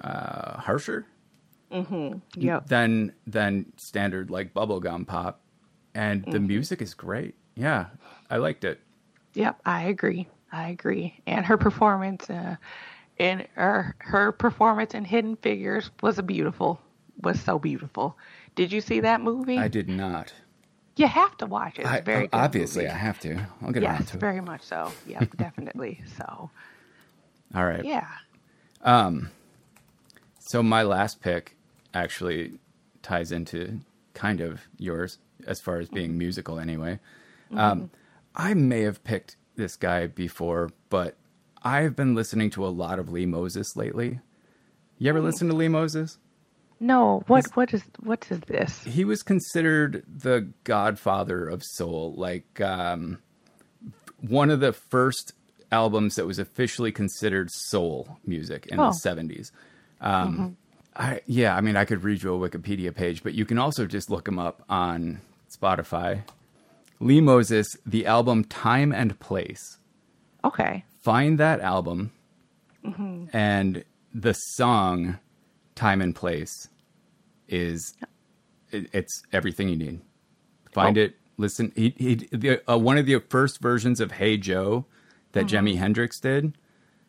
uh, 0.00 0.60
harsher. 0.60 1.06
Mm-hmm. 1.72 2.18
Yeah. 2.36 2.60
Than 2.64 3.14
than 3.26 3.72
standard 3.78 4.30
like 4.30 4.54
bubblegum 4.54 5.08
pop, 5.08 5.40
and 5.92 6.22
mm-hmm. 6.22 6.30
the 6.30 6.40
music 6.40 6.80
is 6.80 6.94
great. 6.94 7.34
Yeah, 7.56 7.86
I 8.30 8.36
liked 8.36 8.64
it. 8.64 8.80
Yep, 9.34 9.60
I 9.64 9.84
agree. 9.84 10.28
I 10.52 10.68
agree. 10.68 11.18
And 11.26 11.44
her 11.46 11.56
performance, 11.56 12.30
uh, 12.30 12.56
and 13.18 13.48
her 13.54 13.96
her 13.98 14.30
performance 14.30 14.94
in 14.94 15.04
Hidden 15.04 15.36
Figures 15.36 15.90
was 16.00 16.18
a 16.18 16.22
beautiful 16.22 16.80
was 17.20 17.40
so 17.40 17.58
beautiful. 17.58 18.16
Did 18.54 18.70
you 18.70 18.80
see 18.80 19.00
that 19.00 19.20
movie? 19.20 19.58
I 19.58 19.66
did 19.66 19.88
not. 19.88 20.32
You 20.96 21.06
have 21.06 21.36
to 21.38 21.46
watch 21.46 21.78
it. 21.78 21.82
It's 21.82 21.90
I, 21.90 22.00
very 22.00 22.28
obviously 22.32 22.84
movie. 22.84 22.94
I 22.94 22.98
have 22.98 23.18
to. 23.20 23.46
I'll 23.62 23.72
get 23.72 23.82
yes, 23.82 23.90
around 23.92 24.06
to 24.08 24.16
it. 24.16 24.20
very 24.20 24.40
much 24.40 24.62
so. 24.62 24.92
Yep, 25.06 25.36
definitely. 25.36 26.02
So. 26.18 26.50
All 27.54 27.66
right. 27.66 27.84
Yeah. 27.84 28.08
Um. 28.82 29.30
So 30.38 30.62
my 30.62 30.82
last 30.82 31.20
pick 31.20 31.56
actually 31.94 32.58
ties 33.02 33.32
into 33.32 33.80
kind 34.14 34.40
of 34.40 34.62
yours 34.78 35.18
as 35.46 35.60
far 35.60 35.78
as 35.78 35.88
being 35.88 36.10
mm-hmm. 36.10 36.18
musical 36.18 36.58
anyway. 36.58 36.98
Mm-hmm. 37.46 37.58
Um, 37.58 37.90
I 38.34 38.54
may 38.54 38.82
have 38.82 39.02
picked 39.04 39.36
this 39.56 39.76
guy 39.76 40.06
before, 40.06 40.70
but 40.88 41.16
I've 41.62 41.94
been 41.96 42.14
listening 42.14 42.50
to 42.50 42.66
a 42.66 42.68
lot 42.68 42.98
of 42.98 43.10
Lee 43.10 43.26
Moses 43.26 43.76
lately. 43.76 44.20
You 44.98 45.08
ever 45.08 45.20
listen 45.20 45.48
to 45.48 45.54
Lee 45.54 45.68
Moses? 45.68 46.18
No. 46.82 47.22
What 47.26 47.44
He's, 47.44 47.56
what 47.56 47.74
is 47.74 47.82
what 48.00 48.26
is 48.30 48.40
this? 48.40 48.82
He 48.84 49.04
was 49.04 49.22
considered 49.22 50.04
the 50.06 50.48
godfather 50.64 51.48
of 51.48 51.62
soul, 51.62 52.14
like 52.16 52.60
um, 52.60 53.18
one 54.20 54.50
of 54.50 54.60
the 54.60 54.72
first 54.72 55.32
albums 55.70 56.16
that 56.16 56.26
was 56.26 56.38
officially 56.38 56.92
considered 56.92 57.50
soul 57.50 58.18
music 58.26 58.66
in 58.66 58.78
oh. 58.78 58.90
the 58.90 59.08
70s. 59.08 59.50
Um, 60.00 60.34
mm-hmm. 60.34 60.48
I, 60.94 61.20
yeah, 61.26 61.56
I 61.56 61.62
mean, 61.62 61.76
I 61.76 61.86
could 61.86 62.02
read 62.02 62.22
you 62.22 62.34
a 62.34 62.48
Wikipedia 62.50 62.94
page, 62.94 63.22
but 63.22 63.32
you 63.32 63.46
can 63.46 63.58
also 63.58 63.86
just 63.86 64.10
look 64.10 64.28
him 64.28 64.38
up 64.38 64.62
on 64.68 65.22
Spotify. 65.56 66.22
Lee 67.00 67.22
Moses, 67.22 67.66
the 67.86 68.06
album 68.06 68.44
Time 68.44 68.92
and 68.92 69.18
Place. 69.18 69.78
Okay 70.44 70.84
find 71.02 71.38
that 71.38 71.60
album 71.60 72.12
mm-hmm. 72.84 73.24
and 73.36 73.84
the 74.14 74.32
song 74.32 75.18
time 75.74 76.00
and 76.00 76.14
place 76.14 76.68
is 77.48 77.94
it, 78.70 78.88
it's 78.92 79.22
everything 79.32 79.68
you 79.68 79.76
need 79.76 80.00
find 80.72 80.98
oh. 80.98 81.02
it 81.02 81.16
listen 81.36 81.72
he, 81.74 81.94
he 81.96 82.14
the, 82.32 82.62
uh, 82.70 82.78
one 82.78 82.98
of 82.98 83.06
the 83.06 83.18
first 83.28 83.60
versions 83.60 84.00
of 84.00 84.12
hey 84.12 84.36
joe 84.36 84.84
that 85.32 85.46
mm-hmm. 85.46 85.66
jimi 85.66 85.76
hendrix 85.76 86.20
did 86.20 86.56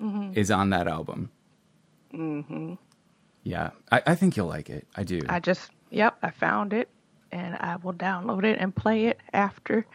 mm-hmm. 0.02 0.32
is 0.38 0.52
on 0.52 0.70
that 0.70 0.88
album 0.88 1.30
mm-hmm. 2.14 2.74
yeah 3.44 3.72
I, 3.92 4.02
I 4.08 4.16
think 4.16 4.38
you'll 4.38 4.48
like 4.48 4.70
it 4.70 4.88
i 4.96 5.04
do 5.04 5.22
i 5.30 5.40
just 5.40 5.72
yep 5.90 6.18
i 6.22 6.30
found 6.30 6.74
it 6.74 6.90
and 7.32 7.56
i 7.60 7.78
will 7.78 7.94
download 7.94 8.44
it 8.44 8.58
and 8.60 8.76
play 8.76 9.06
it 9.06 9.20
after 9.34 9.86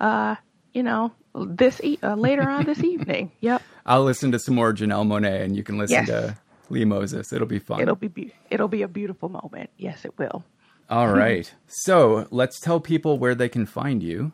uh 0.00 0.36
you 0.72 0.82
know 0.82 1.12
this 1.34 1.80
e- 1.82 1.98
uh, 2.02 2.14
later 2.14 2.48
on 2.48 2.64
this 2.64 2.82
evening. 2.84 3.32
Yep. 3.40 3.62
I'll 3.86 4.04
listen 4.04 4.32
to 4.32 4.38
some 4.38 4.54
more 4.54 4.72
Janelle 4.72 5.06
Monáe, 5.06 5.42
and 5.42 5.56
you 5.56 5.62
can 5.62 5.78
listen 5.78 6.06
yes. 6.06 6.08
to 6.08 6.36
Lee 6.70 6.84
Moses. 6.84 7.32
It'll 7.32 7.46
be 7.46 7.58
fun. 7.58 7.80
It'll 7.80 7.96
be, 7.96 8.08
be 8.08 8.32
it'll 8.50 8.68
be 8.68 8.82
a 8.82 8.88
beautiful 8.88 9.28
moment. 9.28 9.70
Yes, 9.76 10.04
it 10.04 10.16
will. 10.18 10.44
All 10.90 11.08
right. 11.12 11.52
so 11.66 12.26
let's 12.30 12.60
tell 12.60 12.80
people 12.80 13.18
where 13.18 13.34
they 13.34 13.48
can 13.48 13.66
find 13.66 14.02
you. 14.02 14.32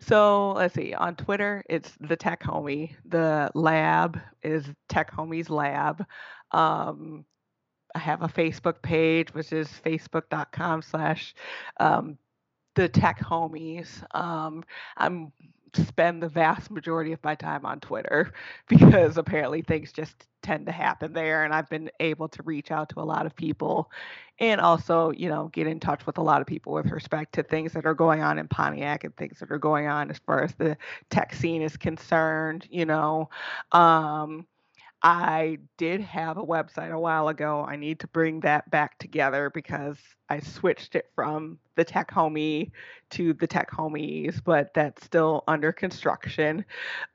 So 0.00 0.52
let's 0.52 0.74
see. 0.74 0.92
On 0.92 1.16
Twitter, 1.16 1.64
it's 1.68 1.92
the 2.00 2.16
Tech 2.16 2.42
Homie. 2.42 2.94
The 3.06 3.50
lab 3.54 4.20
is 4.42 4.66
Tech 4.88 5.10
Homie's 5.10 5.48
Lab. 5.48 6.04
Um, 6.50 7.24
I 7.94 8.00
have 8.00 8.22
a 8.22 8.28
Facebook 8.28 8.82
page, 8.82 9.32
which 9.32 9.52
is 9.52 9.68
facebook.com 9.84 10.82
slash 10.82 11.34
um, 11.78 12.18
the 12.74 12.88
Tech 12.88 13.20
Homies. 13.20 13.88
Um, 14.14 14.64
I'm 14.96 15.32
spend 15.76 16.22
the 16.22 16.28
vast 16.28 16.70
majority 16.70 17.12
of 17.12 17.22
my 17.24 17.34
time 17.34 17.64
on 17.64 17.80
Twitter 17.80 18.32
because 18.68 19.16
apparently 19.16 19.62
things 19.62 19.92
just 19.92 20.26
tend 20.42 20.66
to 20.66 20.72
happen 20.72 21.12
there. 21.12 21.44
And 21.44 21.54
I've 21.54 21.68
been 21.68 21.90
able 22.00 22.28
to 22.28 22.42
reach 22.42 22.70
out 22.70 22.90
to 22.90 23.00
a 23.00 23.02
lot 23.02 23.26
of 23.26 23.34
people 23.34 23.90
and 24.38 24.60
also, 24.60 25.10
you 25.10 25.28
know, 25.28 25.48
get 25.52 25.66
in 25.66 25.80
touch 25.80 26.06
with 26.06 26.18
a 26.18 26.22
lot 26.22 26.40
of 26.40 26.46
people 26.46 26.72
with 26.72 26.90
respect 26.90 27.34
to 27.34 27.42
things 27.42 27.72
that 27.72 27.86
are 27.86 27.94
going 27.94 28.22
on 28.22 28.38
in 28.38 28.48
Pontiac 28.48 29.04
and 29.04 29.16
things 29.16 29.38
that 29.38 29.50
are 29.50 29.58
going 29.58 29.86
on 29.86 30.10
as 30.10 30.18
far 30.18 30.42
as 30.42 30.54
the 30.54 30.76
tech 31.10 31.34
scene 31.34 31.62
is 31.62 31.76
concerned, 31.76 32.66
you 32.70 32.84
know. 32.84 33.28
Um, 33.72 34.46
I 35.04 35.58
did 35.76 36.00
have 36.00 36.38
a 36.38 36.42
website 36.42 36.90
a 36.90 36.98
while 36.98 37.28
ago. 37.28 37.62
I 37.62 37.76
need 37.76 38.00
to 38.00 38.06
bring 38.08 38.40
that 38.40 38.70
back 38.70 38.98
together 38.98 39.50
because 39.50 39.98
I 40.30 40.40
switched 40.40 40.94
it 40.94 41.10
from 41.14 41.58
the 41.76 41.84
Tech 41.84 42.10
Homie 42.10 42.70
to 43.10 43.34
the 43.34 43.46
Tech 43.46 43.70
Homies, 43.70 44.42
but 44.42 44.72
that's 44.72 45.04
still 45.04 45.44
under 45.46 45.72
construction. 45.72 46.64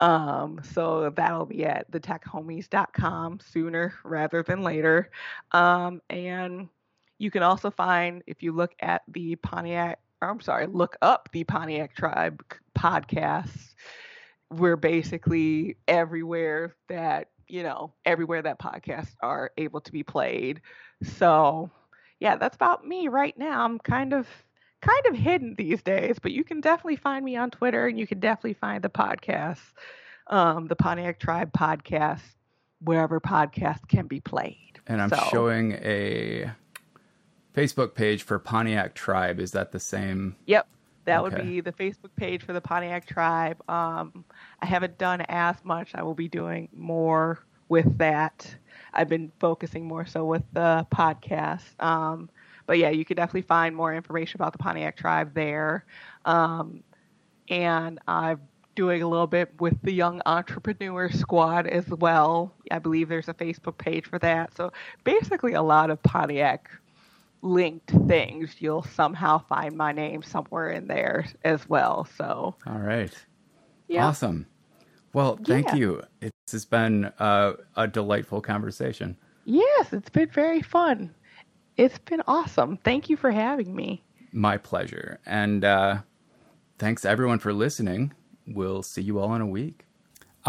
Um, 0.02 0.62
so 0.64 1.10
that'll 1.10 1.48
be 1.48 1.66
at 1.66 1.92
thetechhomies.com 1.92 3.40
sooner 3.40 3.96
rather 4.04 4.44
than 4.44 4.62
later. 4.62 5.10
Um, 5.52 6.00
and 6.12 6.70
you 7.18 7.32
can 7.32 7.42
also 7.42 7.72
find, 7.72 8.22
if 8.28 8.44
you 8.44 8.52
look 8.52 8.76
at 8.82 9.02
the 9.08 9.36
Pontiac, 9.38 9.98
I'm 10.22 10.42
sorry, 10.42 10.68
look 10.68 10.96
up 11.02 11.30
the 11.34 11.44
Pontiac 11.44 11.96
Tribe 11.96 12.44
podcast. 12.78 13.74
We're 14.52 14.78
basically 14.78 15.78
everywhere 15.88 16.76
that 16.88 17.30
you 17.50 17.64
know, 17.64 17.94
everywhere 18.06 18.42
that 18.42 18.60
podcasts 18.60 19.16
are 19.22 19.52
able 19.58 19.82
to 19.82 19.92
be 19.92 20.04
played. 20.04 20.62
So, 21.04 21.70
yeah, 22.20 22.36
that's 22.36 22.56
about 22.56 22.86
me 22.86 23.08
right 23.08 23.38
now. 23.38 23.64
I'm 23.66 23.80
kind 23.80 24.14
of 24.14 24.28
kind 24.82 25.06
of 25.08 25.16
hidden 25.16 25.56
these 25.58 25.82
days, 25.84 26.20
but 26.22 26.32
you 26.32 26.44
can 26.44 26.62
definitely 26.62 26.96
find 26.96 27.26
me 27.26 27.36
on 27.36 27.52
Twitter 27.52 27.88
and 27.88 28.00
you 28.00 28.08
can 28.08 28.20
definitely 28.20 28.54
find 28.54 28.82
the 28.82 28.90
podcast, 28.90 29.60
um, 30.28 30.68
the 30.68 30.76
Pontiac 30.76 31.20
Tribe 31.20 31.52
podcast, 31.52 32.22
wherever 32.80 33.20
podcasts 33.20 33.86
can 33.88 34.08
be 34.08 34.22
played. 34.22 34.80
And 34.88 35.02
I'm 35.02 35.10
So- 35.10 35.18
showing 35.32 35.74
a 35.74 36.52
Facebook 37.54 37.94
page 37.94 38.24
for 38.24 38.40
Pontiac 38.40 38.96
Tribe. 38.96 39.40
Is 39.40 39.52
that 39.52 39.72
the 39.72 39.80
same? 39.80 40.38
Yep. 40.46 40.68
That 41.10 41.24
would 41.24 41.36
be 41.36 41.62
the 41.62 41.72
Facebook 41.72 42.16
page 42.16 42.44
for 42.44 42.54
the 42.54 42.62
Pontiac 42.62 43.06
Tribe. 43.06 43.62
Um, 43.70 44.24
I 44.62 44.66
haven't 44.66 44.98
done 44.98 45.22
as 45.28 45.56
much. 45.64 45.92
I 45.96 46.04
will 46.04 46.14
be 46.14 46.28
doing 46.28 46.70
more 46.76 47.40
with 47.68 47.98
that. 47.98 48.56
I've 48.94 49.10
been 49.10 49.32
focusing 49.40 49.88
more 49.88 50.06
so 50.06 50.26
with 50.26 50.44
the 50.54 50.86
podcast. 50.92 51.82
Um, 51.84 52.30
but 52.66 52.78
yeah, 52.78 52.90
you 52.90 53.06
can 53.06 53.18
definitely 53.18 53.44
find 53.44 53.76
more 53.76 53.94
information 53.94 54.40
about 54.40 54.54
the 54.54 54.60
Pontiac 54.60 54.98
Tribe 54.98 55.34
there. 55.34 55.86
Um, 56.26 56.84
and 57.50 58.00
I'm 58.08 58.42
doing 58.76 59.02
a 59.02 59.08
little 59.08 59.28
bit 59.28 59.52
with 59.60 59.76
the 59.82 59.92
Young 59.92 60.22
Entrepreneur 60.26 61.10
Squad 61.10 61.68
as 61.68 61.88
well. 61.90 62.54
I 62.72 62.80
believe 62.80 63.10
there's 63.10 63.28
a 63.28 63.34
Facebook 63.34 63.78
page 63.78 64.06
for 64.06 64.20
that. 64.20 64.56
So 64.56 64.72
basically, 65.04 65.54
a 65.54 65.62
lot 65.62 65.90
of 65.90 66.02
Pontiac 66.04 66.70
linked 67.42 67.92
things. 68.08 68.56
You'll 68.60 68.84
somehow 68.84 69.40
find 69.48 69.76
my 69.76 69.92
name 69.92 70.22
somewhere 70.24 70.72
in 70.72 70.88
there 70.88 71.26
as 71.44 71.68
well. 71.70 72.08
So 72.18 72.56
All 72.68 72.78
right. 72.80 73.14
yeah, 73.88 74.08
Awesome. 74.08 74.46
Well, 75.14 75.40
thank 75.46 75.68
Yeah. 75.68 75.76
you. 75.76 76.02
This 76.20 76.32
has 76.52 76.66
been 76.66 77.06
uh, 77.20 77.54
a 77.76 77.88
delightful 77.88 78.42
conversation. 78.42 79.18
yes, 79.46 79.92
it's 79.94 80.10
been 80.10 80.30
very 80.30 80.62
fun. 80.62 81.14
It's 81.78 81.98
been 82.00 82.22
awesome. 82.28 82.78
Thank 82.78 83.10
you 83.10 83.18
for 83.18 83.32
having 83.32 83.76
me. 83.76 84.04
My 84.32 84.58
pleasure. 84.58 85.20
And 85.26 85.64
uh, 85.66 86.00
thanks 86.78 87.06
everyone 87.06 87.40
for 87.40 87.54
listening. 87.54 88.14
We'll 88.46 88.84
see 88.84 89.02
you 89.02 89.18
all 89.18 89.34
in 89.34 89.42
a 89.42 89.48
week. 89.48 89.86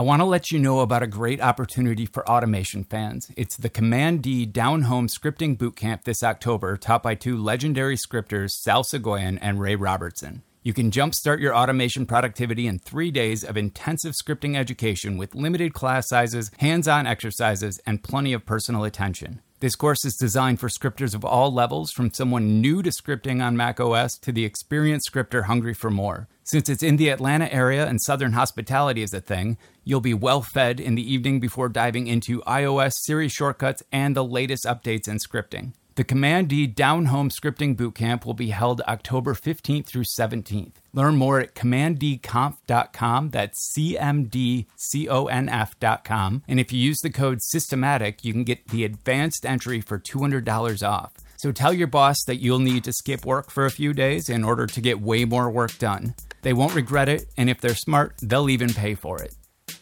I 0.01 0.03
want 0.03 0.21
to 0.21 0.25
let 0.25 0.51
you 0.51 0.59
know 0.59 0.81
about 0.81 1.03
a 1.03 1.07
great 1.07 1.43
opportunity 1.43 2.07
for 2.07 2.27
automation 2.27 2.85
fans. 2.85 3.31
It's 3.37 3.59
the 3.59 3.69
Command 3.69 4.23
D 4.23 4.47
Down 4.47 4.85
Home 4.85 5.09
Scripting 5.09 5.59
Bootcamp 5.59 6.05
this 6.05 6.23
October, 6.23 6.79
taught 6.79 7.03
by 7.03 7.15
two 7.15 7.37
legendary 7.37 7.99
scripters, 7.99 8.59
Sal 8.63 8.83
Soghoian 8.83 9.39
and 9.43 9.61
Ray 9.61 9.77
Robertson. 9.77 10.43
You 10.63 10.73
can 10.73 10.91
jumpstart 10.91 11.41
your 11.41 11.55
automation 11.55 12.07
productivity 12.07 12.67
in 12.67 12.79
three 12.79 13.11
days 13.11 13.45
of 13.45 13.59
intensive 13.59 14.15
scripting 14.15 14.57
education 14.57 15.19
with 15.19 15.35
limited 15.35 15.75
class 15.75 16.09
sizes, 16.09 16.51
hands 16.61 16.89
on 16.89 17.07
exercises, 17.07 17.79
and 17.85 18.03
plenty 18.03 18.33
of 18.33 18.47
personal 18.47 18.85
attention. 18.85 19.43
This 19.61 19.77
course 19.77 20.07
is 20.07 20.17
designed 20.17 20.59
for 20.59 20.71
scripters 20.71 21.15
of 21.15 21.23
all 21.23 21.53
levels, 21.53 21.93
from 21.93 22.11
someone 22.15 22.63
new 22.63 22.83
to 22.83 22.89
scripting 22.89 23.45
on 23.45 23.59
Mac 23.59 23.79
OS 23.79 24.17
to 24.21 24.33
the 24.33 24.47
experienced 24.47 25.05
scripter 25.05 25.43
hungry 25.43 25.75
for 25.75 25.91
more. 25.91 26.29
Since 26.45 26.71
it's 26.71 26.83
in 26.83 26.97
the 26.97 27.11
Atlanta 27.11 27.53
area 27.53 27.87
and 27.87 28.01
Southern 28.01 28.33
hospitality 28.33 29.03
is 29.03 29.13
a 29.13 29.21
thing, 29.21 29.59
you'll 29.85 30.01
be 30.01 30.15
well 30.15 30.41
fed 30.41 30.81
in 30.81 30.95
the 30.95 31.13
evening 31.13 31.41
before 31.41 31.69
diving 31.69 32.07
into 32.07 32.41
iOS 32.47 32.95
Siri 32.95 33.29
shortcuts 33.29 33.83
and 33.93 34.17
the 34.17 34.25
latest 34.25 34.65
updates 34.65 35.07
in 35.07 35.19
scripting. 35.19 35.75
The 36.01 36.05
Command 36.05 36.49
D 36.49 36.67
Down 36.67 37.05
Home 37.05 37.29
Scripting 37.29 37.77
Bootcamp 37.77 38.25
will 38.25 38.33
be 38.33 38.49
held 38.49 38.81
October 38.89 39.35
15th 39.35 39.85
through 39.85 40.05
17th. 40.05 40.77
Learn 40.95 41.17
more 41.17 41.41
at 41.41 41.55
commanddconf.com. 41.55 43.29
That's 43.29 43.71
CMDCONF.com. 43.77 46.43
And 46.49 46.59
if 46.59 46.73
you 46.73 46.79
use 46.79 47.01
the 47.01 47.11
code 47.11 47.41
SYSTEMATIC, 47.41 48.25
you 48.25 48.33
can 48.33 48.45
get 48.45 48.69
the 48.69 48.87
advanced 48.87 49.45
entry 49.45 49.83
for 49.83 49.99
$200 49.99 50.89
off. 50.89 51.13
So 51.37 51.53
tell 51.53 51.75
your 51.75 51.87
boss 51.87 52.25
that 52.25 52.41
you'll 52.41 52.61
need 52.61 52.85
to 52.85 52.95
skip 52.95 53.27
work 53.27 53.51
for 53.51 53.67
a 53.67 53.71
few 53.71 53.93
days 53.93 54.31
in 54.31 54.43
order 54.43 54.67
to 54.67 54.81
get 54.81 55.03
way 55.03 55.27
more 55.27 55.51
work 55.51 55.77
done. 55.77 56.15
They 56.41 56.55
won't 56.55 56.75
regret 56.75 57.11
it, 57.11 57.27
and 57.37 57.51
if 57.51 57.61
they're 57.61 57.75
smart, 57.75 58.15
they'll 58.23 58.49
even 58.49 58.73
pay 58.73 58.95
for 58.95 59.23
it. 59.23 59.35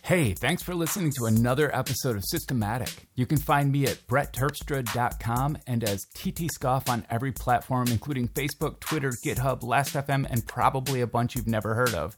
Hey, 0.09 0.33
thanks 0.33 0.63
for 0.63 0.75
listening 0.75 1.13
to 1.19 1.27
another 1.27 1.71
episode 1.77 2.17
of 2.17 2.25
Systematic. 2.25 2.89
You 3.15 3.27
can 3.27 3.37
find 3.37 3.71
me 3.71 3.85
at 3.85 4.07
brettterpstra.com 4.07 5.59
and 5.67 5.85
as 5.85 6.07
ttscoff 6.17 6.89
on 6.89 7.05
every 7.11 7.31
platform, 7.31 7.89
including 7.89 8.29
Facebook, 8.29 8.81
Twitter, 8.81 9.11
GitHub, 9.11 9.63
Last.fm, 9.63 10.27
and 10.31 10.47
probably 10.47 11.03
a 11.03 11.07
bunch 11.07 11.37
you've 11.37 11.47
never 11.47 11.75
heard 11.75 11.93
of. 11.93 12.17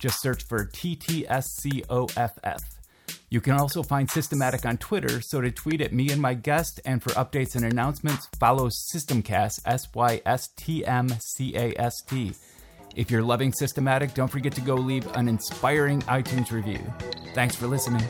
Just 0.00 0.20
search 0.20 0.42
for 0.42 0.66
TTSCOFF. 0.66 2.58
You 3.28 3.40
can 3.40 3.52
also 3.52 3.84
find 3.84 4.10
Systematic 4.10 4.66
on 4.66 4.76
Twitter, 4.78 5.20
so 5.20 5.40
to 5.40 5.52
tweet 5.52 5.82
at 5.82 5.92
me 5.92 6.10
and 6.10 6.20
my 6.20 6.34
guest, 6.34 6.80
and 6.84 7.00
for 7.00 7.10
updates 7.10 7.54
and 7.54 7.64
announcements, 7.64 8.26
follow 8.40 8.66
Systmcast, 8.70 9.60
S 9.66 9.86
Y 9.94 10.20
S 10.26 10.48
T 10.56 10.84
M 10.84 11.08
C 11.20 11.54
A 11.54 11.80
S 11.80 12.02
T. 12.08 12.32
If 12.96 13.10
you're 13.10 13.22
loving 13.22 13.52
Systematic, 13.52 14.14
don't 14.14 14.28
forget 14.28 14.52
to 14.54 14.60
go 14.60 14.74
leave 14.74 15.06
an 15.16 15.28
inspiring 15.28 16.02
iTunes 16.02 16.50
review. 16.50 16.80
Thanks 17.34 17.54
for 17.54 17.66
listening. 17.66 18.04